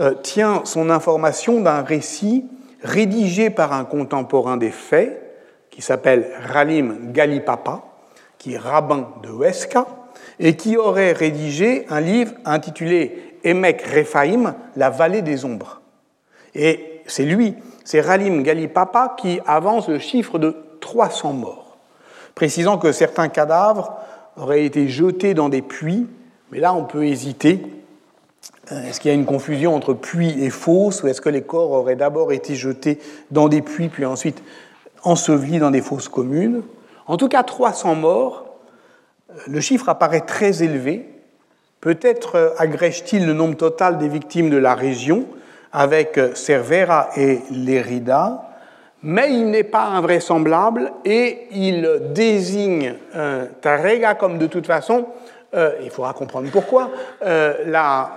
Euh, 0.00 0.14
tient 0.22 0.62
son 0.64 0.90
information 0.90 1.60
d'un 1.60 1.82
récit 1.82 2.46
rédigé 2.82 3.48
par 3.48 3.72
un 3.72 3.84
contemporain 3.84 4.56
des 4.56 4.72
faits, 4.72 5.20
qui 5.70 5.82
s'appelle 5.82 6.30
Ralim 6.52 7.12
Galipapa, 7.12 7.82
qui 8.38 8.54
est 8.54 8.58
rabbin 8.58 9.08
de 9.22 9.28
Huesca, 9.28 9.86
et 10.38 10.56
qui 10.56 10.76
aurait 10.76 11.12
rédigé 11.12 11.86
un 11.88 12.00
livre 12.00 12.32
intitulé 12.44 13.38
Emek 13.44 13.82
Rephaim, 13.82 14.54
la 14.76 14.90
vallée 14.90 15.22
des 15.22 15.44
ombres. 15.44 15.80
Et 16.54 17.02
c'est 17.06 17.24
lui, 17.24 17.54
c'est 17.84 18.00
Ralim 18.00 18.42
Galipapa 18.42 19.16
qui 19.18 19.40
avance 19.46 19.88
le 19.88 19.98
chiffre 19.98 20.38
de 20.38 20.56
300 20.80 21.32
morts, 21.34 21.76
précisant 22.34 22.78
que 22.78 22.92
certains 22.92 23.28
cadavres 23.28 23.94
auraient 24.36 24.64
été 24.64 24.88
jetés 24.88 25.34
dans 25.34 25.48
des 25.48 25.62
puits, 25.62 26.06
mais 26.50 26.60
là 26.60 26.74
on 26.74 26.84
peut 26.84 27.06
hésiter. 27.06 27.62
Euh, 28.72 28.82
est-ce 28.84 29.00
qu'il 29.00 29.10
y 29.10 29.14
a 29.14 29.14
une 29.14 29.26
confusion 29.26 29.74
entre 29.74 29.92
puits 29.92 30.42
et 30.42 30.50
fosse, 30.50 31.02
ou 31.02 31.08
est-ce 31.08 31.20
que 31.20 31.28
les 31.28 31.42
corps 31.42 31.70
auraient 31.72 31.96
d'abord 31.96 32.32
été 32.32 32.54
jetés 32.54 32.98
dans 33.30 33.48
des 33.48 33.62
puits, 33.62 33.88
puis 33.88 34.04
ensuite 34.04 34.42
ensevelis 35.02 35.58
dans 35.58 35.70
des 35.70 35.82
fosses 35.82 36.08
communes? 36.08 36.62
En 37.06 37.16
tout 37.16 37.28
cas, 37.28 37.42
300 37.42 37.94
morts. 37.96 38.46
Le 39.46 39.60
chiffre 39.60 39.88
apparaît 39.88 40.22
très 40.22 40.62
élevé. 40.62 41.08
Peut-être 41.80 42.36
euh, 42.36 42.50
agrège-t-il 42.58 43.26
le 43.26 43.32
nombre 43.32 43.56
total 43.56 43.98
des 43.98 44.08
victimes 44.08 44.50
de 44.50 44.56
la 44.56 44.74
région 44.74 45.26
avec 45.72 46.18
euh, 46.18 46.34
Cervera 46.34 47.10
et 47.16 47.40
Lérida, 47.50 48.42
mais 49.02 49.32
il 49.32 49.50
n'est 49.50 49.64
pas 49.64 49.84
invraisemblable 49.84 50.92
et 51.04 51.46
il 51.50 52.00
désigne 52.14 52.94
euh, 53.14 53.46
Tarrega 53.60 54.14
comme 54.14 54.38
de 54.38 54.46
toute 54.46 54.66
façon, 54.66 55.06
il 55.84 55.90
faudra 55.90 56.12
comprendre 56.14 56.50
pourquoi, 56.50 56.90
la 57.22 58.10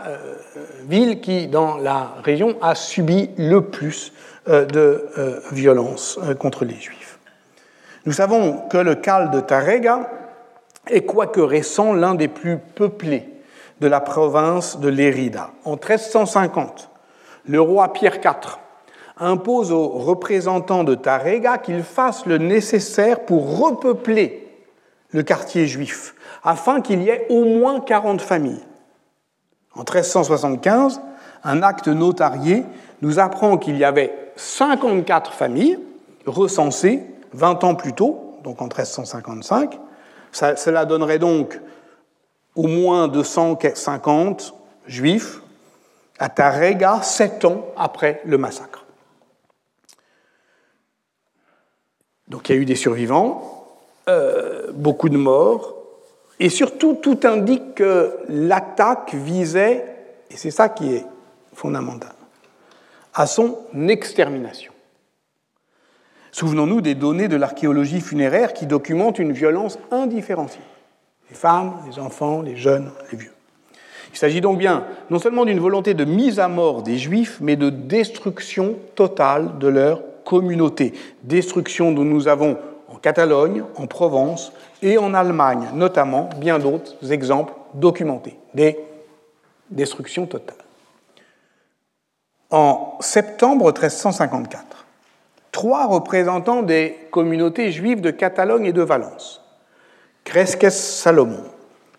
ville 0.90 1.22
qui, 1.22 1.46
dans 1.46 1.78
la 1.78 2.16
région, 2.24 2.58
a 2.64 2.74
subi 2.74 3.30
le 3.38 3.62
plus 3.62 4.12
euh, 4.50 4.64
de 4.64 5.10
euh, 5.18 5.42
violence 5.52 6.18
euh, 6.24 6.34
contre 6.34 6.64
les 6.64 6.76
Juifs. 6.76 7.20
Nous 8.06 8.14
savons 8.14 8.62
que 8.70 8.78
le 8.78 8.96
Cal 8.96 9.30
de 9.30 9.42
Tarega 9.42 10.10
est, 10.90 11.06
quoique 11.06 11.42
récent, 11.42 11.94
l'un 11.94 12.16
des 12.16 12.28
plus 12.28 12.58
peuplés 12.58 13.28
de 13.80 13.88
la 13.88 14.00
province 14.00 14.80
de 14.80 14.90
Lérida. 14.90 15.52
En 15.66 15.72
1350, 15.72 16.90
le 17.46 17.62
roi 17.62 17.94
Pierre 17.94 18.18
IV 18.18 18.60
impose 19.20 19.72
aux 19.72 19.88
représentants 19.88 20.84
de 20.84 20.96
Tarega 20.96 21.58
qu'ils 21.58 21.84
fassent 21.84 22.26
le 22.26 22.38
nécessaire 22.38 23.22
pour 23.22 23.60
repeupler 23.60 24.48
le 25.12 25.24
quartier 25.24 25.68
juif, 25.68 26.16
afin 26.44 26.82
qu'il 26.82 27.02
y 27.02 27.10
ait 27.10 27.26
au 27.30 27.46
moins 27.46 27.80
40 27.80 28.22
familles. 28.22 28.64
En 29.74 29.80
1375, 29.80 31.02
un 31.44 31.64
acte 31.64 31.88
notarié 31.88 32.66
nous 33.02 33.20
apprend 33.20 33.58
qu'il 33.58 33.78
y 33.78 33.84
avait 33.84 34.14
54 34.36 35.34
familles 35.34 35.80
recensées 36.26 37.04
20 37.34 37.64
ans 37.64 37.76
plus 37.76 37.94
tôt, 37.94 38.38
donc 38.44 38.62
en 38.62 38.66
1355. 38.66 39.80
Cela 40.32 40.86
donnerait 40.86 41.20
donc 41.20 41.60
au 42.56 42.68
moins 42.68 43.08
250 43.08 44.54
juifs 44.88 45.42
à 46.20 46.30
Tarega, 46.30 47.02
sept 47.04 47.46
ans 47.46 47.68
après 47.78 48.22
le 48.26 48.38
massacre. 48.38 48.86
Donc 52.28 52.50
il 52.50 52.56
y 52.56 52.58
a 52.58 52.62
eu 52.62 52.66
des 52.66 52.76
survivants, 52.76 53.68
euh, 54.10 54.72
beaucoup 54.74 55.10
de 55.10 55.18
morts, 55.18 55.76
et 56.40 56.50
surtout 56.50 56.96
tout 56.96 57.20
indique 57.24 57.76
que 57.76 58.18
l'attaque 58.28 59.14
visait, 59.14 59.86
et 60.30 60.38
c'est 60.38 60.52
ça 60.52 60.70
qui 60.70 60.96
est 60.96 61.06
fondamental, 61.54 62.14
à 63.14 63.28
son 63.28 63.58
extermination. 63.88 64.74
Souvenons-nous 66.38 66.82
des 66.82 66.94
données 66.94 67.28
de 67.28 67.36
l'archéologie 67.36 68.00
funéraire 68.00 68.54
qui 68.54 68.68
documentent 68.68 69.18
une 69.18 69.32
violence 69.32 69.80
indifférenciée. 69.90 70.62
Les 71.32 71.36
femmes, 71.36 71.74
les 71.90 71.98
enfants, 71.98 72.44
les 72.44 72.56
jeunes, 72.56 72.92
les 73.12 73.18
vieux. 73.18 73.34
Il 74.12 74.18
s'agit 74.20 74.40
donc 74.40 74.60
bien 74.60 74.86
non 75.10 75.18
seulement 75.18 75.46
d'une 75.46 75.60
volonté 75.60 75.96
de 75.96 76.06
mise 76.06 76.40
à 76.40 76.48
mort 76.48 76.84
des 76.84 77.00
Juifs, 77.00 77.40
mais 77.42 77.56
de 77.56 77.72
destruction 77.72 78.76
totale 78.94 79.58
de 79.58 79.68
leur 79.68 80.04
communauté. 80.26 80.94
Destruction 81.24 81.92
dont 81.92 82.06
nous 82.06 82.28
avons 82.28 82.60
en 82.88 82.98
Catalogne, 82.98 83.64
en 83.76 83.88
Provence 83.88 84.54
et 84.84 85.00
en 85.00 85.16
Allemagne, 85.16 85.70
notamment 85.74 86.30
bien 86.38 86.60
d'autres 86.60 87.12
exemples 87.12 87.54
documentés. 87.74 88.38
Des 88.54 88.78
destructions 89.72 90.28
totales 90.28 90.56
en 92.50 92.96
septembre 93.02 93.74
1354, 93.74 94.87
trois 95.58 95.88
représentants 95.88 96.62
des 96.62 96.96
communautés 97.10 97.72
juives 97.72 98.00
de 98.00 98.12
Catalogne 98.12 98.68
et 98.68 98.74
de 98.74 98.84
Valence, 98.84 99.44
Cresques 100.24 100.70
Salomon, 100.70 101.46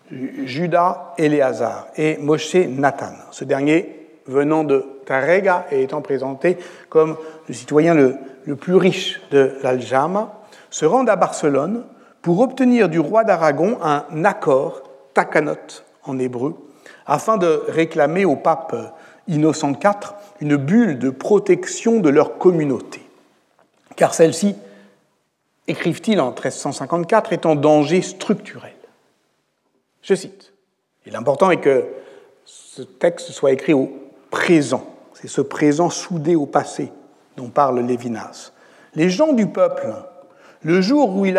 Judas 0.09 1.13
Éléazar 1.17 1.87
et 1.97 2.15
Moshe 2.19 2.55
Nathan, 2.55 3.11
ce 3.31 3.43
dernier 3.43 4.11
venant 4.27 4.63
de 4.63 4.85
Tarega 5.05 5.65
et 5.71 5.83
étant 5.83 6.01
présenté 6.01 6.57
comme 6.87 7.17
le 7.49 7.53
citoyen 7.53 7.95
le, 7.95 8.55
plus 8.55 8.77
riche 8.77 9.19
de 9.29 9.57
l'Aljama, 9.61 10.39
se 10.69 10.85
rendent 10.85 11.09
à 11.09 11.17
Barcelone 11.17 11.83
pour 12.21 12.39
obtenir 12.39 12.87
du 12.87 13.01
roi 13.01 13.25
d'Aragon 13.25 13.77
un 13.83 14.23
accord, 14.23 14.83
takanot 15.13 15.83
en 16.05 16.17
hébreu, 16.17 16.55
afin 17.05 17.35
de 17.35 17.61
réclamer 17.67 18.23
au 18.23 18.37
pape 18.37 18.73
Innocent 19.27 19.73
IV 19.73 20.13
une 20.39 20.55
bulle 20.55 20.97
de 20.97 21.09
protection 21.09 21.99
de 21.99 22.07
leur 22.07 22.37
communauté. 22.37 22.98
Car 23.99 24.13
celle-ci, 24.13 24.55
écrivent-ils 25.67 26.21
en 26.21 26.27
1354, 26.27 27.33
est 27.33 27.45
en 27.45 27.55
danger 27.55 28.01
structurel. 28.01 28.71
Je 30.01 30.15
cite. 30.15 30.53
Et 31.05 31.11
l'important 31.11 31.51
est 31.51 31.59
que 31.59 31.83
ce 32.45 32.81
texte 32.81 33.31
soit 33.31 33.51
écrit 33.51 33.73
au 33.73 33.91
présent. 34.31 34.85
C'est 35.15 35.27
ce 35.27 35.41
présent 35.41 35.89
soudé 35.89 36.37
au 36.37 36.45
passé 36.45 36.93
dont 37.35 37.49
parle 37.49 37.81
Lévinas. 37.81 38.53
Les 38.95 39.09
gens 39.09 39.33
du 39.33 39.47
peuple, 39.47 39.93
le 40.63 40.79
jour 40.79 41.17
où 41.17 41.25
il 41.25 41.33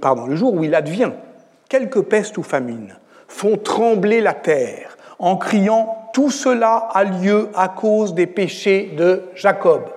pardon, 0.00 0.26
le 0.26 0.36
jour 0.36 0.54
où 0.54 0.62
il 0.62 0.76
advient 0.76 1.10
quelque 1.68 1.98
peste 1.98 2.38
ou 2.38 2.44
famine, 2.44 2.96
font 3.26 3.56
trembler 3.56 4.20
la 4.20 4.32
terre 4.32 4.96
en 5.18 5.36
criant 5.36 6.08
tout 6.12 6.30
cela 6.30 6.88
a 6.94 7.02
lieu 7.02 7.48
à 7.56 7.68
cause 7.68 8.14
des 8.14 8.28
péchés 8.28 8.94
de 8.96 9.24
Jacob. 9.34 9.90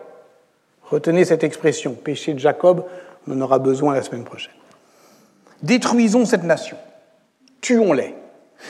Retenez 0.89 1.25
cette 1.25 1.43
expression, 1.43 1.93
péché 1.93 2.34
de 2.34 2.39
Jacob, 2.39 2.86
on 3.28 3.34
en 3.34 3.41
aura 3.41 3.60
besoin 3.60 3.93
la 3.93 4.02
semaine 4.02 4.23
prochaine. 4.23 4.54
Détruisons 5.62 6.25
cette 6.25 6.43
nation, 6.43 6.78
tuons-les, 7.62 8.15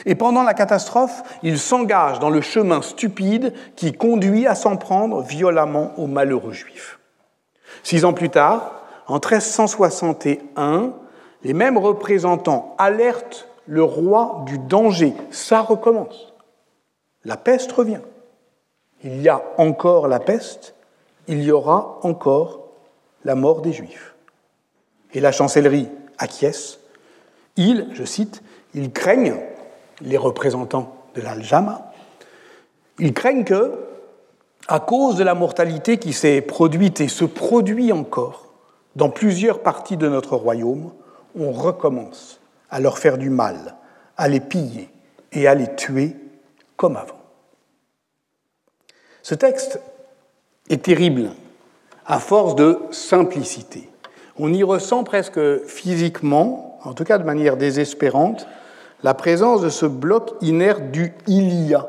Et 0.05 0.15
pendant 0.15 0.43
la 0.43 0.53
catastrophe, 0.53 1.23
il 1.43 1.57
s'engage 1.57 2.19
dans 2.19 2.29
le 2.29 2.41
chemin 2.41 2.81
stupide 2.81 3.53
qui 3.75 3.93
conduit 3.93 4.47
à 4.47 4.55
s'en 4.55 4.75
prendre 4.75 5.21
violemment 5.21 5.93
aux 5.97 6.07
malheureux 6.07 6.53
juifs. 6.53 6.99
Six 7.83 8.05
ans 8.05 8.13
plus 8.13 8.29
tard, 8.29 8.83
en 9.07 9.15
1361, 9.15 10.93
les 11.43 11.53
mêmes 11.53 11.77
représentants 11.77 12.75
alertent 12.77 13.47
le 13.65 13.83
roi 13.83 14.43
du 14.45 14.57
danger. 14.59 15.13
Ça 15.31 15.61
recommence. 15.61 16.33
La 17.23 17.37
peste 17.37 17.71
revient. 17.71 18.01
Il 19.03 19.21
y 19.21 19.29
a 19.29 19.41
encore 19.57 20.07
la 20.07 20.19
peste, 20.19 20.75
il 21.29 21.43
y 21.43 21.51
aura 21.51 21.99
encore 22.01 22.65
la 23.23 23.35
mort 23.35 23.61
des 23.61 23.71
Juifs. 23.71 24.15
Et 25.13 25.21
la 25.21 25.31
chancellerie 25.31 25.87
acquiesce. 26.17 26.79
Ils, 27.55 27.87
je 27.93 28.03
cite, 28.03 28.41
ils 28.73 28.91
craignent, 28.91 29.39
les 30.01 30.17
représentants 30.17 30.95
de 31.13 31.21
l'Aljama, 31.21 31.91
ils 32.97 33.13
craignent 33.13 33.43
que, 33.43 33.79
à 34.67 34.79
cause 34.79 35.17
de 35.17 35.23
la 35.23 35.35
mortalité 35.35 35.97
qui 35.97 36.13
s'est 36.13 36.41
produite 36.41 36.99
et 36.99 37.07
se 37.07 37.25
produit 37.25 37.91
encore 37.91 38.47
dans 38.95 39.09
plusieurs 39.09 39.61
parties 39.61 39.97
de 39.97 40.09
notre 40.09 40.35
royaume, 40.35 40.91
on 41.37 41.51
recommence 41.51 42.39
à 42.71 42.79
leur 42.79 42.97
faire 42.97 43.19
du 43.19 43.29
mal, 43.29 43.75
à 44.17 44.27
les 44.27 44.39
piller 44.39 44.89
et 45.31 45.47
à 45.47 45.53
les 45.53 45.75
tuer 45.75 46.15
comme 46.75 46.97
avant. 46.97 47.19
Ce 49.21 49.35
texte 49.35 49.79
est 50.69 50.83
terrible 50.83 51.31
à 52.05 52.19
force 52.19 52.55
de 52.55 52.79
simplicité. 52.91 53.89
On 54.37 54.53
y 54.53 54.63
ressent 54.63 55.03
presque 55.03 55.39
physiquement, 55.65 56.79
en 56.83 56.93
tout 56.93 57.03
cas 57.03 57.17
de 57.17 57.23
manière 57.23 57.57
désespérante, 57.57 58.47
la 59.03 59.13
présence 59.13 59.61
de 59.61 59.69
ce 59.69 59.85
bloc 59.85 60.31
inerte 60.41 60.91
du 60.91 61.13
il 61.27 61.67
y 61.67 61.73
a, 61.73 61.87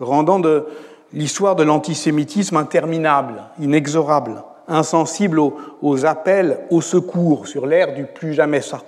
rendant 0.00 0.38
de 0.38 0.66
l'histoire 1.12 1.56
de 1.56 1.62
l'antisémitisme 1.62 2.56
interminable, 2.56 3.42
inexorable, 3.60 4.42
insensible 4.68 5.40
aux, 5.40 6.06
appels 6.06 6.60
au 6.70 6.80
secours 6.80 7.46
sur 7.46 7.66
l'ère 7.66 7.94
du 7.94 8.04
plus 8.04 8.34
jamais 8.34 8.60
ça. 8.60 8.82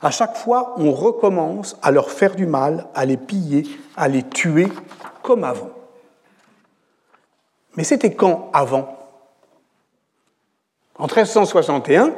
À 0.00 0.10
chaque 0.10 0.36
fois, 0.36 0.74
on 0.78 0.92
recommence 0.92 1.76
à 1.82 1.90
leur 1.90 2.10
faire 2.10 2.34
du 2.34 2.46
mal, 2.46 2.86
à 2.94 3.04
les 3.04 3.16
piller, 3.16 3.64
à 3.96 4.08
les 4.08 4.22
tuer 4.22 4.68
comme 5.22 5.44
avant. 5.44 5.70
Mais 7.76 7.84
c'était 7.84 8.14
quand 8.14 8.50
avant? 8.52 8.98
En 10.98 11.06
1361, 11.06 12.12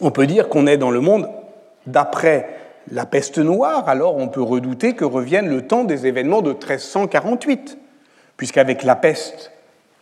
on 0.00 0.10
peut 0.10 0.26
dire 0.26 0.48
qu'on 0.48 0.66
est 0.66 0.76
dans 0.76 0.90
le 0.90 1.00
monde 1.00 1.28
d'après 1.86 2.50
la 2.90 3.06
peste 3.06 3.38
noire, 3.38 3.88
alors 3.88 4.16
on 4.16 4.28
peut 4.28 4.42
redouter 4.42 4.94
que 4.94 5.04
revienne 5.04 5.48
le 5.48 5.66
temps 5.66 5.84
des 5.84 6.06
événements 6.06 6.42
de 6.42 6.50
1348, 6.50 7.78
puisqu'avec 8.36 8.82
la 8.82 8.96
peste 8.96 9.52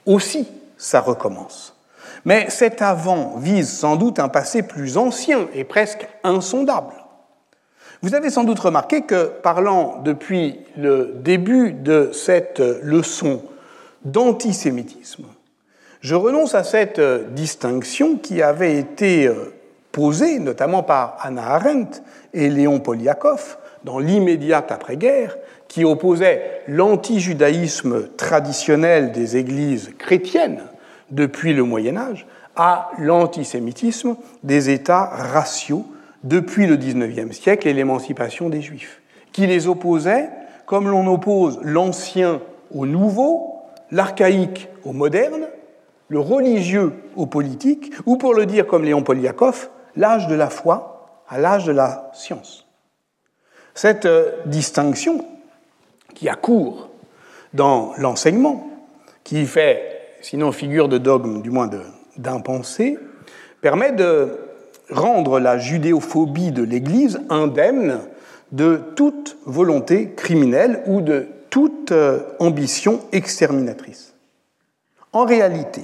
aussi, 0.06 0.48
ça 0.76 1.00
recommence. 1.00 1.76
Mais 2.24 2.48
cet 2.50 2.82
avant 2.82 3.36
vise 3.36 3.70
sans 3.70 3.96
doute 3.96 4.18
un 4.18 4.28
passé 4.28 4.62
plus 4.62 4.96
ancien 4.96 5.46
et 5.54 5.64
presque 5.64 6.06
insondable. 6.24 6.94
Vous 8.02 8.14
avez 8.14 8.30
sans 8.30 8.44
doute 8.44 8.58
remarqué 8.58 9.02
que, 9.02 9.26
parlant 9.26 10.00
depuis 10.04 10.60
le 10.76 11.14
début 11.22 11.72
de 11.72 12.10
cette 12.12 12.60
leçon 12.60 13.42
d'antisémitisme, 14.04 15.26
je 16.00 16.14
renonce 16.14 16.54
à 16.54 16.64
cette 16.64 17.00
distinction 17.34 18.16
qui 18.16 18.42
avait 18.42 18.78
été 18.78 19.30
posée 19.90 20.38
notamment 20.38 20.82
par 20.82 21.16
Anna 21.22 21.54
Arendt 21.54 22.02
et 22.34 22.50
Léon 22.50 22.80
Poliakov 22.80 23.56
dans 23.84 23.98
l'immédiate 23.98 24.72
après-guerre, 24.72 25.36
qui 25.68 25.84
opposait 25.84 26.62
l'antijudaïsme 26.68 28.08
traditionnel 28.16 29.12
des 29.12 29.36
églises 29.36 29.90
chrétiennes 29.98 30.62
depuis 31.10 31.52
le 31.52 31.64
Moyen 31.64 31.96
Âge 31.96 32.26
à 32.56 32.90
l'antisémitisme 32.98 34.16
des 34.42 34.70
États 34.70 35.06
raciaux 35.06 35.86
depuis 36.22 36.66
le 36.66 36.76
XIXe 36.76 37.36
siècle 37.36 37.68
et 37.68 37.72
l'émancipation 37.72 38.48
des 38.48 38.62
Juifs, 38.62 39.00
qui 39.32 39.46
les 39.46 39.68
opposait 39.68 40.30
comme 40.66 40.88
l'on 40.88 41.12
oppose 41.12 41.58
l'ancien 41.62 42.40
au 42.74 42.86
nouveau, 42.86 43.53
l'archaïque 43.90 44.68
au 44.84 44.92
moderne, 44.92 45.46
le 46.08 46.18
religieux 46.18 46.92
au 47.16 47.26
politique, 47.26 47.92
ou 48.06 48.16
pour 48.16 48.34
le 48.34 48.46
dire 48.46 48.66
comme 48.66 48.84
Léon 48.84 49.02
Poliakov, 49.02 49.68
l'âge 49.96 50.26
de 50.28 50.34
la 50.34 50.50
foi 50.50 51.22
à 51.28 51.38
l'âge 51.38 51.64
de 51.64 51.72
la 51.72 52.10
science. 52.12 52.66
Cette 53.74 54.06
euh, 54.06 54.30
distinction 54.46 55.24
qui 56.14 56.28
a 56.28 56.34
cours 56.34 56.90
dans 57.54 57.92
l'enseignement, 57.98 58.68
qui 59.24 59.46
fait 59.46 59.94
sinon 60.20 60.52
figure 60.52 60.88
de 60.88 60.98
dogme, 60.98 61.42
du 61.42 61.50
moins 61.50 61.68
d'impensé, 62.16 62.98
permet 63.60 63.92
de 63.92 64.38
rendre 64.90 65.40
la 65.40 65.58
judéophobie 65.58 66.52
de 66.52 66.62
l'Église 66.62 67.20
indemne 67.30 68.00
de 68.52 68.80
toute 68.94 69.36
volonté 69.46 70.12
criminelle 70.14 70.82
ou 70.86 71.00
de 71.00 71.26
toute 71.54 71.92
euh, 71.92 72.18
ambition 72.40 73.02
exterminatrice. 73.12 74.12
En 75.12 75.24
réalité, 75.24 75.82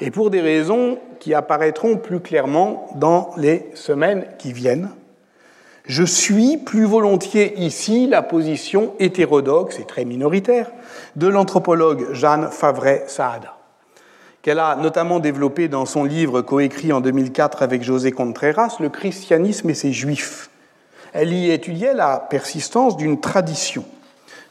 et 0.00 0.12
pour 0.12 0.30
des 0.30 0.40
raisons 0.40 1.00
qui 1.18 1.34
apparaîtront 1.34 1.96
plus 1.96 2.20
clairement 2.20 2.86
dans 2.94 3.32
les 3.36 3.68
semaines 3.74 4.28
qui 4.38 4.52
viennent, 4.52 4.90
je 5.86 6.04
suis 6.04 6.56
plus 6.58 6.84
volontiers 6.84 7.58
ici 7.58 8.06
la 8.06 8.22
position 8.22 8.94
hétérodoxe 9.00 9.80
et 9.80 9.86
très 9.86 10.04
minoritaire 10.04 10.70
de 11.16 11.26
l'anthropologue 11.26 12.12
Jeanne 12.12 12.48
Favret-Saada, 12.52 13.56
qu'elle 14.40 14.60
a 14.60 14.76
notamment 14.76 15.18
développé 15.18 15.66
dans 15.66 15.84
son 15.84 16.04
livre 16.04 16.42
coécrit 16.42 16.92
en 16.92 17.00
2004 17.00 17.64
avec 17.64 17.82
José 17.82 18.12
Contreras, 18.12 18.76
Le 18.78 18.88
christianisme 18.88 19.68
et 19.68 19.74
ses 19.74 19.92
juifs. 19.92 20.48
Elle 21.12 21.32
y 21.32 21.50
étudiait 21.50 21.92
la 21.92 22.20
persistance 22.20 22.96
d'une 22.96 23.20
tradition, 23.20 23.84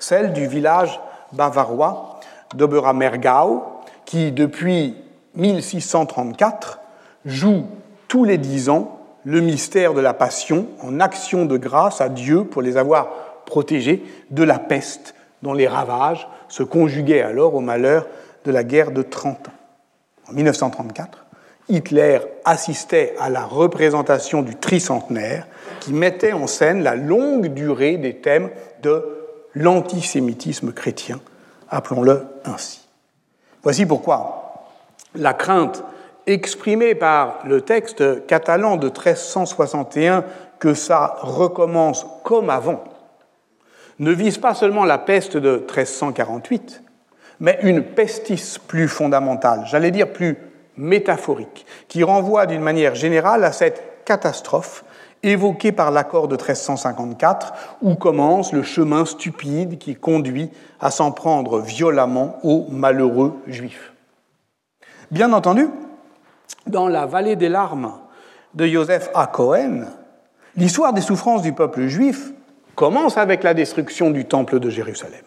celle 0.08 0.34
du 0.34 0.46
village 0.46 1.00
bavarois 1.34 2.20
d'Oberamergau, 2.54 3.64
qui 4.06 4.32
depuis 4.32 4.96
1634 5.34 6.80
joue 7.26 7.66
tous 8.08 8.24
les 8.24 8.38
dix 8.38 8.70
ans 8.70 9.00
le 9.24 9.42
mystère 9.42 9.96
de 9.96 10.02
la 10.02 10.14
Passion 10.14 10.68
en 10.84 11.00
action 11.00 11.46
de 11.46 11.58
grâce 11.58 12.02
à 12.02 12.10
Dieu 12.10 12.44
pour 12.44 12.62
les 12.62 12.78
avoir 12.78 13.08
protégés 13.48 14.04
de 14.30 14.44
la 14.44 14.60
peste 14.60 15.16
dont 15.42 15.54
les 15.54 15.68
ravages 15.68 16.28
se 16.50 16.62
conjuguaient 16.62 17.24
alors 17.24 17.56
au 17.56 17.60
malheur 17.60 18.06
de 18.46 18.52
la 18.52 18.64
guerre 18.64 18.92
de 18.92 19.02
30 19.02 19.48
ans. 19.48 19.52
En 20.30 20.34
1934, 20.34 21.26
Hitler 21.68 22.20
assistait 22.46 23.16
à 23.20 23.32
la 23.32 23.44
représentation 23.44 24.44
du 24.44 24.56
tricentenaire 24.56 25.48
qui 25.80 25.94
mettait 25.94 26.34
en 26.34 26.46
scène 26.46 26.84
la 26.84 26.96
longue 26.96 27.48
durée 27.48 27.98
des 27.98 28.18
thèmes 28.18 28.52
de 28.84 29.15
l'antisémitisme 29.56 30.72
chrétien, 30.72 31.20
appelons-le 31.70 32.26
ainsi. 32.46 32.88
Voici 33.64 33.86
pourquoi 33.86 34.42
la 35.16 35.34
crainte 35.34 35.84
exprimé 36.28 36.96
par 36.96 37.40
le 37.46 37.62
texte 37.62 38.26
catalan 38.28 38.78
de 38.78 38.88
1361 38.88 40.24
que 40.60 40.74
ça 40.74 41.18
recommence 41.22 42.06
comme 42.24 42.50
avant, 42.50 42.84
ne 44.00 44.12
vise 44.12 44.38
pas 44.38 44.54
seulement 44.54 44.86
la 44.86 44.98
peste 44.98 45.38
de 45.38 45.58
1348, 45.58 46.84
mais 47.40 47.60
une 47.64 47.84
pestis 47.84 48.58
plus 48.68 48.88
fondamentale, 48.88 49.64
j'allais 49.68 49.92
dire 49.92 50.12
plus 50.12 50.38
métaphorique, 50.78 51.66
qui 51.88 52.04
renvoie 52.04 52.46
d'une 52.46 52.62
manière 52.62 52.96
générale 52.96 53.44
à 53.44 53.52
cette 53.52 54.04
catastrophe 54.06 54.85
évoquée 55.32 55.72
par 55.72 55.92
l'accord 55.92 56.28
de 56.28 56.36
1354, 56.36 57.78
où 57.82 57.96
commence 57.96 58.54
le 58.54 58.64
chemin 58.64 59.06
stupide 59.06 59.78
qui 59.78 59.96
conduit 59.96 60.50
à 60.80 60.92
s'en 60.92 61.12
prendre 61.12 61.60
violemment 61.60 62.38
aux 62.44 62.66
malheureux 62.70 63.34
juifs. 63.48 63.94
Bien 65.12 65.34
entendu, 65.34 65.68
dans 66.68 66.88
la 66.88 67.06
vallée 67.06 67.36
des 67.36 67.50
larmes 67.50 67.94
de 68.54 68.68
Joseph 68.68 69.10
A. 69.14 69.28
Cohen, 69.28 69.86
l'histoire 70.56 70.94
des 70.94 71.02
souffrances 71.02 71.42
du 71.42 71.54
peuple 71.54 71.88
juif 71.88 72.32
commence 72.76 73.18
avec 73.18 73.44
la 73.44 73.54
destruction 73.54 74.12
du 74.12 74.26
temple 74.26 74.60
de 74.60 74.70
Jérusalem. 74.70 75.24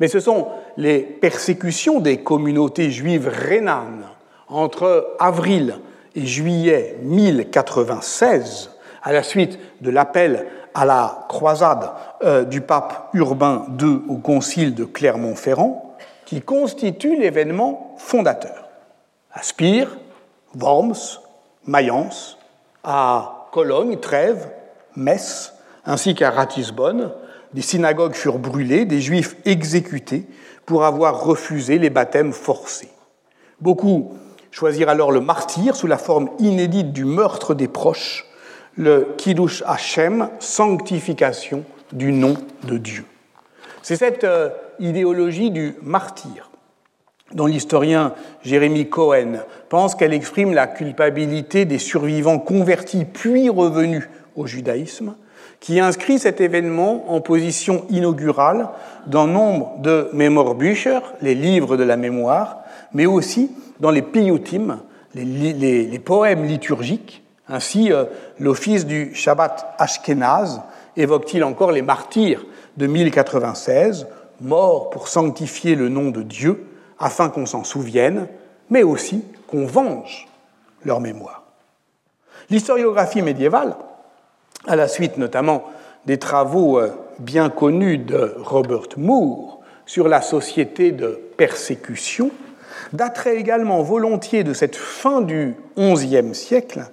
Mais 0.00 0.08
ce 0.08 0.20
sont 0.20 0.48
les 0.76 1.00
persécutions 1.00 2.00
des 2.00 2.18
communautés 2.18 2.90
juives 2.90 3.28
rhénanes 3.28 4.06
entre 4.48 5.14
avril 5.18 5.78
et 6.14 6.26
juillet 6.26 6.96
1096, 7.02 8.75
à 9.06 9.12
la 9.12 9.22
suite 9.22 9.60
de 9.82 9.90
l'appel 9.90 10.48
à 10.74 10.84
la 10.84 11.26
croisade 11.28 11.92
euh, 12.24 12.42
du 12.42 12.60
pape 12.60 13.08
Urbain 13.14 13.64
II 13.80 14.00
au 14.08 14.16
concile 14.16 14.74
de 14.74 14.84
Clermont-Ferrand, 14.84 15.96
qui 16.24 16.42
constituent 16.42 17.16
l'événement 17.16 17.94
fondateur. 17.98 18.68
À 19.32 19.44
Spire, 19.44 19.96
Worms, 20.58 21.20
Mayence, 21.66 22.36
à 22.82 23.46
Cologne, 23.52 23.96
Trèves, 23.98 24.50
Metz, 24.96 25.54
ainsi 25.84 26.16
qu'à 26.16 26.30
Ratisbonne, 26.30 27.12
des 27.54 27.62
synagogues 27.62 28.14
furent 28.14 28.40
brûlées, 28.40 28.86
des 28.86 29.00
juifs 29.00 29.36
exécutés 29.44 30.26
pour 30.66 30.84
avoir 30.84 31.22
refusé 31.22 31.78
les 31.78 31.90
baptêmes 31.90 32.32
forcés. 32.32 32.90
Beaucoup 33.60 34.14
choisirent 34.50 34.88
alors 34.88 35.12
le 35.12 35.20
martyr 35.20 35.76
sous 35.76 35.86
la 35.86 35.96
forme 35.96 36.28
inédite 36.40 36.92
du 36.92 37.04
meurtre 37.04 37.54
des 37.54 37.68
proches, 37.68 38.26
le 38.76 39.14
Kiddush 39.16 39.62
Hashem, 39.66 40.28
sanctification 40.38 41.64
du 41.92 42.12
nom 42.12 42.34
de 42.66 42.78
Dieu. 42.78 43.04
C'est 43.82 43.96
cette 43.96 44.24
euh, 44.24 44.50
idéologie 44.78 45.50
du 45.50 45.74
martyr 45.82 46.50
dont 47.32 47.46
l'historien 47.46 48.14
Jérémy 48.42 48.88
Cohen 48.88 49.40
pense 49.68 49.94
qu'elle 49.94 50.12
exprime 50.12 50.54
la 50.54 50.66
culpabilité 50.66 51.64
des 51.64 51.78
survivants 51.78 52.38
convertis 52.38 53.04
puis 53.04 53.48
revenus 53.48 54.08
au 54.36 54.46
judaïsme, 54.46 55.16
qui 55.60 55.80
inscrit 55.80 56.18
cet 56.18 56.40
événement 56.40 57.12
en 57.12 57.20
position 57.20 57.84
inaugurale 57.90 58.68
dans 59.06 59.26
nombre 59.26 59.78
de 59.80 60.08
Memorbücher, 60.12 61.00
les 61.22 61.34
livres 61.34 61.76
de 61.76 61.82
la 61.82 61.96
mémoire, 61.96 62.58
mais 62.92 63.06
aussi 63.06 63.50
dans 63.80 63.90
les 63.90 64.02
piyutim, 64.02 64.80
les, 65.14 65.98
poèmes 66.04 66.44
liturgiques. 66.44 67.22
Ainsi, 67.48 67.92
euh, 67.92 68.04
l'office 68.40 68.86
du 68.86 69.14
Shabbat 69.14 69.74
Ashkenaz 69.78 70.60
évoque-t-il 70.96 71.44
encore 71.44 71.72
les 71.72 71.82
martyrs 71.82 72.44
de 72.76 72.86
1096, 72.86 74.06
morts 74.40 74.90
pour 74.90 75.08
sanctifier 75.08 75.74
le 75.74 75.88
nom 75.88 76.10
de 76.10 76.22
Dieu, 76.22 76.66
afin 76.98 77.28
qu'on 77.28 77.46
s'en 77.46 77.64
souvienne, 77.64 78.26
mais 78.70 78.82
aussi 78.82 79.24
qu'on 79.46 79.66
venge 79.66 80.26
leur 80.84 81.00
mémoire. 81.00 81.44
L'historiographie 82.50 83.22
médiévale, 83.22 83.76
à 84.66 84.76
la 84.76 84.88
suite 84.88 85.16
notamment 85.16 85.64
des 86.06 86.18
travaux 86.18 86.78
euh, 86.78 86.90
bien 87.18 87.48
connus 87.48 87.98
de 87.98 88.34
Robert 88.38 88.88
Moore 88.96 89.60
sur 89.84 90.08
la 90.08 90.20
société 90.20 90.92
de 90.92 91.20
persécution, 91.36 92.30
daterait 92.92 93.36
également 93.36 93.82
volontiers 93.82 94.44
de 94.44 94.52
cette 94.52 94.76
fin 94.76 95.20
du 95.20 95.54
XIe 95.78 96.34
siècle 96.34 96.86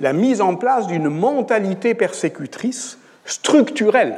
la 0.00 0.12
mise 0.12 0.40
en 0.40 0.56
place 0.56 0.86
d'une 0.86 1.08
mentalité 1.08 1.94
persécutrice 1.94 2.98
structurelle 3.24 4.16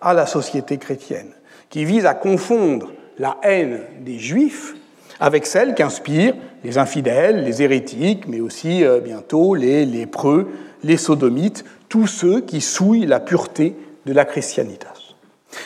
à 0.00 0.14
la 0.14 0.26
société 0.26 0.78
chrétienne, 0.78 1.32
qui 1.70 1.84
vise 1.84 2.06
à 2.06 2.14
confondre 2.14 2.92
la 3.18 3.36
haine 3.42 3.80
des 4.00 4.18
juifs 4.18 4.74
avec 5.20 5.46
celle 5.46 5.74
qu'inspirent 5.74 6.34
les 6.64 6.78
infidèles, 6.78 7.44
les 7.44 7.62
hérétiques, 7.62 8.28
mais 8.28 8.40
aussi 8.40 8.84
euh, 8.84 9.00
bientôt 9.00 9.54
les 9.54 9.84
lépreux, 9.84 10.48
les 10.84 10.96
sodomites, 10.96 11.64
tous 11.88 12.06
ceux 12.06 12.40
qui 12.40 12.60
souillent 12.60 13.06
la 13.06 13.20
pureté 13.20 13.74
de 14.06 14.12
la 14.12 14.24
christianitas. 14.24 15.14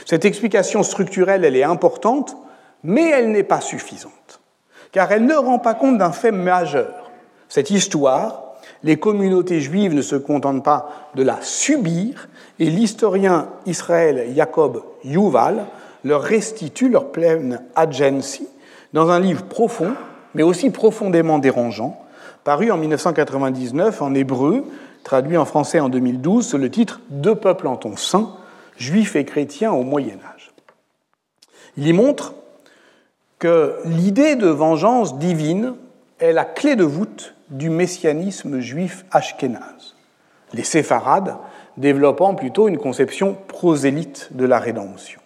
Cette 0.07 0.24
explication 0.24 0.82
structurelle, 0.82 1.44
elle 1.44 1.57
est 1.57 1.64
importante, 1.64 2.36
mais 2.82 3.11
elle 3.11 3.30
n'est 3.30 3.42
pas 3.42 3.61
suffisante, 3.61 4.40
car 4.90 5.12
elle 5.12 5.26
ne 5.26 5.34
rend 5.34 5.59
pas 5.59 5.74
compte 5.74 5.98
d'un 5.98 6.12
fait 6.12 6.32
majeur. 6.32 7.11
Cette 7.48 7.70
histoire, 7.70 8.51
les 8.85 8.97
communautés 8.97 9.61
juives 9.61 9.95
ne 9.95 10.03
se 10.03 10.16
contentent 10.16 10.64
pas 10.64 11.11
de 11.14 11.22
la 11.22 11.39
subir, 11.41 12.28
et 12.59 12.66
l'historien 12.66 13.49
Israël 13.66 14.33
Jacob 14.35 14.83
Yuval 15.05 15.66
leur 16.05 16.22
restitue 16.22 16.89
leur 16.89 17.12
pleine 17.12 17.62
agency 17.74 18.47
dans 18.93 19.11
un 19.11 19.20
livre 19.20 19.45
profond, 19.45 19.93
mais 20.35 20.43
aussi 20.43 20.70
profondément 20.70 21.39
dérangeant, 21.39 22.01
paru 22.45 22.70
en 22.70 22.76
1999 22.76 24.03
en 24.03 24.14
hébreu, 24.14 24.64
traduit 25.05 25.37
en 25.37 25.45
français 25.45 25.80
en 25.80 25.89
2012 25.89 26.47
sous 26.47 26.59
le 26.59 26.70
titre 26.70 27.01
Deux 27.11 27.35
peuples 27.35 27.66
en 27.66 27.76
ton 27.76 27.97
sein, 27.97 28.30
juifs 28.76 29.16
et 29.16 29.24
chrétiens 29.24 29.72
au 29.72 29.83
Moyen 29.83 30.18
Âge. 30.35 30.53
Il 31.76 31.87
y 31.87 31.93
montre 31.93 32.35
que 33.39 33.76
l'idée 33.85 34.37
de 34.37 34.49
vengeance 34.49 35.18
divine 35.18 35.74
est 36.20 36.33
la 36.33 36.45
clé 36.45 36.76
de 36.76 36.85
voûte 36.85 37.35
du 37.53 37.70
messianisme 37.70 38.61
juif 38.61 39.05
ashkénaze, 39.12 39.94
les 40.53 40.64
séfarades 40.64 41.36
développant 41.76 42.34
plutôt 42.34 42.68
une 42.68 42.78
conception 42.78 43.36
prosélyte 43.48 44.28
de 44.32 44.44
la 44.44 44.59
rédemption. 44.59 45.20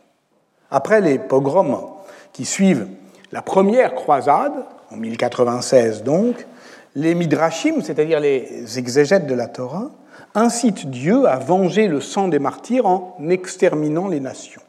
Après 0.71 1.01
les 1.01 1.19
pogroms 1.19 1.97
qui 2.33 2.45
suivent 2.45 2.89
la 3.33 3.43
première 3.43 3.95
croisade, 3.95 4.53
en 4.91 4.97
1096 4.97 6.03
donc, 6.03 6.47
les 6.95 7.15
midrashim, 7.15 7.83
c'est-à-dire 7.83 8.21
les 8.21 8.79
exégètes 8.79 9.27
de 9.27 9.35
la 9.35 9.49
Torah, 9.49 9.91
incitent 10.35 10.91
Dieu 10.91 11.27
à 11.27 11.39
venger 11.39 11.89
le 11.89 12.01
sang 12.01 12.29
des 12.29 12.39
martyrs 12.39 12.87
en 12.87 13.17
exterminant 13.29 14.09
les 14.09 14.21
nations. 14.21 14.63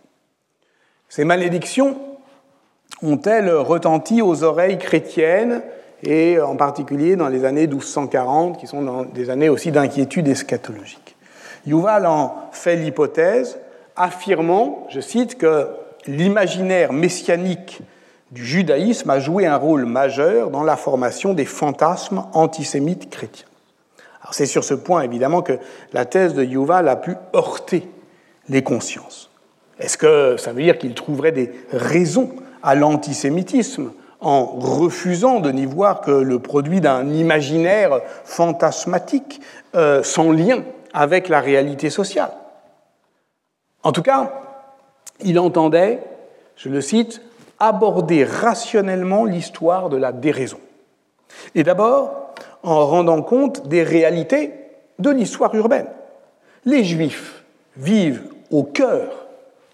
Ces 1.09 1.23
malédictions 1.23 1.97
ont-elles 3.01 3.51
retenti 3.51 4.21
aux 4.21 4.43
oreilles 4.43 4.77
chrétiennes 4.77 5.61
et 6.03 6.39
en 6.39 6.55
particulier 6.55 7.15
dans 7.15 7.27
les 7.27 7.45
années 7.45 7.67
1240, 7.67 8.59
qui 8.59 8.67
sont 8.67 9.05
des 9.13 9.29
années 9.29 9.49
aussi 9.49 9.71
d'inquiétude 9.71 10.27
eschatologique. 10.27 11.15
Yuval 11.65 12.05
en 12.05 12.49
fait 12.51 12.75
l'hypothèse, 12.75 13.59
affirmant, 13.95 14.87
je 14.89 15.01
cite, 15.01 15.37
que 15.37 15.67
l'imaginaire 16.05 16.93
messianique 16.93 17.81
du 18.31 18.45
judaïsme 18.45 19.09
a 19.09 19.19
joué 19.19 19.45
un 19.45 19.57
rôle 19.57 19.85
majeur 19.85 20.49
dans 20.49 20.63
la 20.63 20.75
formation 20.75 21.33
des 21.33 21.45
fantasmes 21.45 22.25
antisémites 22.33 23.09
chrétiens. 23.09 23.47
c'est 24.31 24.45
sur 24.45 24.63
ce 24.63 24.73
point, 24.73 25.01
évidemment, 25.01 25.41
que 25.41 25.59
la 25.93 26.05
thèse 26.05 26.33
de 26.33 26.43
Yuval 26.43 26.87
a 26.89 26.95
pu 26.95 27.15
heurter 27.33 27.89
les 28.49 28.63
consciences. 28.63 29.29
Est-ce 29.79 29.97
que 29.97 30.37
ça 30.37 30.53
veut 30.53 30.63
dire 30.63 30.77
qu'il 30.77 30.93
trouverait 30.93 31.31
des 31.31 31.51
raisons 31.71 32.31
à 32.63 32.75
l'antisémitisme 32.75 33.91
en 34.19 34.45
refusant 34.45 35.39
de 35.39 35.51
n'y 35.51 35.65
voir 35.65 36.01
que 36.01 36.11
le 36.11 36.39
produit 36.39 36.81
d'un 36.81 37.07
imaginaire 37.09 38.01
fantasmatique 38.23 39.41
euh, 39.75 40.01
sans 40.03 40.31
lien 40.31 40.63
avec 40.93 41.29
la 41.29 41.39
réalité 41.39 41.89
sociale. 41.89 42.31
En 43.83 43.91
tout 43.91 44.01
cas, 44.01 44.33
il 45.21 45.39
entendait, 45.39 46.01
je 46.55 46.69
le 46.69 46.81
cite, 46.81 47.21
aborder 47.59 48.23
rationnellement 48.23 49.25
l'histoire 49.25 49.89
de 49.89 49.97
la 49.97 50.11
déraison. 50.11 50.59
Et 51.55 51.63
d'abord, 51.63 52.33
en 52.63 52.85
rendant 52.85 53.21
compte 53.21 53.67
des 53.67 53.83
réalités 53.83 54.53
de 54.99 55.09
l'histoire 55.09 55.53
urbaine. 55.55 55.87
Les 56.65 56.83
Juifs 56.83 57.43
vivent 57.77 58.23
au 58.51 58.63
cœur 58.63 59.27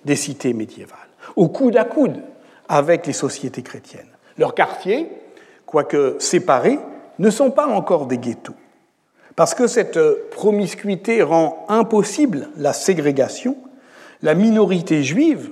des 0.06 0.16
cités 0.16 0.54
médiévales, 0.54 0.98
au 1.36 1.48
coude 1.48 1.78
à 1.78 1.86
coude 1.86 2.22
avec 2.68 3.08
les 3.08 3.14
sociétés 3.14 3.64
chrétiennes. 3.64 4.13
Leurs 4.38 4.56
quartiers, 4.56 5.10
quoique 5.66 6.16
séparés, 6.20 6.80
ne 7.20 7.30
sont 7.30 7.52
pas 7.52 7.68
encore 7.68 8.08
des 8.08 8.18
ghettos. 8.18 8.56
Parce 9.36 9.54
que 9.54 9.68
cette 9.68 10.00
promiscuité 10.32 11.24
rend 11.24 11.66
impossible 11.70 12.50
la 12.58 12.74
ségrégation, 12.74 13.58
la 14.22 14.36
minorité 14.36 15.04
juive 15.04 15.50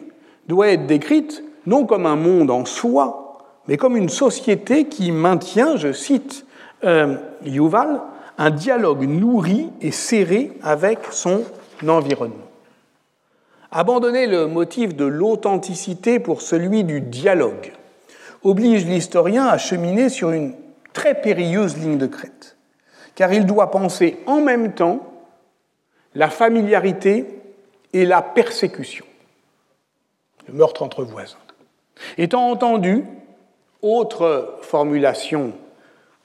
doit 0.48 0.70
être 0.70 0.88
décrite 0.88 1.44
non 1.66 1.86
comme 1.86 2.06
un 2.06 2.16
monde 2.16 2.52
en 2.52 2.66
soi, 2.66 3.40
mais 3.68 3.78
comme 3.78 3.98
une 3.98 4.10
société 4.10 4.86
qui 4.86 5.12
maintient, 5.12 5.78
je 5.78 5.94
cite 5.94 6.46
euh, 6.84 7.16
Yuval, 7.46 8.02
un 8.38 8.50
dialogue 8.50 9.08
nourri 9.08 9.70
et 9.82 9.92
serré 9.92 10.54
avec 10.64 11.00
son 11.12 11.44
environnement. 11.88 12.36
Abandonner 13.72 14.28
le 14.28 14.48
motif 14.48 14.96
de 14.96 15.06
l'authenticité 15.06 16.20
pour 16.20 16.42
celui 16.42 16.84
du 16.84 17.02
dialogue 17.02 17.72
oblige 18.44 18.86
l'historien 18.86 19.46
à 19.46 19.58
cheminer 19.58 20.10
sur 20.10 20.32
une 20.32 20.56
très 20.94 21.16
périlleuse 21.16 21.78
ligne 21.78 21.98
de 21.98 22.08
crête, 22.08 22.58
car 23.16 23.32
il 23.34 23.46
doit 23.46 23.72
penser 23.72 24.20
en 24.26 24.42
même 24.42 24.74
temps 24.74 25.00
la 26.16 26.30
familiarité 26.30 27.26
et 27.94 28.06
la 28.06 28.22
persécution, 28.22 29.06
le 30.48 30.54
meurtre 30.54 30.84
entre 30.84 31.04
voisins. 31.04 31.38
Étant 32.18 32.50
entendu, 32.50 33.06
autre 33.82 34.58
formulation 34.62 35.54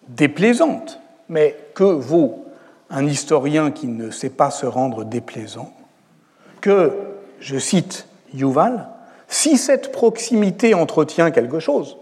déplaisante, 0.09 1.01
mais 1.29 1.57
que 1.75 1.85
vaut 1.85 2.45
un 2.91 3.07
historien 3.07 3.71
qui 3.71 3.89
ne 3.89 4.11
sait 4.11 4.31
pas 4.31 4.51
se 4.51 4.67
rendre 4.67 5.05
déplaisant, 5.05 5.73
que, 6.61 6.93
je 7.41 7.59
cite 7.59 8.09
Yuval, 8.33 8.89
si 9.29 9.59
cette 9.59 9.93
proximité 9.93 10.75
entretient 10.75 11.31
quelque 11.31 11.59
chose, 11.59 11.97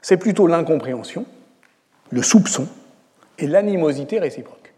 c'est 0.00 0.16
plutôt 0.16 0.46
l'incompréhension, 0.46 1.26
le 2.10 2.22
soupçon 2.22 2.66
et 3.38 3.46
l'animosité 3.46 4.18
réciproque. 4.18 4.74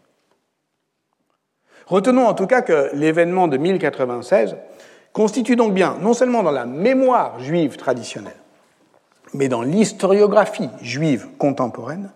Retenons 1.87 2.27
en 2.27 2.33
tout 2.33 2.47
cas 2.47 2.61
que 2.61 2.89
l'événement 2.93 3.47
de 3.47 3.57
1096 3.57 4.55
constitue 5.13 5.55
donc 5.55 5.73
bien, 5.73 5.97
non 6.01 6.13
seulement 6.13 6.43
dans 6.43 6.51
la 6.51 6.65
mémoire 6.65 7.39
juive 7.39 7.75
traditionnelle, 7.75 8.35
mais 9.33 9.49
dans 9.49 9.61
l'historiographie 9.61 10.69
juive 10.81 11.27
contemporaine, 11.37 12.11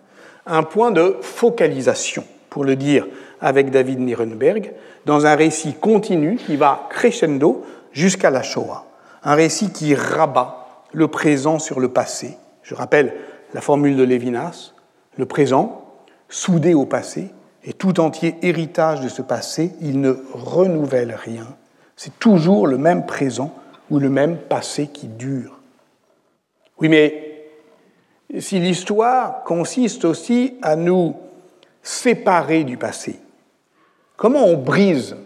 un 0.46 0.62
point 0.62 0.92
de 0.92 1.16
focalisation, 1.20 2.24
pour 2.48 2.64
le 2.64 2.76
dire 2.76 3.06
avec 3.40 3.70
David 3.70 4.00
Nirenberg, 4.00 4.72
dans 5.04 5.26
un 5.26 5.34
récit 5.34 5.74
continu 5.74 6.36
qui 6.36 6.56
va 6.56 6.86
crescendo 6.88 7.64
jusqu'à 7.92 8.30
la 8.30 8.42
Shoah. 8.42 8.84
Un 9.24 9.34
récit 9.34 9.72
qui 9.72 9.94
rabat 9.94 10.66
le 10.92 11.08
présent 11.08 11.58
sur 11.58 11.80
le 11.80 11.88
passé. 11.88 12.38
Je 12.66 12.74
rappelle 12.74 13.14
la 13.54 13.60
formule 13.60 13.96
de 13.96 14.02
Lévinas, 14.02 14.72
le 15.16 15.24
présent, 15.24 15.84
soudé 16.28 16.74
au 16.74 16.84
passé, 16.84 17.30
et 17.62 17.72
tout 17.72 18.00
entier 18.00 18.34
héritage 18.42 19.00
de 19.02 19.08
ce 19.08 19.22
passé, 19.22 19.70
il 19.80 20.00
ne 20.00 20.16
renouvelle 20.32 21.14
rien. 21.14 21.46
C'est 21.94 22.18
toujours 22.18 22.66
le 22.66 22.76
même 22.76 23.06
présent 23.06 23.54
ou 23.88 24.00
le 24.00 24.10
même 24.10 24.36
passé 24.36 24.88
qui 24.88 25.06
dure. 25.06 25.60
Oui, 26.80 26.88
mais 26.88 27.46
si 28.40 28.58
l'histoire 28.58 29.44
consiste 29.44 30.04
aussi 30.04 30.56
à 30.60 30.74
nous 30.74 31.14
séparer 31.84 32.64
du 32.64 32.76
passé, 32.76 33.20
comment 34.16 34.44
on 34.44 34.56
brise 34.56 35.16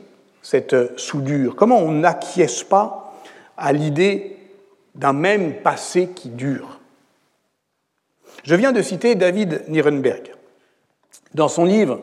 cette 0.42 0.98
soudure? 0.98 1.56
Comment 1.56 1.78
on 1.78 1.92
n'acquiesce 1.92 2.64
pas 2.64 3.14
à 3.56 3.72
l'idée 3.72 4.36
d'un 4.94 5.14
même 5.14 5.54
passé 5.62 6.10
qui 6.14 6.28
dure? 6.28 6.79
Je 8.42 8.54
viens 8.54 8.72
de 8.72 8.80
citer 8.80 9.14
David 9.14 9.64
Nirenberg. 9.68 10.32
Dans 11.34 11.48
son 11.48 11.64
livre 11.64 12.00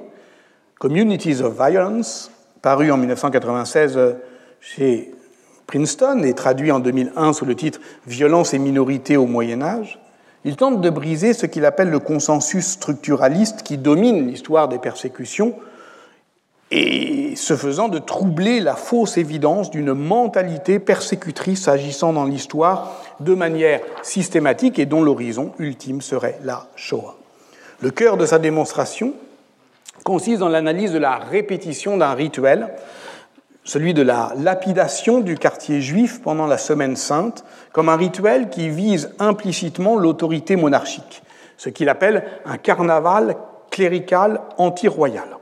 Communities 0.79 1.41
of 1.41 1.55
Violence, 1.55 2.31
paru 2.61 2.91
en 2.91 2.97
1996 2.97 3.99
chez 4.61 5.11
Princeton 5.65 6.21
et 6.23 6.33
traduit 6.33 6.71
en 6.71 6.79
2001 6.79 7.33
sous 7.33 7.45
le 7.45 7.55
titre 7.55 7.79
Violence 8.05 8.53
et 8.53 8.59
minorité 8.59 9.17
au 9.17 9.25
Moyen 9.25 9.61
Âge, 9.61 9.99
il 10.45 10.55
tente 10.55 10.79
de 10.79 10.89
briser 10.89 11.33
ce 11.33 11.45
qu'il 11.45 11.65
appelle 11.65 11.89
le 11.89 11.99
consensus 11.99 12.67
structuraliste 12.67 13.63
qui 13.63 13.77
domine 13.77 14.27
l'histoire 14.27 14.67
des 14.69 14.77
persécutions 14.77 15.55
et 16.72 17.36
ce 17.36 17.55
faisant 17.55 17.88
de 17.88 17.99
troubler 17.99 18.59
la 18.59 18.76
fausse 18.76 19.18
évidence 19.18 19.70
d'une 19.70 19.93
mentalité 19.93 20.80
persécutrice 20.80 21.68
agissant 21.68 22.11
dans 22.11 22.26
l'histoire 22.26 22.93
de 23.20 23.34
manière 23.34 23.82
systématique 24.03 24.78
et 24.80 24.86
dont 24.86 25.01
l'horizon 25.01 25.53
ultime 25.59 26.01
serait 26.01 26.39
la 26.43 26.68
Shoah. 26.76 27.15
Le 27.82 27.91
cœur 27.91 28.18
de 28.18 28.26
sa 28.26 28.39
démonstration 28.39 29.13
consiste 30.03 30.39
dans 30.39 30.49
l'analyse 30.49 30.91
de 30.91 30.97
la 30.97 31.15
répétition 31.18 31.97
d'un 31.97 32.13
rituel, 32.13 32.70
celui 33.63 33.93
de 33.93 34.01
la 34.01 34.34
lapidation 34.38 35.20
du 35.20 35.38
quartier 35.38 35.82
juif 35.82 36.22
pendant 36.22 36.47
la 36.47 36.57
Semaine 36.57 36.95
sainte, 36.95 37.43
comme 37.72 37.89
un 37.89 37.97
rituel 37.97 38.49
qui 38.49 38.70
vise 38.70 39.13
implicitement 39.20 39.97
l'autorité 39.97 40.55
monarchique, 40.55 41.22
ce 41.57 41.70
qu'il 41.70 41.89
appelle 41.89 42.24
un 42.45 42.57
carnaval 42.57 43.36
clérical 43.70 44.41
anti-royal. 44.57 45.38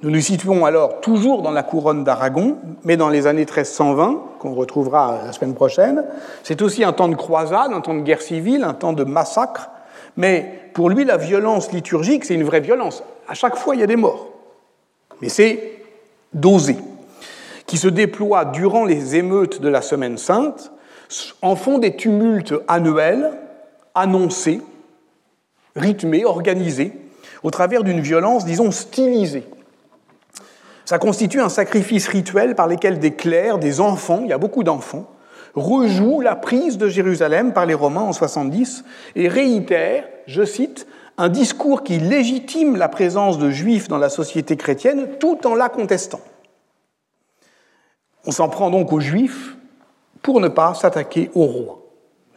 Nous 0.00 0.10
nous 0.10 0.20
situons 0.20 0.64
alors 0.64 1.00
toujours 1.00 1.42
dans 1.42 1.50
la 1.50 1.64
couronne 1.64 2.04
d'Aragon, 2.04 2.56
mais 2.84 2.96
dans 2.96 3.08
les 3.08 3.26
années 3.26 3.44
1320, 3.44 4.22
qu'on 4.38 4.54
retrouvera 4.54 5.22
la 5.26 5.32
semaine 5.32 5.54
prochaine. 5.54 6.04
C'est 6.44 6.62
aussi 6.62 6.84
un 6.84 6.92
temps 6.92 7.08
de 7.08 7.16
croisade, 7.16 7.72
un 7.72 7.80
temps 7.80 7.94
de 7.94 8.02
guerre 8.02 8.22
civile, 8.22 8.62
un 8.62 8.74
temps 8.74 8.92
de 8.92 9.02
massacre. 9.02 9.70
Mais 10.16 10.70
pour 10.72 10.88
lui, 10.88 11.04
la 11.04 11.16
violence 11.16 11.72
liturgique, 11.72 12.24
c'est 12.24 12.34
une 12.34 12.44
vraie 12.44 12.60
violence. 12.60 13.02
À 13.26 13.34
chaque 13.34 13.56
fois, 13.56 13.74
il 13.74 13.80
y 13.80 13.82
a 13.82 13.88
des 13.88 13.96
morts. 13.96 14.28
Mais 15.20 15.28
c'est 15.28 15.82
dosé, 16.32 16.76
qui 17.66 17.76
se 17.76 17.88
déploie 17.88 18.44
durant 18.44 18.84
les 18.84 19.16
émeutes 19.16 19.60
de 19.60 19.68
la 19.68 19.82
Semaine 19.82 20.16
sainte, 20.16 20.70
en 21.42 21.56
font 21.56 21.78
des 21.78 21.96
tumultes 21.96 22.54
annuels, 22.68 23.32
annoncés, 23.96 24.60
rythmés, 25.74 26.24
organisés, 26.24 26.92
au 27.42 27.50
travers 27.50 27.82
d'une 27.82 28.00
violence, 28.00 28.44
disons, 28.44 28.70
stylisée. 28.70 29.44
Ça 30.88 30.98
constitue 30.98 31.42
un 31.42 31.50
sacrifice 31.50 32.08
rituel 32.08 32.54
par 32.54 32.66
lequel 32.66 32.98
des 32.98 33.12
clercs, 33.12 33.58
des 33.58 33.78
enfants, 33.78 34.20
il 34.22 34.30
y 34.30 34.32
a 34.32 34.38
beaucoup 34.38 34.64
d'enfants, 34.64 35.04
rejouent 35.54 36.22
la 36.22 36.34
prise 36.34 36.78
de 36.78 36.88
Jérusalem 36.88 37.52
par 37.52 37.66
les 37.66 37.74
Romains 37.74 38.00
en 38.00 38.14
70 38.14 38.86
et 39.14 39.28
réitèrent, 39.28 40.08
je 40.26 40.44
cite, 40.44 40.86
un 41.18 41.28
discours 41.28 41.84
qui 41.84 41.98
légitime 41.98 42.76
la 42.76 42.88
présence 42.88 43.36
de 43.36 43.50
juifs 43.50 43.88
dans 43.88 43.98
la 43.98 44.08
société 44.08 44.56
chrétienne 44.56 45.18
tout 45.20 45.46
en 45.46 45.54
la 45.54 45.68
contestant. 45.68 46.20
On 48.24 48.30
s'en 48.30 48.48
prend 48.48 48.70
donc 48.70 48.90
aux 48.90 49.00
juifs 49.00 49.58
pour 50.22 50.40
ne 50.40 50.48
pas 50.48 50.72
s'attaquer 50.72 51.30
au 51.34 51.44
roi. 51.44 51.82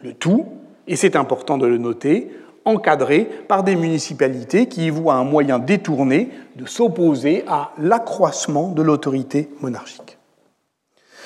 Le 0.02 0.12
tout, 0.12 0.44
et 0.86 0.96
c'est 0.96 1.16
important 1.16 1.56
de 1.56 1.66
le 1.66 1.78
noter, 1.78 2.30
encadré 2.64 3.28
par 3.48 3.64
des 3.64 3.76
municipalités 3.76 4.66
qui 4.66 4.86
y 4.86 4.90
voient 4.90 5.14
un 5.14 5.24
moyen 5.24 5.58
détourné 5.58 6.30
de 6.56 6.66
s'opposer 6.66 7.44
à 7.48 7.72
l'accroissement 7.78 8.68
de 8.68 8.82
l'autorité 8.82 9.50
monarchique. 9.60 10.18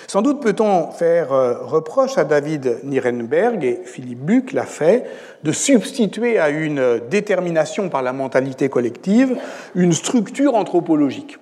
Sans 0.09 0.23
doute 0.23 0.41
peut-on 0.41 0.93
faire 0.93 1.33
euh, 1.33 1.59
reproche 1.63 2.17
à 2.17 2.25
David 2.25 2.79
Nirenberg, 2.85 3.65
et 3.65 3.81
Philippe 3.85 4.21
Buck 4.21 4.53
l'a 4.53 4.65
fait, 4.65 5.05
de 5.43 5.51
substituer 5.51 6.39
à 6.39 6.49
une 6.49 7.01
détermination 7.11 7.89
par 7.89 8.03
la 8.03 8.13
mentalité 8.13 8.69
collective 8.69 9.37
une 9.75 9.93
structure 9.93 10.55
anthropologique, 10.55 11.39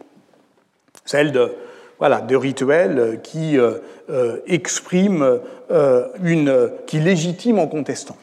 celle 1.04 1.30
de, 1.30 1.52
voilà, 1.98 2.22
de 2.22 2.36
rituels 2.36 3.20
qui 3.22 3.58
euh, 3.58 3.74
euh, 4.08 4.38
expriment, 4.46 5.40
une, 6.22 6.70
qui 6.86 7.00
légitiment 7.00 7.62
en 7.62 7.66
contestant. 7.66 8.16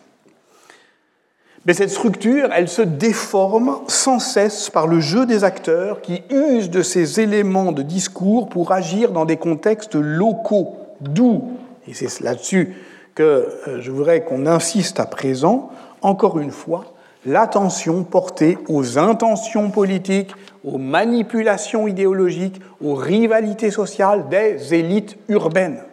Mais 1.66 1.74
cette 1.74 1.92
structure, 1.92 2.50
elle 2.54 2.68
se 2.68 2.82
déforme 2.82 3.78
sans 3.88 4.18
cesse 4.18 4.72
par 4.72 4.88
le 4.88 5.00
jeu 5.00 5.28
des 5.28 5.44
acteurs 5.44 6.02
qui 6.02 6.24
usent 6.32 6.72
de 6.72 6.82
ces 6.82 7.20
éléments 7.20 7.72
de 7.72 7.84
discours 7.84 8.50
pour 8.50 8.72
agir 8.72 9.12
dans 9.12 9.26
des 9.26 9.38
contextes 9.38 9.96
locaux, 9.96 10.76
d'où, 11.02 11.52
et 11.88 11.94
c'est 11.94 12.20
là-dessus 12.22 12.76
que 13.14 13.24
euh, 13.68 13.82
je 13.82 13.92
voudrais 13.92 14.22
qu'on 14.22 14.48
insiste 14.48 15.00
à 15.00 15.06
présent, 15.06 15.70
encore 16.02 16.40
une 16.40 16.52
fois, 16.52 16.86
l'attention 17.28 18.04
portée 18.04 18.58
aux 18.68 18.98
intentions 18.98 19.70
politiques, 19.70 20.32
aux 20.64 20.80
manipulations 20.80 21.88
idéologiques, 21.88 22.60
aux 22.84 22.96
rivalités 22.96 23.70
sociales 23.70 24.30
des 24.30 24.74
élites 24.74 25.18
urbaines. 25.28 25.84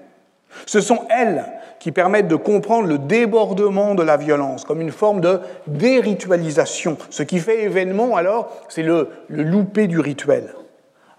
Ce 0.64 0.80
sont 0.80 1.00
elles 1.10 1.44
qui 1.80 1.92
permettent 1.92 2.28
de 2.28 2.36
comprendre 2.36 2.88
le 2.88 2.98
débordement 2.98 3.94
de 3.94 4.02
la 4.02 4.16
violence 4.16 4.64
comme 4.64 4.80
une 4.80 4.92
forme 4.92 5.20
de 5.20 5.40
déritualisation. 5.66 6.96
Ce 7.10 7.22
qui 7.22 7.38
fait 7.38 7.64
événement, 7.64 8.16
alors, 8.16 8.52
c'est 8.68 8.82
le, 8.82 9.08
le 9.28 9.42
loupé 9.42 9.86
du 9.86 10.00
rituel. 10.00 10.54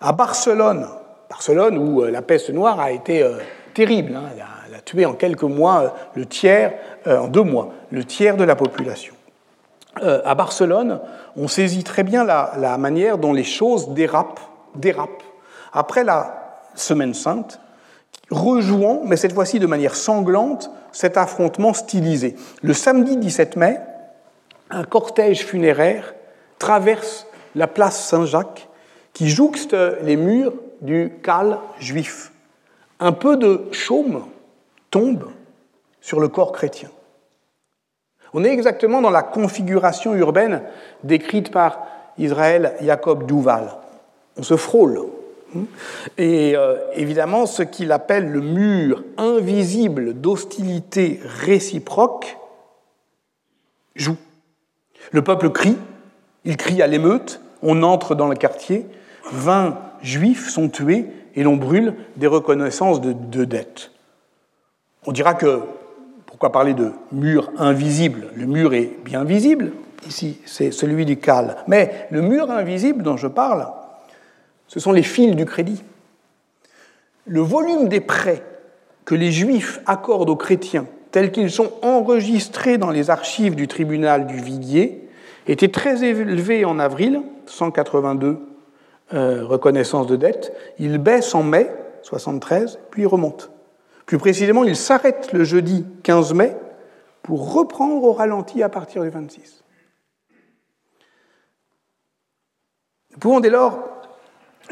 À 0.01 0.11
Barcelone, 0.11 0.87
Barcelone 1.29 1.77
où 1.77 2.01
euh, 2.01 2.11
la 2.11 2.21
peste 2.21 2.49
noire 2.49 2.79
a 2.79 2.91
été 2.91 3.21
euh, 3.21 3.37
terrible, 3.73 4.15
hein, 4.15 4.23
elle, 4.67 4.75
a, 4.75 4.81
tué 4.81 5.05
en 5.05 5.13
quelques 5.13 5.43
mois 5.43 5.81
euh, 5.81 5.87
le 6.15 6.25
tiers, 6.25 6.73
en 7.05 7.27
deux 7.27 7.43
mois, 7.43 7.69
le 7.91 8.03
tiers 8.03 8.37
de 8.37 8.43
la 8.43 8.55
population. 8.55 9.13
à 10.01 10.35
Barcelone, 10.35 10.99
on 11.35 11.47
saisit 11.47 11.83
très 11.83 12.03
bien 12.03 12.23
la, 12.23 12.53
la 12.57 12.77
manière 12.77 13.17
dont 13.17 13.33
les 13.33 13.43
choses 13.43 13.89
dérapent, 13.89 14.39
dérapent. 14.75 15.23
Après 15.73 16.03
la 16.03 16.59
Semaine 16.75 17.13
Sainte, 17.13 17.59
rejouant, 18.31 19.01
mais 19.05 19.17
cette 19.17 19.33
fois-ci 19.33 19.59
de 19.59 19.67
manière 19.67 19.95
sanglante, 19.95 20.69
cet 20.91 21.17
affrontement 21.17 21.73
stylisé. 21.73 22.35
Le 22.61 22.73
samedi 22.73 23.17
17 23.17 23.55
mai, 23.55 23.79
un 24.69 24.83
cortège 24.83 25.45
funéraire 25.45 26.13
traverse 26.59 27.27
la 27.55 27.67
place 27.67 28.07
Saint-Jacques 28.07 28.67
qui 29.13 29.29
jouxte 29.29 29.75
les 30.03 30.15
murs 30.15 30.53
du 30.81 31.13
cal 31.23 31.57
juif. 31.79 32.31
Un 32.99 33.11
peu 33.11 33.37
de 33.37 33.67
chaume 33.71 34.25
tombe 34.91 35.29
sur 36.01 36.19
le 36.19 36.27
corps 36.27 36.51
chrétien. 36.51 36.89
On 38.33 38.43
est 38.43 38.51
exactement 38.51 39.01
dans 39.01 39.09
la 39.09 39.23
configuration 39.23 40.13
urbaine 40.15 40.61
décrite 41.03 41.51
par 41.51 41.79
Israël 42.17 42.75
Jacob 42.81 43.25
Duval. 43.25 43.71
On 44.37 44.43
se 44.43 44.55
frôle, 44.55 45.01
et 46.17 46.55
euh, 46.55 46.75
évidemment, 46.95 47.45
ce 47.45 47.63
qu'il 47.63 47.91
appelle 47.91 48.29
le 48.29 48.41
mur 48.41 49.03
invisible 49.17 50.19
d'hostilité 50.19 51.19
réciproque 51.23 52.37
joue. 53.95 54.17
Le 55.11 55.21
peuple 55.23 55.49
crie, 55.49 55.77
il 56.45 56.57
crie 56.57 56.81
à 56.81 56.87
l'émeute, 56.87 57.41
on 57.61 57.83
entre 57.83 58.15
dans 58.15 58.27
le 58.27 58.35
quartier, 58.35 58.85
20 59.31 59.77
juifs 60.01 60.49
sont 60.49 60.69
tués 60.69 61.05
et 61.35 61.43
l'on 61.43 61.57
brûle 61.57 61.95
des 62.15 62.27
reconnaissances 62.27 63.01
de, 63.01 63.13
de 63.13 63.45
dettes. 63.45 63.91
On 65.05 65.11
dira 65.11 65.33
que, 65.33 65.61
pourquoi 66.25 66.51
parler 66.51 66.73
de 66.73 66.91
mur 67.11 67.51
invisible? 67.57 68.27
Le 68.35 68.45
mur 68.45 68.73
est 68.73 68.91
bien 69.03 69.23
visible, 69.23 69.71
ici, 70.07 70.39
c'est 70.45 70.71
celui 70.71 71.05
du 71.05 71.17
cal. 71.17 71.57
Mais 71.67 72.07
le 72.11 72.21
mur 72.21 72.51
invisible 72.51 73.03
dont 73.03 73.17
je 73.17 73.27
parle, 73.27 73.67
ce 74.69 74.79
sont 74.79 74.91
les 74.91 75.03
fils 75.03 75.35
du 75.35 75.45
crédit. 75.45 75.83
Le 77.25 77.41
volume 77.41 77.89
des 77.89 77.99
prêts 77.99 78.43
que 79.03 79.15
les 79.15 79.31
Juifs 79.31 79.81
accordent 79.87 80.29
aux 80.29 80.35
chrétiens, 80.35 80.85
tels 81.11 81.31
qu'ils 81.31 81.49
sont 81.49 81.73
enregistrés 81.81 82.77
dans 82.77 82.91
les 82.91 83.09
archives 83.09 83.55
du 83.55 83.67
tribunal 83.67 84.27
du 84.27 84.37
Viguier, 84.37 85.09
était 85.47 85.69
très 85.69 86.03
élevé 86.03 86.65
en 86.65 86.77
avril, 86.77 87.23
182 87.47 88.37
euh, 89.15 89.43
reconnaissances 89.43 90.05
de 90.05 90.15
dette. 90.15 90.55
Il 90.77 90.99
baisse 90.99 91.33
en 91.33 91.41
mai, 91.41 91.71
73, 92.03 92.77
puis 92.91 93.07
remonte. 93.07 93.49
Plus 94.05 94.19
précisément, 94.19 94.63
il 94.63 94.75
s'arrête 94.75 95.33
le 95.33 95.43
jeudi 95.43 95.83
15 96.03 96.35
mai 96.35 96.55
pour 97.23 97.53
reprendre 97.53 98.03
au 98.03 98.13
ralenti 98.13 98.61
à 98.61 98.69
partir 98.69 99.01
du 99.01 99.09
26. 99.09 99.63
Nous 103.11 103.17
pouvons 103.17 103.39
dès 103.39 103.49
lors 103.49 103.98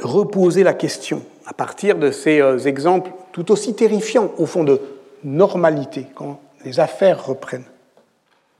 reposer 0.02 0.64
la 0.64 0.74
question 0.74 1.24
à 1.46 1.54
partir 1.54 1.98
de 1.98 2.12
ces 2.12 2.42
euh, 2.42 2.60
exemples 2.60 3.12
tout 3.32 3.52
aussi 3.52 3.74
terrifiants 3.74 4.32
au 4.38 4.46
fond 4.46 4.64
de 4.64 4.82
normalité 5.24 6.08
quand 6.14 6.40
les 6.66 6.80
affaires 6.80 7.26
reprennent. 7.26 7.66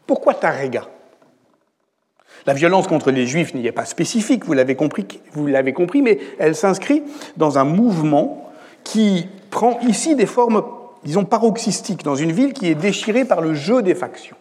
Pourquoi 0.06 0.34
Tarega? 0.34 0.88
La 2.46 2.54
violence 2.54 2.88
contre 2.88 3.12
les 3.12 3.28
juifs 3.28 3.54
n'y 3.54 3.68
est 3.68 3.72
pas 3.72 3.86
spécifique, 3.86 4.46
vous 4.46 4.54
l'avez 4.54 4.76
compris, 4.76 5.06
compris, 5.76 6.02
mais 6.02 6.20
elle 6.40 6.56
s'inscrit 6.56 7.04
dans 7.36 7.58
un 7.58 7.66
mouvement 7.66 8.50
qui 8.84 9.28
prend 9.50 9.80
ici 9.82 10.16
des 10.16 10.26
formes, 10.26 10.64
disons, 11.04 11.26
paroxystiques, 11.26 12.04
dans 12.04 12.16
une 12.16 12.32
ville 12.32 12.54
qui 12.54 12.68
est 12.68 12.76
déchirée 12.76 13.26
par 13.26 13.42
le 13.42 13.54
jeu 13.54 13.82
des 13.82 13.96
factions. 13.96 14.38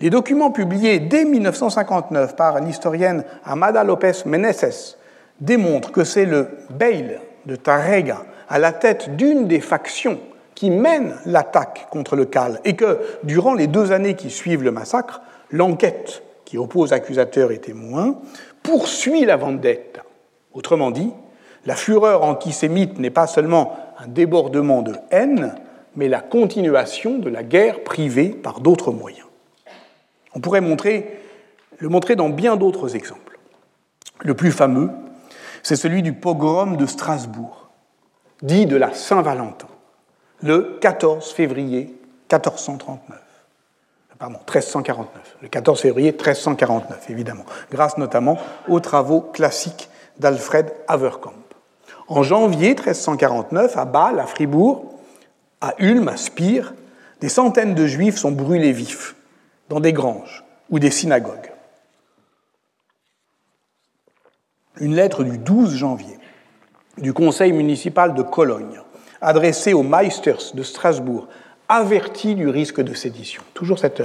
Les 0.00 0.10
documents 0.10 0.50
publiés 0.50 1.00
dès 1.00 1.24
1959 1.24 2.36
par 2.36 2.60
l'historienne 2.60 3.24
Amada 3.44 3.82
López 3.82 4.22
Meneses 4.26 4.96
démontrent 5.42 5.92
que 5.92 6.04
c'est 6.04 6.24
le 6.24 6.48
Beil 6.70 7.18
de 7.44 7.56
Tarrega 7.56 8.24
à 8.48 8.58
la 8.58 8.72
tête 8.72 9.16
d'une 9.16 9.46
des 9.46 9.60
factions 9.60 10.18
qui 10.54 10.70
mène 10.70 11.16
l'attaque 11.26 11.88
contre 11.90 12.16
le 12.16 12.24
Cal 12.24 12.60
et 12.64 12.76
que, 12.76 13.00
durant 13.24 13.54
les 13.54 13.66
deux 13.66 13.92
années 13.92 14.14
qui 14.14 14.30
suivent 14.30 14.62
le 14.62 14.70
massacre, 14.70 15.20
l'enquête 15.50 16.22
qui 16.44 16.56
oppose 16.56 16.92
accusateurs 16.92 17.50
et 17.50 17.58
témoins 17.58 18.16
poursuit 18.62 19.24
la 19.24 19.36
vendetta. 19.36 20.02
Autrement 20.52 20.90
dit, 20.90 21.12
la 21.66 21.74
fureur 21.74 22.22
antisémite 22.22 22.98
n'est 22.98 23.10
pas 23.10 23.26
seulement 23.26 23.76
un 23.98 24.06
débordement 24.06 24.82
de 24.82 24.94
haine, 25.10 25.54
mais 25.96 26.08
la 26.08 26.20
continuation 26.20 27.18
de 27.18 27.28
la 27.28 27.42
guerre 27.42 27.82
privée 27.82 28.28
par 28.28 28.60
d'autres 28.60 28.92
moyens. 28.92 29.26
On 30.34 30.40
pourrait 30.40 30.60
montrer, 30.60 31.18
le 31.78 31.88
montrer 31.88 32.16
dans 32.16 32.28
bien 32.28 32.56
d'autres 32.56 32.96
exemples. 32.96 33.38
Le 34.20 34.34
plus 34.34 34.52
fameux, 34.52 34.90
c'est 35.62 35.76
celui 35.76 36.02
du 36.02 36.12
pogrom 36.12 36.76
de 36.76 36.86
Strasbourg, 36.86 37.70
dit 38.42 38.66
de 38.66 38.76
la 38.76 38.92
Saint-Valentin, 38.92 39.68
le 40.42 40.78
14 40.80 41.32
février 41.32 41.96
1439. 42.30 43.18
Pardon, 44.18 44.38
1349. 44.38 45.36
Le 45.42 45.48
14 45.48 45.80
février 45.80 46.12
1349, 46.12 47.10
évidemment, 47.10 47.44
grâce 47.72 47.98
notamment 47.98 48.38
aux 48.68 48.78
travaux 48.78 49.20
classiques 49.20 49.88
d'Alfred 50.20 50.72
Haverkamp. 50.86 51.32
En 52.06 52.22
janvier 52.22 52.68
1349, 52.68 53.76
à 53.76 53.84
Bâle, 53.84 54.20
à 54.20 54.26
Fribourg, 54.26 54.94
à 55.60 55.74
Ulm, 55.78 56.08
à 56.08 56.16
Spire, 56.16 56.74
des 57.20 57.28
centaines 57.28 57.74
de 57.74 57.86
juifs 57.86 58.16
sont 58.16 58.32
brûlés 58.32 58.72
vifs 58.72 59.14
dans 59.68 59.80
des 59.80 59.92
granges 59.92 60.44
ou 60.70 60.78
des 60.78 60.90
synagogues. 60.90 61.51
Une 64.80 64.94
lettre 64.94 65.22
du 65.22 65.38
12 65.38 65.74
janvier 65.74 66.18
du 66.98 67.12
conseil 67.12 67.52
municipal 67.52 68.14
de 68.14 68.22
Cologne, 68.22 68.80
adressée 69.20 69.72
aux 69.72 69.82
Meisters 69.82 70.52
de 70.54 70.62
Strasbourg, 70.62 71.28
avertit 71.68 72.34
du 72.34 72.48
risque 72.48 72.80
de 72.80 72.94
sédition. 72.94 73.42
Toujours 73.54 73.78
cette, 73.78 74.02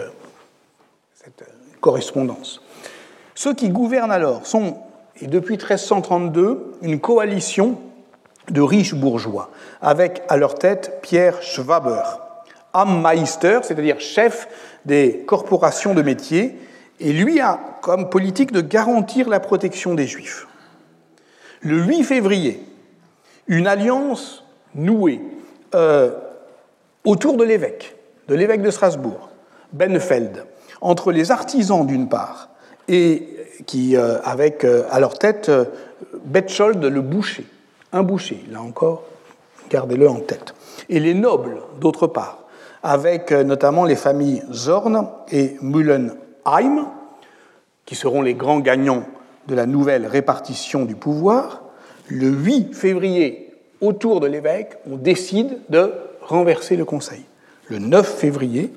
cette 1.13 1.43
correspondance. 1.82 2.61
Ceux 3.36 3.53
qui 3.53 3.70
gouvernent 3.70 4.11
alors 4.11 4.45
sont, 4.45 4.78
et 5.22 5.28
depuis 5.28 5.55
1332, 5.55 6.78
une 6.82 6.99
coalition 6.99 7.80
de 8.49 8.61
riches 8.61 8.95
bourgeois, 8.95 9.51
avec 9.82 10.24
à 10.30 10.38
leur 10.38 10.55
tête 10.55 10.99
Pierre 11.01 11.41
Schwaber, 11.41 12.03
Ammeister, 12.74 13.59
c'est-à-dire 13.63 13.99
chef 13.99 14.47
des 14.86 15.24
corporations 15.26 15.93
de 15.93 16.01
métiers, 16.01 16.57
et 16.99 17.13
lui 17.13 17.39
a 17.39 17.59
comme 17.82 18.09
politique 18.09 18.51
de 18.51 18.61
garantir 18.61 19.30
la 19.30 19.39
protection 19.39 19.93
des 19.93 20.07
Juifs. 20.07 20.47
Le 21.62 21.82
8 21.84 22.03
février, 22.03 22.64
une 23.47 23.68
alliance 23.68 24.43
nouée 24.76 25.22
euh, 25.74 26.12
autour 27.03 27.38
de 27.38 27.43
l'évêque, 27.43 27.95
de 28.28 28.36
l'évêque 28.36 28.62
de 28.62 28.72
Strasbourg, 28.72 29.30
Benfeld, 29.74 30.45
entre 30.82 31.12
les 31.12 31.32
artisans 31.32 31.86
d'une 31.86 32.10
part, 32.10 32.49
et 32.88 33.28
qui, 33.66 33.97
euh, 33.97 34.20
avec 34.24 34.64
euh, 34.64 34.84
à 34.91 34.99
leur 34.99 35.18
tête 35.18 35.51
Betchold 36.26 36.84
le 36.84 37.01
boucher, 37.01 37.45
un 37.91 38.03
boucher, 38.03 38.43
là 38.51 38.62
encore, 38.62 39.03
gardez-le 39.70 40.08
en 40.08 40.20
tête, 40.20 40.53
et 40.89 40.99
les 40.99 41.14
nobles 41.14 41.58
d'autre 41.80 42.08
part, 42.08 42.43
avec 42.84 43.32
notamment 43.32 43.84
les 43.84 43.95
familles 43.95 44.43
Zorn 44.51 45.10
et 45.32 45.58
Mullenheim, 45.62 46.86
qui 47.86 47.95
seront 47.95 48.22
les 48.22 48.36
grands 48.36 48.60
gagnants 48.60 49.03
de 49.48 49.56
la 49.56 49.66
nouvelle 49.66 50.06
répartition 50.06 50.86
du 50.86 50.95
pouvoir. 50.95 51.64
Le 52.08 52.28
8 52.28 52.74
février, 52.74 53.54
autour 53.82 54.20
de 54.20 54.28
l'évêque, 54.28 54.78
on 54.89 54.98
décide 54.98 55.60
de 55.70 55.93
renverser 56.22 56.76
le 56.76 56.86
Conseil. 56.86 57.24
Le 57.68 57.80
9 57.80 58.08
février, 58.08 58.74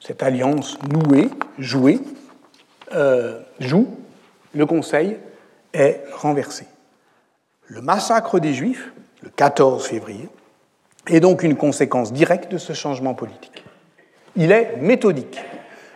cette 0.00 0.22
alliance 0.22 0.78
nouée, 0.90 1.28
jouée, 1.58 2.00
euh, 2.94 3.40
joue, 3.60 3.88
le 4.54 4.66
Conseil 4.66 5.16
est 5.72 6.02
renversé. 6.12 6.66
Le 7.66 7.80
massacre 7.80 8.38
des 8.38 8.52
Juifs, 8.52 8.92
le 9.22 9.30
14 9.30 9.86
février, 9.86 10.28
est 11.08 11.20
donc 11.20 11.42
une 11.42 11.56
conséquence 11.56 12.12
directe 12.12 12.50
de 12.50 12.58
ce 12.58 12.72
changement 12.72 13.14
politique. 13.14 13.64
Il 14.36 14.52
est 14.52 14.76
méthodique. 14.76 15.38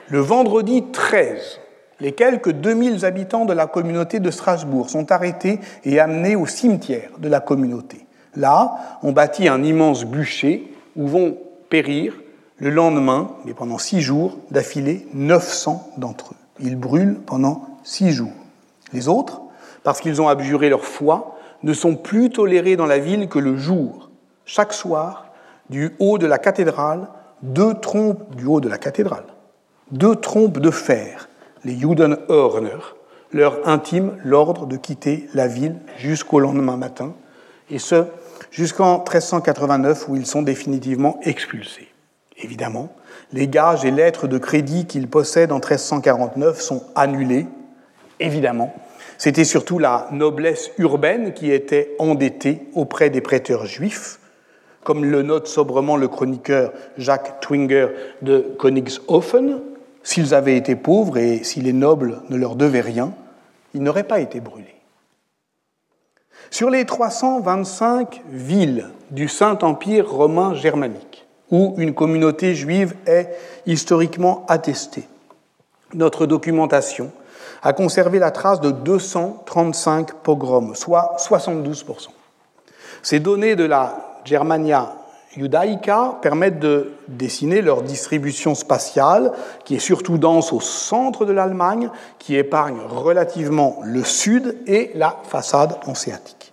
Le 0.08 0.20
vendredi 0.20 0.84
13, 0.92 1.60
les 2.00 2.12
quelques 2.12 2.52
2000 2.52 3.04
habitants 3.04 3.44
de 3.44 3.52
la 3.52 3.66
communauté 3.66 4.20
de 4.20 4.30
Strasbourg 4.30 4.90
sont 4.90 5.10
arrêtés 5.12 5.60
et 5.84 5.98
amenés 5.98 6.36
au 6.36 6.46
cimetière 6.46 7.10
de 7.18 7.28
la 7.28 7.40
communauté. 7.40 8.06
Là, 8.34 8.98
on 9.02 9.12
bâtit 9.12 9.48
un 9.48 9.62
immense 9.62 10.04
bûcher 10.04 10.72
où 10.94 11.06
vont 11.06 11.38
périr 11.70 12.14
le 12.58 12.70
lendemain, 12.70 13.30
mais 13.44 13.54
pendant 13.54 13.78
six 13.78 14.00
jours 14.00 14.38
d'affilée, 14.50 15.06
900 15.14 15.92
d'entre 15.96 16.32
eux. 16.32 16.36
Ils 16.60 16.76
brûlent 16.76 17.18
pendant 17.26 17.66
six 17.82 18.10
jours. 18.10 18.32
Les 18.92 19.08
autres, 19.08 19.42
parce 19.82 20.00
qu'ils 20.00 20.20
ont 20.22 20.28
abjuré 20.28 20.68
leur 20.68 20.84
foi, 20.84 21.38
ne 21.62 21.72
sont 21.72 21.96
plus 21.96 22.30
tolérés 22.30 22.76
dans 22.76 22.86
la 22.86 22.98
ville 22.98 23.28
que 23.28 23.38
le 23.38 23.56
jour 23.56 24.10
chaque 24.44 24.72
soir, 24.72 25.26
du 25.70 25.96
haut 25.98 26.18
de 26.18 26.26
la 26.26 26.38
cathédrale, 26.38 27.08
deux 27.42 27.74
trompes 27.74 28.34
du 28.36 28.46
haut 28.46 28.60
de 28.60 28.68
la 28.68 28.78
cathédrale, 28.78 29.24
deux 29.90 30.14
trompes 30.14 30.58
de 30.58 30.70
fer, 30.70 31.28
les 31.66 31.76
Judenhörner, 31.76 32.78
leur 33.32 33.66
intiment 33.68 34.12
l'ordre 34.24 34.66
de 34.66 34.76
quitter 34.76 35.28
la 35.34 35.48
ville 35.48 35.74
jusqu'au 35.98 36.38
lendemain 36.38 36.76
matin, 36.76 37.12
et 37.70 37.80
ce, 37.80 38.04
jusqu'en 38.52 38.98
1389 38.98 40.08
où 40.08 40.14
ils 40.14 40.26
sont 40.26 40.42
définitivement 40.42 41.18
expulsés. 41.24 41.88
Évidemment, 42.38 42.94
les 43.32 43.48
gages 43.48 43.84
et 43.84 43.90
lettres 43.90 44.28
de 44.28 44.38
crédit 44.38 44.86
qu'ils 44.86 45.08
possèdent 45.08 45.50
en 45.50 45.56
1349 45.56 46.60
sont 46.60 46.84
annulés, 46.94 47.46
évidemment. 48.20 48.72
C'était 49.18 49.44
surtout 49.44 49.80
la 49.80 50.06
noblesse 50.12 50.70
urbaine 50.78 51.32
qui 51.32 51.50
était 51.50 51.96
endettée 51.98 52.68
auprès 52.74 53.10
des 53.10 53.20
prêteurs 53.20 53.66
juifs, 53.66 54.20
comme 54.84 55.04
le 55.04 55.22
note 55.22 55.48
sobrement 55.48 55.96
le 55.96 56.06
chroniqueur 56.06 56.72
Jacques 56.96 57.40
Twinger 57.40 57.88
de 58.22 58.54
Königshofen, 58.60 59.62
s'ils 60.06 60.34
avaient 60.34 60.56
été 60.56 60.76
pauvres 60.76 61.18
et 61.18 61.42
si 61.42 61.60
les 61.60 61.72
nobles 61.72 62.22
ne 62.30 62.36
leur 62.36 62.54
devaient 62.54 62.80
rien, 62.80 63.12
ils 63.74 63.82
n'auraient 63.82 64.04
pas 64.04 64.20
été 64.20 64.38
brûlés. 64.38 64.76
Sur 66.48 66.70
les 66.70 66.86
325 66.86 68.22
villes 68.30 68.88
du 69.10 69.26
Saint-Empire 69.26 70.08
romain 70.08 70.54
germanique, 70.54 71.26
où 71.50 71.74
une 71.76 71.92
communauté 71.92 72.54
juive 72.54 72.94
est 73.06 73.36
historiquement 73.66 74.46
attestée, 74.46 75.08
notre 75.92 76.26
documentation 76.26 77.10
a 77.64 77.72
conservé 77.72 78.20
la 78.20 78.30
trace 78.30 78.60
de 78.60 78.70
235 78.70 80.14
pogroms, 80.22 80.76
soit 80.76 81.16
72%. 81.18 82.10
Ces 83.02 83.18
données 83.18 83.56
de 83.56 83.64
la 83.64 84.20
Germania 84.24 84.94
Judaica 85.36 86.18
permettent 86.22 86.58
de 86.58 86.92
dessiner 87.08 87.60
leur 87.60 87.82
distribution 87.82 88.54
spatiale, 88.54 89.32
qui 89.64 89.76
est 89.76 89.80
surtout 89.80 90.18
dense 90.18 90.52
au 90.52 90.60
centre 90.60 91.24
de 91.24 91.32
l'Allemagne, 91.32 91.90
qui 92.18 92.36
épargne 92.36 92.78
relativement 92.88 93.78
le 93.84 94.02
sud 94.02 94.56
et 94.66 94.90
la 94.94 95.16
façade 95.24 95.76
hanséatique. 95.86 96.52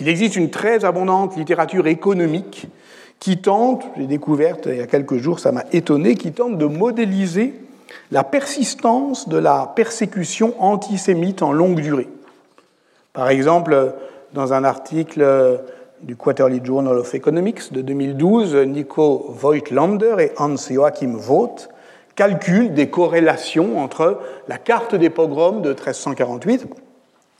Il 0.00 0.08
existe 0.08 0.36
une 0.36 0.50
très 0.50 0.84
abondante 0.84 1.36
littérature 1.36 1.86
économique 1.86 2.66
qui 3.18 3.40
tente, 3.40 3.84
j'ai 3.96 4.06
découvert 4.06 4.56
il 4.66 4.76
y 4.76 4.80
a 4.80 4.86
quelques 4.86 5.18
jours, 5.18 5.40
ça 5.40 5.52
m'a 5.52 5.64
étonné, 5.72 6.14
qui 6.14 6.32
tente 6.32 6.56
de 6.56 6.64
modéliser 6.64 7.54
la 8.10 8.24
persistance 8.24 9.28
de 9.28 9.36
la 9.36 9.72
persécution 9.76 10.54
antisémite 10.58 11.42
en 11.42 11.52
longue 11.52 11.80
durée. 11.80 12.08
Par 13.12 13.28
exemple, 13.28 13.94
dans 14.32 14.52
un 14.52 14.64
article 14.64 15.60
du 16.02 16.16
Quarterly 16.16 16.60
Journal 16.64 16.96
of 16.98 17.14
Economics 17.14 17.72
de 17.72 17.82
2012, 17.82 18.56
Nico 18.66 19.26
Voigtlander 19.28 20.16
et 20.18 20.32
Hans-Joachim 20.38 21.16
Vogt 21.16 21.68
calculent 22.16 22.74
des 22.74 22.88
corrélations 22.90 23.78
entre 23.78 24.20
la 24.48 24.58
carte 24.58 24.94
des 24.94 25.10
pogroms 25.10 25.62
de 25.62 25.70
1348 25.70 26.66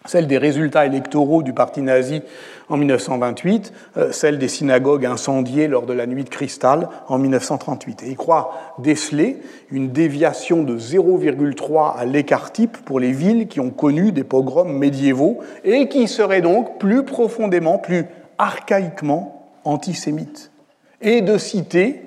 celle 0.06 0.26
des 0.26 0.38
résultats 0.38 0.86
électoraux 0.86 1.42
du 1.42 1.52
parti 1.52 1.82
nazi 1.82 2.22
en 2.70 2.78
1928, 2.78 3.72
euh, 3.96 4.12
celle 4.12 4.38
des 4.38 4.48
synagogues 4.48 5.04
incendiées 5.04 5.68
lors 5.68 5.84
de 5.84 5.92
la 5.92 6.06
nuit 6.06 6.24
de 6.24 6.30
cristal 6.30 6.88
en 7.08 7.18
1938. 7.18 8.04
Et 8.04 8.08
il 8.08 8.16
croit 8.16 8.54
déceler 8.78 9.38
une 9.70 9.90
déviation 9.90 10.62
de 10.62 10.78
0,3 10.78 11.98
à 11.98 12.04
l'écart 12.06 12.50
type 12.52 12.78
pour 12.78 12.98
les 12.98 13.12
villes 13.12 13.46
qui 13.46 13.60
ont 13.60 13.70
connu 13.70 14.10
des 14.10 14.24
pogroms 14.24 14.72
médiévaux 14.72 15.40
et 15.64 15.88
qui 15.88 16.08
seraient 16.08 16.40
donc 16.40 16.78
plus 16.78 17.04
profondément, 17.04 17.76
plus 17.76 18.06
archaïquement 18.40 19.50
antisémites. 19.64 20.50
Et 21.02 21.20
de 21.20 21.36
citer 21.36 22.02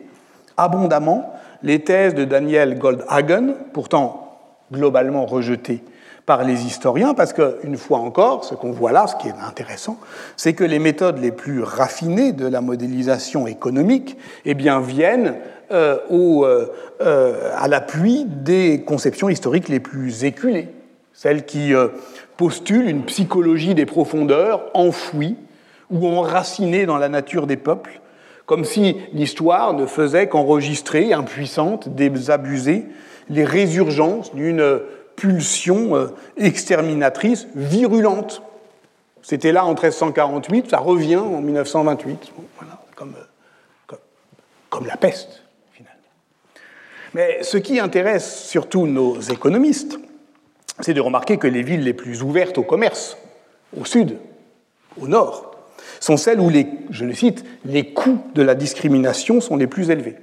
abondamment 0.58 1.32
les 1.62 1.84
thèses 1.84 2.16
de 2.16 2.26
Daniel 2.26 2.78
Goldhagen, 2.78 3.54
pourtant 3.72 4.40
globalement 4.72 5.26
rejetées 5.26 5.84
par 6.26 6.44
les 6.44 6.66
historiens, 6.66 7.14
parce 7.14 7.34
qu'une 7.34 7.78
fois 7.78 8.00
encore, 8.00 8.46
ce 8.46 8.56
qu'on 8.56 8.72
voit 8.72 8.92
là, 8.92 9.08
ce 9.08 9.16
qui 9.16 9.28
est 9.28 9.48
intéressant, 9.48 9.98
c'est 10.36 10.54
que 10.54 10.64
les 10.64 10.80
méthodes 10.80 11.20
les 11.20 11.32
plus 11.32 11.62
raffinées 11.62 12.32
de 12.32 12.48
la 12.48 12.62
modélisation 12.62 13.46
économique 13.46 14.18
eh 14.46 14.54
bien, 14.54 14.80
viennent 14.80 15.36
euh, 15.72 15.98
au, 16.10 16.46
euh, 16.46 16.68
euh, 17.02 17.52
à 17.58 17.68
l'appui 17.68 18.26
des 18.26 18.84
conceptions 18.86 19.30
historiques 19.30 19.70
les 19.70 19.82
plus 19.82 20.24
éculées, 20.24 20.70
celles 21.14 21.46
qui 21.46 21.74
postulent 22.38 22.90
une 22.90 23.04
psychologie 23.04 23.76
des 23.76 23.86
profondeurs 23.86 24.72
enfouie 24.74 25.36
ou 25.94 26.08
enracinée 26.08 26.86
dans 26.86 26.98
la 26.98 27.08
nature 27.08 27.48
des 27.48 27.56
peuples, 27.56 28.02
comme 28.46 28.66
si 28.66 28.98
l'histoire 29.14 29.74
ne 29.74 29.86
faisait 29.86 30.28
qu'enregistrer, 30.28 31.14
impuissante, 31.14 31.88
désabusée, 31.90 32.86
les 33.30 33.46
résurgences 33.46 34.34
d'une 34.36 34.82
pulsion 35.16 35.96
euh, 35.96 36.08
exterminatrice 36.36 37.48
virulente. 37.56 38.42
C'était 39.22 39.54
là 39.54 39.64
en 39.64 39.70
1348, 39.70 40.72
ça 40.72 40.80
revient 40.80 41.16
en 41.18 41.40
1928, 41.40 42.32
voilà, 42.58 42.84
comme, 42.96 43.16
comme, 43.88 44.00
comme 44.70 44.86
la 44.88 44.98
peste, 44.98 45.44
finalement. 45.72 46.02
Mais 47.14 47.44
ce 47.44 47.58
qui 47.58 47.80
intéresse 47.80 48.46
surtout 48.46 48.88
nos 48.88 49.22
économistes, 49.22 49.98
c'est 50.82 50.94
de 50.94 51.02
remarquer 51.02 51.38
que 51.38 51.48
les 51.48 51.62
villes 51.62 51.84
les 51.84 51.94
plus 51.94 52.24
ouvertes 52.24 52.58
au 52.58 52.64
commerce, 52.64 53.18
au 53.80 53.86
sud, 53.86 54.18
au 55.00 55.08
nord, 55.08 55.53
sont 56.00 56.18
celles 56.18 56.40
où, 56.40 56.50
les, 56.50 56.68
je 56.90 57.06
le 57.06 57.14
cite, 57.14 57.46
les 57.66 57.94
coûts 57.94 58.20
de 58.36 58.42
la 58.42 58.56
discrimination 58.56 59.42
sont 59.42 59.56
les 59.56 59.68
plus 59.68 59.90
élevés. 59.90 60.18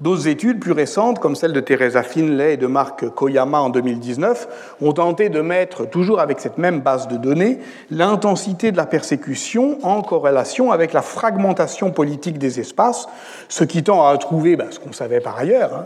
D'autres 0.00 0.26
études 0.26 0.58
plus 0.58 0.72
récentes, 0.72 1.20
comme 1.20 1.36
celle 1.36 1.52
de 1.52 1.60
Teresa 1.60 2.02
Finlay 2.02 2.54
et 2.54 2.56
de 2.56 2.66
Marc 2.66 3.08
Koyama 3.10 3.60
en 3.60 3.70
2019, 3.70 4.76
ont 4.80 4.92
tenté 4.92 5.28
de 5.28 5.40
mettre, 5.40 5.88
toujours 5.88 6.18
avec 6.18 6.40
cette 6.40 6.58
même 6.58 6.80
base 6.80 7.06
de 7.06 7.16
données, 7.16 7.60
l'intensité 7.92 8.72
de 8.72 8.76
la 8.76 8.86
persécution 8.86 9.78
en 9.84 10.02
corrélation 10.02 10.72
avec 10.72 10.92
la 10.92 11.02
fragmentation 11.02 11.92
politique 11.92 12.38
des 12.38 12.58
espaces, 12.58 13.06
ce 13.48 13.62
qui 13.62 13.84
tend 13.84 14.04
à 14.04 14.18
trouver 14.18 14.56
ben, 14.56 14.66
ce 14.70 14.80
qu'on 14.80 14.92
savait 14.92 15.20
par 15.20 15.38
ailleurs, 15.38 15.74
hein, 15.74 15.82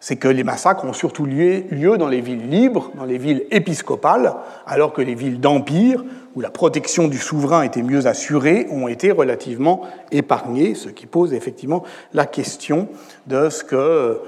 c'est 0.00 0.16
que 0.16 0.28
les 0.28 0.44
massacres 0.44 0.84
ont 0.84 0.94
surtout 0.94 1.26
lieu, 1.26 1.98
dans 1.98 2.08
les 2.08 2.22
villes 2.22 2.48
libres, 2.48 2.90
dans 2.96 3.04
les 3.04 3.18
villes 3.18 3.44
épiscopales, 3.50 4.32
alors 4.66 4.94
que 4.94 5.02
les 5.02 5.14
villes 5.14 5.40
d'empire, 5.40 6.02
où 6.34 6.40
la 6.40 6.50
protection 6.50 7.06
du 7.06 7.18
souverain 7.18 7.62
était 7.62 7.82
mieux 7.82 8.06
assurée, 8.06 8.66
ont 8.70 8.88
été 8.88 9.12
relativement 9.12 9.82
épargnées, 10.10 10.74
ce 10.74 10.88
qui 10.88 11.04
pose 11.06 11.34
effectivement 11.34 11.84
la 12.14 12.24
question 12.24 12.88
de 13.26 13.50
ce 13.50 13.62
que 13.62 13.76
euh, 13.76 14.18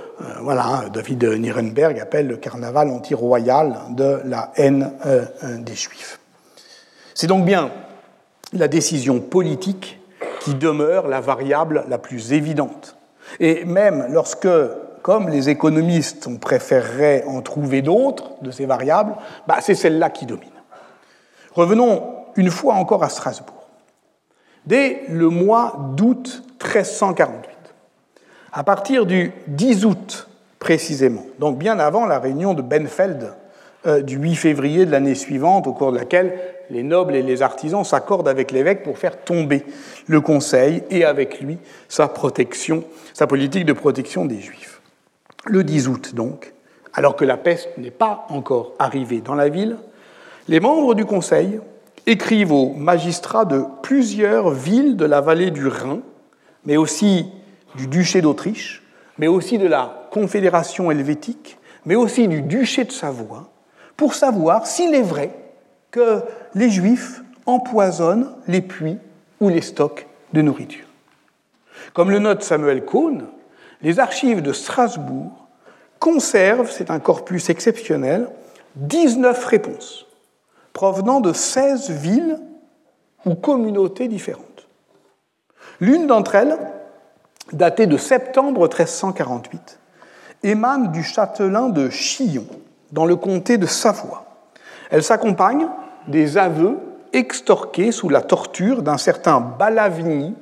voilà, 0.43 0.85
David 0.93 1.25
Nirenberg 1.25 1.99
appelle 1.99 2.27
le 2.27 2.37
carnaval 2.37 2.89
anti-royal 2.89 3.77
de 3.97 4.21
la 4.25 4.53
haine 4.57 4.93
euh, 5.07 5.25
des 5.59 5.75
Juifs. 5.75 6.21
C'est 7.15 7.29
donc 7.29 7.47
bien 7.47 7.71
la 8.53 8.69
décision 8.69 9.21
politique 9.21 10.01
qui 10.41 10.55
demeure 10.55 11.09
la 11.09 11.21
variable 11.21 11.85
la 11.89 11.99
plus 11.99 12.33
évidente. 12.33 12.97
Et 13.41 13.65
même 13.65 14.07
lorsque 14.11 14.49
comme 15.03 15.29
les 15.29 15.49
économistes, 15.49 16.27
on 16.27 16.37
préférerait 16.37 17.25
en 17.27 17.43
trouver 17.43 17.83
d'autres 17.83 18.31
de 18.41 18.51
ces 18.51 18.67
variables, 18.67 19.15
bah, 19.47 19.57
c'est 19.61 19.75
celle-là 19.75 20.11
qui 20.11 20.27
domine. 20.27 20.49
Revenons 21.55 22.03
une 22.37 22.51
fois 22.51 22.75
encore 22.75 23.05
à 23.05 23.09
Strasbourg. 23.09 23.69
Dès 24.65 25.03
le 25.09 25.29
mois 25.29 25.77
d'août 25.97 26.45
1348, 26.63 27.51
à 28.53 28.65
partir 28.65 29.07
du 29.07 29.33
10 29.49 29.85
août 29.85 30.29
précisément, 30.59 31.27
donc 31.41 31.59
bien 31.59 31.79
avant 31.81 32.07
la 32.07 32.21
réunion 32.21 32.55
de 32.55 32.63
Benfeld 32.63 33.35
euh, 33.87 34.03
du 34.03 34.17
8 34.17 34.37
février 34.37 34.87
de 34.87 34.93
l'année 34.93 35.17
suivante, 35.17 35.67
au 35.67 35.73
cours 35.73 35.91
de 35.91 35.99
laquelle 35.99 36.39
les 36.71 36.85
nobles 36.85 37.17
et 37.17 37.23
les 37.23 37.43
artisans 37.43 37.83
s'accordent 37.83 38.29
avec 38.29 38.53
l'évêque 38.53 38.85
pour 38.85 38.97
faire 38.97 39.25
tomber 39.25 39.65
le 40.07 40.21
Conseil 40.21 40.85
et 40.91 41.05
avec 41.05 41.41
lui 41.41 41.59
sa 41.89 42.07
protection, 42.07 42.85
sa 43.13 43.27
politique 43.27 43.67
de 43.67 43.73
protection 43.73 44.25
des 44.25 44.41
Juifs. 44.41 44.72
Le 45.47 45.65
10 45.65 45.89
août, 45.89 46.15
donc, 46.15 46.55
alors 46.95 47.17
que 47.17 47.25
la 47.25 47.37
peste 47.37 47.69
n'est 47.79 47.91
pas 47.91 48.27
encore 48.29 48.75
arrivée 48.79 49.21
dans 49.21 49.35
la 49.35 49.49
ville, 49.49 49.77
les 50.49 50.61
membres 50.61 50.95
du 50.95 51.05
Conseil 51.05 51.61
écrivent 52.07 52.53
aux 52.53 52.75
magistrats 52.75 53.45
de 53.45 53.65
plusieurs 53.83 54.51
villes 54.51 54.97
de 54.97 55.05
la 55.05 55.21
vallée 55.21 55.51
du 55.51 55.67
Rhin, 55.67 56.01
mais 56.65 56.77
aussi 56.77 57.27
du 57.77 57.87
duché 57.87 58.21
d'Autriche, 58.21 58.83
mais 59.19 59.29
aussi 59.29 59.59
de 59.59 59.67
la 59.67 60.09
Confédération 60.11 60.91
helvétique, 60.91 61.59
mais 61.87 61.95
aussi 61.95 62.29
du 62.29 62.43
duché 62.43 62.85
de 62.85 62.93
Savoie, 62.93 63.51
pour 63.97 64.15
savoir 64.15 64.67
s'il 64.67 64.95
est 64.95 65.03
vrai 65.03 65.35
que 65.91 66.23
les 66.55 66.71
Juifs 66.71 67.23
empoisonnent 67.47 68.31
les 68.47 68.61
puits 68.61 68.99
ou 69.41 69.49
les 69.49 69.61
stocks 69.61 70.07
de 70.33 70.43
nourriture. 70.43 70.87
Comme 71.95 72.11
le 72.11 72.19
note 72.19 72.43
Samuel 72.43 72.85
Cohn, 72.85 73.27
les 73.83 73.99
archives 73.99 74.43
de 74.43 74.53
Strasbourg 74.53 75.31
conservent, 75.99 76.71
c'est 76.71 76.91
un 76.91 77.01
corpus 77.01 77.51
exceptionnel, 77.51 78.29
19 78.77 79.45
réponses 79.45 80.07
provenant 80.73 81.21
de 81.21 81.33
16 81.33 81.91
villes 81.91 82.39
ou 83.25 83.35
communautés 83.35 84.09
différentes. 84.09 84.67
L'une 85.81 86.07
d'entre 86.07 86.35
elles, 86.35 86.59
datée 87.53 87.87
de 87.87 87.97
septembre 87.97 88.63
1348, 88.63 89.79
émane 90.45 90.93
du 90.93 91.03
châtelain 91.03 91.69
de 91.69 91.91
Chillon, 91.91 92.47
dans 92.91 93.05
le 93.05 93.17
comté 93.17 93.59
de 93.59 93.67
Savoie. 93.67 94.25
Elle 94.91 95.03
s'accompagne 95.03 95.69
des 96.09 96.37
aveux 96.37 96.79
extorqués 97.13 97.93
sous 97.93 98.09
la 98.09 98.23
torture 98.23 98.83
d'un 98.83 98.99
certain 98.99 99.41
Balavigny, 99.41 100.35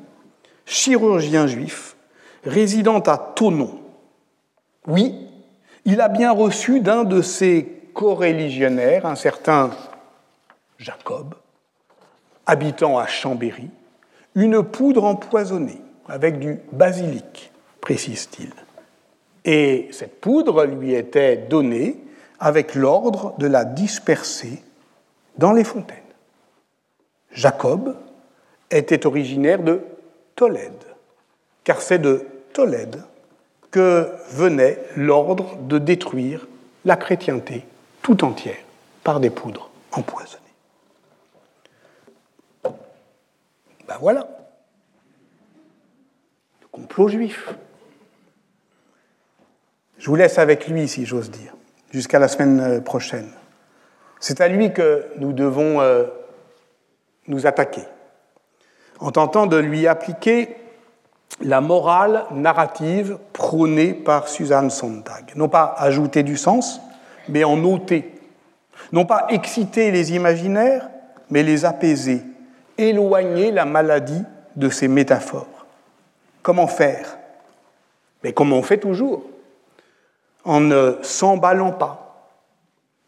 chirurgien 0.65 1.47
juif, 1.47 1.97
résidant 2.45 3.01
à 3.01 3.19
Tonon. 3.19 3.79
Oui, 4.87 5.15
il 5.85 6.01
a 6.01 6.09
bien 6.09 6.33
reçu 6.33 6.81
d'un 6.81 7.05
de 7.05 7.23
ses 7.23 7.65
coreligionnaires, 7.95 9.07
un 9.07 9.15
certain 9.15 9.71
Jacob, 10.79 11.35
habitant 12.47 12.99
à 12.99 13.07
Chambéry, 13.07 13.71
une 14.35 14.63
poudre 14.63 15.05
empoisonnée 15.05 15.81
avec 16.09 16.39
du 16.39 16.61
basilic, 16.73 17.53
précise-t-il. 17.81 18.53
Et 19.45 19.89
cette 19.93 20.21
poudre 20.21 20.65
lui 20.65 20.95
était 20.95 21.37
donnée 21.37 21.97
avec 22.39 22.75
l'ordre 22.75 23.35
de 23.39 23.47
la 23.47 23.65
disperser 23.65 24.63
dans 25.39 25.53
les 25.53 25.65
fontaines. 25.65 25.99
Jacob 27.33 27.97
était 28.71 29.07
originaire 29.07 29.63
de 29.63 29.83
Tolède, 30.37 30.85
car 31.65 31.81
c'est 31.83 31.99
de 31.99 32.27
Tolède 32.53 33.03
que 33.71 34.09
venait 34.31 34.79
l'ordre 34.97 35.57
de 35.57 35.79
détruire 35.79 36.47
la 36.85 36.97
chrétienté 36.97 37.65
tout 38.03 38.25
entière 38.25 38.57
par 39.05 39.21
des 39.21 39.31
poudres 39.31 39.71
empoisonnées. 39.93 40.41
Ben 42.65 43.97
voilà, 44.01 44.29
le 46.63 46.67
complot 46.71 47.09
juif. 47.09 47.55
Je 49.99 50.07
vous 50.07 50.17
laisse 50.17 50.39
avec 50.39 50.67
lui, 50.69 50.89
si 50.89 51.05
j'ose 51.05 51.31
dire, 51.31 51.55
jusqu'à 51.91 52.19
la 52.19 52.29
semaine 52.29 52.61
euh, 52.61 52.81
prochaine. 52.81 53.31
C'est 54.21 54.41
à 54.41 54.49
lui 54.49 54.73
que 54.73 55.07
nous 55.19 55.33
devons 55.33 55.81
euh, 55.81 56.07
nous 57.27 57.47
attaquer, 57.47 57.83
en 58.99 59.11
tentant 59.11 59.47
de 59.47 59.57
lui 59.57 59.87
appliquer 59.87 60.57
la 61.41 61.61
morale 61.61 62.25
narrative 62.33 63.19
prônée 63.33 63.95
par 63.95 64.29
Suzanne 64.29 64.71
Sontag. 64.71 65.33
Non 65.37 65.49
pas 65.49 65.75
ajouter 65.79 66.23
du 66.23 66.37
sens, 66.37 66.81
mais 67.29 67.45
en 67.45 67.63
ôter. 67.65 68.13
Non 68.93 69.05
pas 69.05 69.27
exciter 69.31 69.91
les 69.91 70.15
imaginaires, 70.15 70.89
mais 71.31 71.43
les 71.43 71.65
apaiser 71.65 72.25
éloigner 72.81 73.51
la 73.51 73.65
maladie 73.65 74.23
de 74.57 74.69
ces 74.69 74.89
métaphores. 74.89 75.67
Comment 76.43 76.67
faire? 76.67 77.19
Mais 78.25 78.33
comme 78.33 78.53
on 78.53 78.63
fait 78.63 78.79
toujours, 78.79 79.25
en 80.45 80.61
ne 80.61 80.97
s'emballant 81.03 81.73
pas, 81.73 82.07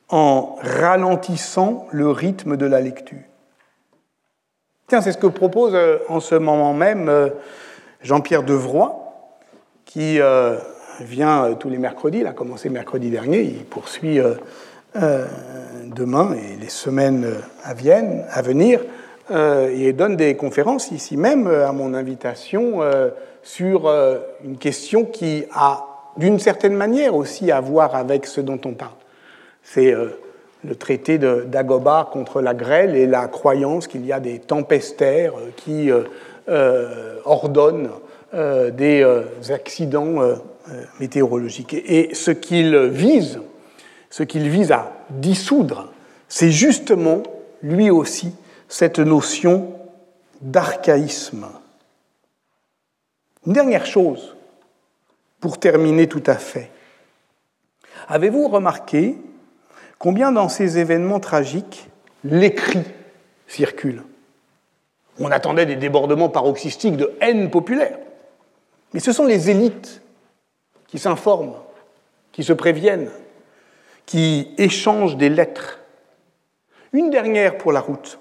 en 0.09 0.57
ralentissant 0.61 1.87
le 1.91 2.11
rythme 2.11 2.57
de 2.57 2.66
la 2.66 2.81
lecture. 2.81 3.18
Tiens, 4.87 5.01
c'est 5.01 5.12
ce 5.12 5.18
que 5.18 5.27
propose 5.27 5.75
euh, 5.75 5.99
en 6.11 6.20
ce 6.20 6.35
moment 6.35 6.75
même 6.75 7.09
euh, 7.09 7.31
Jean-Pierre 8.03 8.43
Devroy, 8.43 8.99
qui 9.85 10.21
euh, 10.21 10.57
vient 11.01 11.55
tous 11.59 11.69
les 11.69 11.79
mercredis, 11.79 12.19
il 12.19 12.27
a 12.27 12.33
commencé 12.33 12.69
mercredi 12.69 13.11
dernier, 13.11 13.43
il 13.43 13.65
poursuit 13.65 14.19
demain 15.87 16.35
et 16.35 16.57
les 16.61 16.69
semaines 16.69 17.27
à, 17.65 17.73
venir, 17.73 18.81
et 19.35 19.93
donne 19.95 20.17
des 20.17 20.37
conférences 20.37 20.91
ici 20.91 21.17
même 21.17 21.47
à 21.47 21.73
mon 21.73 21.95
invitation 21.95 22.81
sur 23.43 23.91
une 24.45 24.59
question 24.59 25.07
qui 25.07 25.45
a 25.55 25.87
d'une 26.19 26.39
certaine 26.39 26.75
manière 26.75 27.17
aussi 27.17 27.51
à 27.51 27.61
voir 27.61 27.95
avec 27.95 28.27
ce 28.27 28.43
dont 28.43 28.61
on 28.67 28.73
parle. 28.73 28.93
C'est 29.63 29.95
le 30.65 30.75
traité 30.77 31.19
d'Agoba 31.19 32.09
contre 32.13 32.41
la 32.41 32.55
grêle 32.55 32.95
et 32.95 33.07
la 33.07 33.29
croyance 33.29 33.87
qu'il 33.87 34.05
y 34.07 34.13
a 34.13 34.21
des 34.21 34.39
tempestaires 34.39 35.33
qui 35.57 35.91
euh, 36.49 37.16
euh, 37.18 37.20
ordonnent 37.24 37.90
euh, 38.34 38.70
des 38.70 39.05
accidents 39.51 40.20
météorologiques. 41.01 41.74
Et 41.74 42.14
ce 42.14 42.30
qu'il 42.30 42.76
vise, 42.88 43.40
ce 44.11 44.22
qu'il 44.22 44.49
vise 44.49 44.72
à 44.72 44.93
dissoudre, 45.11 45.93
c'est 46.28 46.51
justement 46.51 47.22
lui 47.62 47.90
aussi 47.90 48.34
cette 48.68 48.99
notion 48.99 49.72
d'archaïsme. 50.40 51.47
Une 53.47 53.53
dernière 53.53 53.86
chose, 53.86 54.36
pour 55.40 55.59
terminer 55.59 56.09
tout 56.09 56.22
à 56.26 56.36
fait. 56.36 56.70
Avez-vous 58.09 58.49
remarqué 58.49 59.16
Combien 59.99 60.32
dans 60.32 60.49
ces 60.49 60.78
événements 60.78 61.20
tragiques, 61.20 61.88
l'écrit 62.24 62.82
circule? 63.47 64.03
On 65.19 65.31
attendait 65.31 65.67
des 65.67 65.77
débordements 65.77 66.29
paroxystiques 66.29 66.97
de 66.97 67.13
haine 67.21 67.51
populaire. 67.51 67.99
Mais 68.95 69.01
ce 69.01 69.13
sont 69.13 69.25
les 69.25 69.51
élites 69.51 70.03
qui 70.87 70.99
s'informent, 70.99 71.55
qui 72.33 72.45
se 72.45 72.53
préviennent, 72.53 73.11
qui 74.07 74.53
échangent 74.59 75.17
des 75.17 75.29
lettres. 75.29 75.81
Une 76.93 77.11
dernière 77.11 77.57
pour 77.57 77.73
la 77.73 77.81
route, 77.81 78.19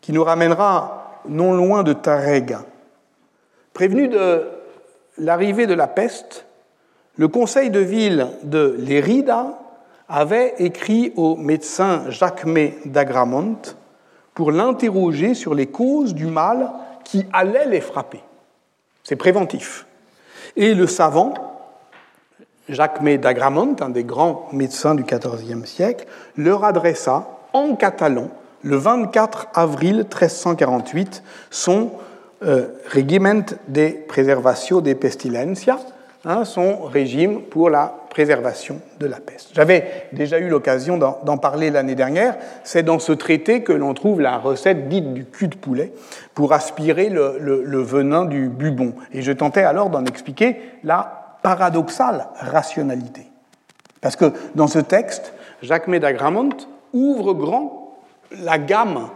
qui 0.00 0.12
nous 0.12 0.24
ramènera 0.24 1.20
non 1.28 1.52
loin 1.52 1.82
de 1.82 1.92
Tarega. 1.92 2.64
Prévenu 3.74 4.08
de 4.08 4.48
l'arrivée 5.18 5.66
de 5.66 5.74
la 5.74 5.86
peste, 5.86 6.46
le 7.16 7.28
conseil 7.28 7.70
de 7.70 7.80
ville 7.80 8.28
de 8.42 8.76
Lérida 8.78 9.58
avait 10.08 10.54
écrit 10.58 11.12
au 11.16 11.36
médecin 11.36 12.08
Jacquemet 12.08 12.78
d'Agramont 12.86 13.58
pour 14.34 14.52
l'interroger 14.52 15.34
sur 15.34 15.54
les 15.54 15.66
causes 15.66 16.14
du 16.14 16.26
mal 16.26 16.70
qui 17.04 17.26
allait 17.32 17.66
les 17.66 17.80
frapper. 17.80 18.22
C'est 19.02 19.16
préventif. 19.16 19.86
Et 20.56 20.74
le 20.74 20.86
savant, 20.86 21.34
Jacquemet 22.68 23.18
d'Agramont, 23.18 23.76
un 23.80 23.88
des 23.88 24.04
grands 24.04 24.48
médecins 24.52 24.94
du 24.94 25.02
XIVe 25.02 25.66
siècle, 25.66 26.06
leur 26.36 26.64
adressa 26.64 27.28
en 27.52 27.74
catalan, 27.74 28.28
le 28.62 28.76
24 28.76 29.48
avril 29.54 29.98
1348, 29.98 31.22
son 31.50 31.90
euh, 32.42 32.68
Regiment 32.92 33.44
de 33.68 34.06
Preservatio 34.06 34.80
de 34.80 34.92
Pestilencia, 34.94 35.78
hein, 36.24 36.44
son 36.44 36.84
régime 36.84 37.42
pour 37.42 37.70
la 37.70 37.99
préservation 38.10 38.80
de 38.98 39.06
la 39.06 39.18
peste. 39.18 39.50
J'avais 39.54 40.08
déjà 40.12 40.38
eu 40.38 40.48
l'occasion 40.48 40.98
d'en 40.98 41.38
parler 41.38 41.70
l'année 41.70 41.94
dernière. 41.94 42.36
C'est 42.64 42.82
dans 42.82 42.98
ce 42.98 43.12
traité 43.12 43.62
que 43.62 43.72
l'on 43.72 43.94
trouve 43.94 44.20
la 44.20 44.36
recette 44.36 44.88
dite 44.88 45.14
du 45.14 45.24
cul 45.24 45.48
de 45.48 45.56
poulet 45.56 45.94
pour 46.34 46.52
aspirer 46.52 47.08
le, 47.08 47.80
venin 47.80 48.26
du 48.26 48.48
bubon. 48.48 48.94
Et 49.12 49.22
je 49.22 49.32
tentais 49.32 49.62
alors 49.62 49.88
d'en 49.88 50.04
expliquer 50.04 50.56
la 50.84 51.38
paradoxale 51.42 52.26
rationalité. 52.38 53.26
Parce 54.02 54.16
que 54.16 54.32
dans 54.54 54.66
ce 54.66 54.78
texte, 54.78 55.32
Jacques 55.62 55.88
Médagramont 55.88 56.50
ouvre 56.92 57.32
grand 57.32 57.98
la 58.42 58.58
gamme 58.58 59.08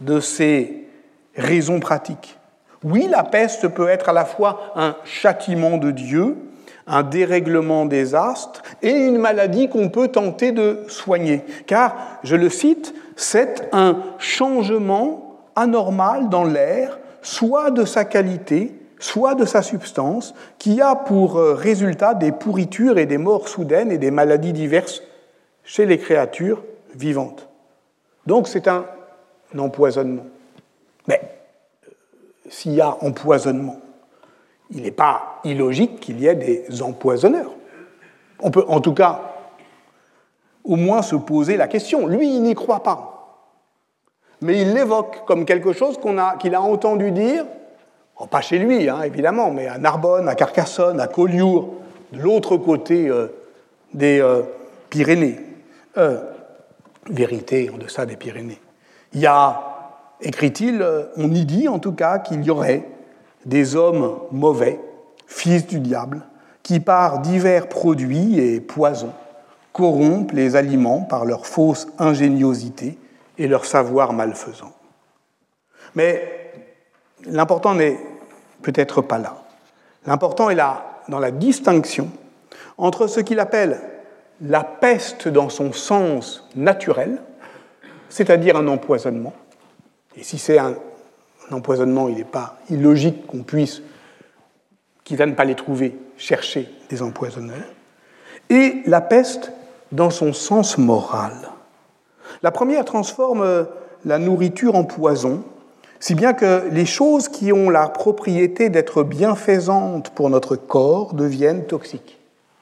de 0.00 0.20
ces 0.20 0.86
raisons 1.34 1.80
pratiques. 1.80 2.38
Oui, 2.84 3.08
la 3.10 3.24
peste 3.24 3.68
peut 3.68 3.88
être 3.88 4.08
à 4.08 4.12
la 4.12 4.24
fois 4.24 4.72
un 4.76 4.94
châtiment 5.04 5.78
de 5.78 5.90
Dieu, 5.90 6.36
un 6.88 7.02
dérèglement 7.02 7.86
des 7.86 8.14
astres 8.14 8.62
et 8.82 8.90
une 8.90 9.18
maladie 9.18 9.68
qu'on 9.68 9.90
peut 9.90 10.08
tenter 10.08 10.52
de 10.52 10.80
soigner. 10.88 11.44
Car, 11.66 11.94
je 12.24 12.36
le 12.36 12.48
cite, 12.48 12.94
c'est 13.16 13.68
un 13.72 13.98
changement 14.18 15.40
anormal 15.54 16.28
dans 16.28 16.44
l'air, 16.44 16.98
soit 17.22 17.70
de 17.70 17.84
sa 17.84 18.04
qualité, 18.04 18.74
soit 18.98 19.34
de 19.34 19.44
sa 19.44 19.62
substance, 19.62 20.34
qui 20.58 20.80
a 20.80 20.94
pour 20.94 21.36
euh, 21.36 21.54
résultat 21.54 22.14
des 22.14 22.32
pourritures 22.32 22.98
et 22.98 23.06
des 23.06 23.18
morts 23.18 23.48
soudaines 23.48 23.92
et 23.92 23.98
des 23.98 24.10
maladies 24.10 24.52
diverses 24.52 25.02
chez 25.64 25.86
les 25.86 25.98
créatures 25.98 26.62
vivantes. 26.94 27.48
Donc 28.26 28.48
c'est 28.48 28.68
un 28.68 28.86
empoisonnement. 29.56 30.26
Mais 31.06 31.20
euh, 31.22 31.90
s'il 32.48 32.74
y 32.74 32.80
a 32.80 32.96
empoisonnement, 33.00 33.80
il 34.70 34.82
n'est 34.82 34.90
pas 34.90 35.40
illogique 35.44 36.00
qu'il 36.00 36.20
y 36.20 36.26
ait 36.26 36.34
des 36.34 36.82
empoisonneurs. 36.82 37.52
On 38.40 38.50
peut 38.50 38.64
en 38.68 38.80
tout 38.80 38.94
cas 38.94 39.28
au 40.64 40.76
moins 40.76 41.02
se 41.02 41.16
poser 41.16 41.56
la 41.56 41.66
question. 41.66 42.06
Lui, 42.06 42.28
il 42.28 42.42
n'y 42.42 42.54
croit 42.54 42.82
pas. 42.82 43.18
Mais 44.40 44.60
il 44.60 44.74
l'évoque 44.74 45.24
comme 45.26 45.44
quelque 45.44 45.72
chose 45.72 45.98
qu'il 45.98 46.54
a, 46.54 46.60
entendu 46.60 47.10
dire, 47.10 47.44
oh, 48.18 48.26
pas 48.26 48.40
chez 48.40 48.58
lui, 48.58 48.88
hein, 48.88 49.02
évidemment, 49.02 49.50
mais 49.50 49.66
à 49.66 49.78
Narbonne, 49.78 50.28
à 50.28 50.34
Carcassonne, 50.34 51.00
à 51.00 51.08
Collioure, 51.08 51.70
de 52.12 52.20
l'autre 52.20 52.56
côté 52.56 53.08
euh, 53.08 53.28
des 53.94 54.20
euh, 54.20 54.42
Pyrénées. 54.90 55.40
Euh, 55.96 56.20
vérité 57.10 57.70
en 57.70 57.78
deçà 57.78 58.04
des 58.04 58.16
Pyrénées. 58.16 58.60
Il 59.14 59.20
y 59.20 59.26
a, 59.26 59.62
écrit-il, 60.20 60.86
on 61.16 61.30
y 61.32 61.46
dit 61.46 61.66
en 61.66 61.78
tout 61.78 61.92
cas 61.92 62.18
qu'il 62.18 62.44
y 62.44 62.50
aurait 62.50 62.84
des 63.48 63.76
hommes 63.76 64.18
mauvais, 64.30 64.78
fils 65.26 65.66
du 65.66 65.80
diable, 65.80 66.20
qui 66.62 66.80
par 66.80 67.20
divers 67.20 67.68
produits 67.68 68.38
et 68.38 68.60
poisons 68.60 69.12
corrompent 69.72 70.32
les 70.32 70.54
aliments 70.54 71.00
par 71.00 71.24
leur 71.24 71.46
fausse 71.46 71.88
ingéniosité 71.98 72.98
et 73.38 73.48
leur 73.48 73.64
savoir 73.64 74.12
malfaisant. 74.12 74.72
Mais 75.94 76.52
l'important 77.24 77.74
n'est 77.74 77.98
peut-être 78.60 79.00
pas 79.00 79.18
là. 79.18 79.42
L'important 80.06 80.50
est 80.50 80.54
là, 80.54 80.84
dans 81.08 81.18
la 81.18 81.30
distinction 81.30 82.10
entre 82.76 83.06
ce 83.06 83.20
qu'il 83.20 83.40
appelle 83.40 83.80
la 84.42 84.62
peste 84.62 85.26
dans 85.26 85.48
son 85.48 85.72
sens 85.72 86.46
naturel, 86.54 87.22
c'est-à-dire 88.10 88.56
un 88.56 88.68
empoisonnement, 88.68 89.32
et 90.16 90.22
si 90.22 90.36
c'est 90.38 90.58
un 91.50 91.56
empoisonnement, 91.56 92.08
il 92.08 92.16
n'est 92.16 92.24
pas 92.24 92.58
illogique 92.70 93.26
qu'on 93.26 93.42
puisse, 93.42 93.82
quitte 95.04 95.20
à 95.20 95.26
ne 95.26 95.34
pas 95.34 95.44
les 95.44 95.54
trouver, 95.54 95.96
chercher 96.16 96.68
des 96.90 97.02
empoisonneurs, 97.02 97.56
et 98.50 98.82
la 98.86 99.00
peste 99.00 99.52
dans 99.92 100.10
son 100.10 100.32
sens 100.32 100.78
moral. 100.78 101.32
La 102.42 102.50
première 102.50 102.84
transforme 102.84 103.66
la 104.04 104.18
nourriture 104.18 104.74
en 104.74 104.84
poison, 104.84 105.44
si 106.00 106.14
bien 106.14 106.32
que 106.32 106.68
les 106.70 106.86
choses 106.86 107.28
qui 107.28 107.52
ont 107.52 107.70
la 107.70 107.88
propriété 107.88 108.68
d'être 108.68 109.02
bienfaisantes 109.02 110.10
pour 110.10 110.30
notre 110.30 110.56
corps 110.56 111.14
deviennent 111.14 111.66
toxiques 111.66 112.18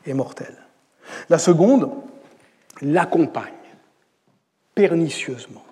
et 0.07 0.15
mortelles. 0.15 0.57
La 1.29 1.39
seconde 1.39 1.91
l'accompagne 2.81 3.53
pernicieusement 4.75 5.65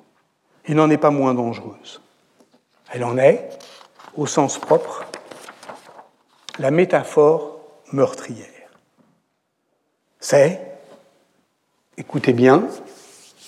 et 0.67 0.75
n'en 0.75 0.91
est 0.91 0.99
pas 0.99 1.11
moins 1.11 1.35
dangereuse. 1.35 2.01
Elle 2.95 3.03
en 3.03 3.19
est, 3.19 3.49
au 4.17 4.25
sens 4.25 4.57
propre, 4.57 5.05
la 6.61 6.71
métaphore 6.71 7.59
meurtrière. 7.93 8.47
C'est, 10.21 10.61
écoutez 11.99 12.33
bien, 12.33 12.69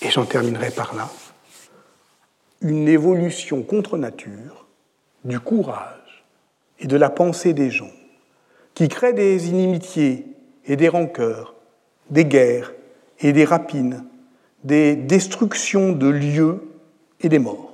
et 0.02 0.10
j'en 0.10 0.24
terminerai 0.24 0.72
par 0.72 0.96
là, 0.96 1.08
une 2.60 2.88
évolution 2.88 3.62
contre 3.62 3.98
nature 3.98 4.66
du 5.24 5.38
courage 5.38 6.24
et 6.80 6.88
de 6.88 6.96
la 6.96 7.08
pensée 7.08 7.52
des 7.52 7.70
gens, 7.70 7.92
qui 8.74 8.88
crée 8.88 9.12
des 9.12 9.48
inimitiés 9.48 10.26
et 10.64 10.74
des 10.74 10.88
rancœurs, 10.88 11.54
des 12.10 12.24
guerres 12.24 12.72
et 13.20 13.32
des 13.32 13.44
rapines, 13.44 14.04
des 14.64 14.96
destructions 14.96 15.92
de 15.92 16.08
lieux 16.08 16.68
et 17.20 17.28
des 17.28 17.38
morts 17.38 17.65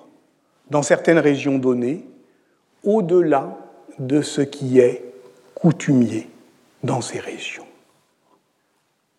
dans 0.70 0.82
certaines 0.82 1.18
régions 1.18 1.58
données, 1.58 2.06
au-delà 2.84 3.56
de 3.98 4.22
ce 4.22 4.40
qui 4.40 4.78
est 4.78 5.04
coutumier 5.54 6.28
dans 6.82 7.00
ces 7.00 7.18
régions. 7.18 7.66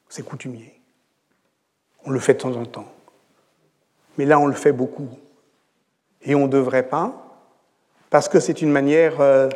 C'est 0.09 0.23
coutumier. 0.23 0.79
On 2.05 2.11
le 2.11 2.19
fait 2.19 2.33
de 2.33 2.39
temps 2.39 2.55
en 2.55 2.65
temps. 2.65 2.91
Mais 4.17 4.25
là, 4.25 4.39
on 4.39 4.47
le 4.47 4.53
fait 4.53 4.71
beaucoup. 4.73 5.09
Et 6.21 6.35
on 6.35 6.43
ne 6.43 6.51
devrait 6.51 6.87
pas, 6.87 7.39
parce 8.09 8.29
que 8.29 8.39
c'est 8.39 8.61
une 8.61 8.71
manière 8.71 9.19
euh, 9.21 9.49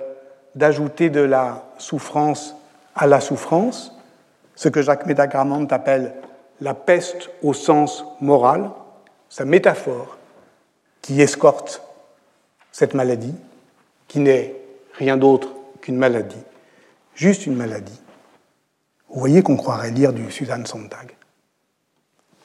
d'ajouter 0.56 1.10
de 1.10 1.22
la 1.22 1.70
souffrance 1.78 2.56
à 2.96 3.06
la 3.06 3.22
souffrance, 3.22 3.96
ce 4.56 4.70
que 4.70 4.82
Jacques 4.82 5.06
Médagramante 5.06 5.72
appelle 5.72 6.16
la 6.62 6.74
peste 6.74 7.30
au 7.44 7.54
sens 7.54 8.04
moral, 8.20 8.72
sa 9.30 9.46
métaphore 9.46 10.17
qui 11.02 11.22
escorte 11.22 11.82
cette 12.72 12.94
maladie, 12.94 13.36
qui 14.08 14.20
n'est 14.20 14.56
rien 14.94 15.18
d'autre 15.18 15.50
qu'une 15.82 15.98
maladie, 15.98 16.38
juste 17.16 17.46
une 17.46 17.56
maladie. 17.56 18.00
Vous 19.10 19.20
voyez 19.20 19.42
qu'on 19.42 19.58
croirait 19.58 19.92
lire 19.92 20.14
du 20.14 20.32
Suzanne 20.32 20.66
Sontag. 20.66 21.14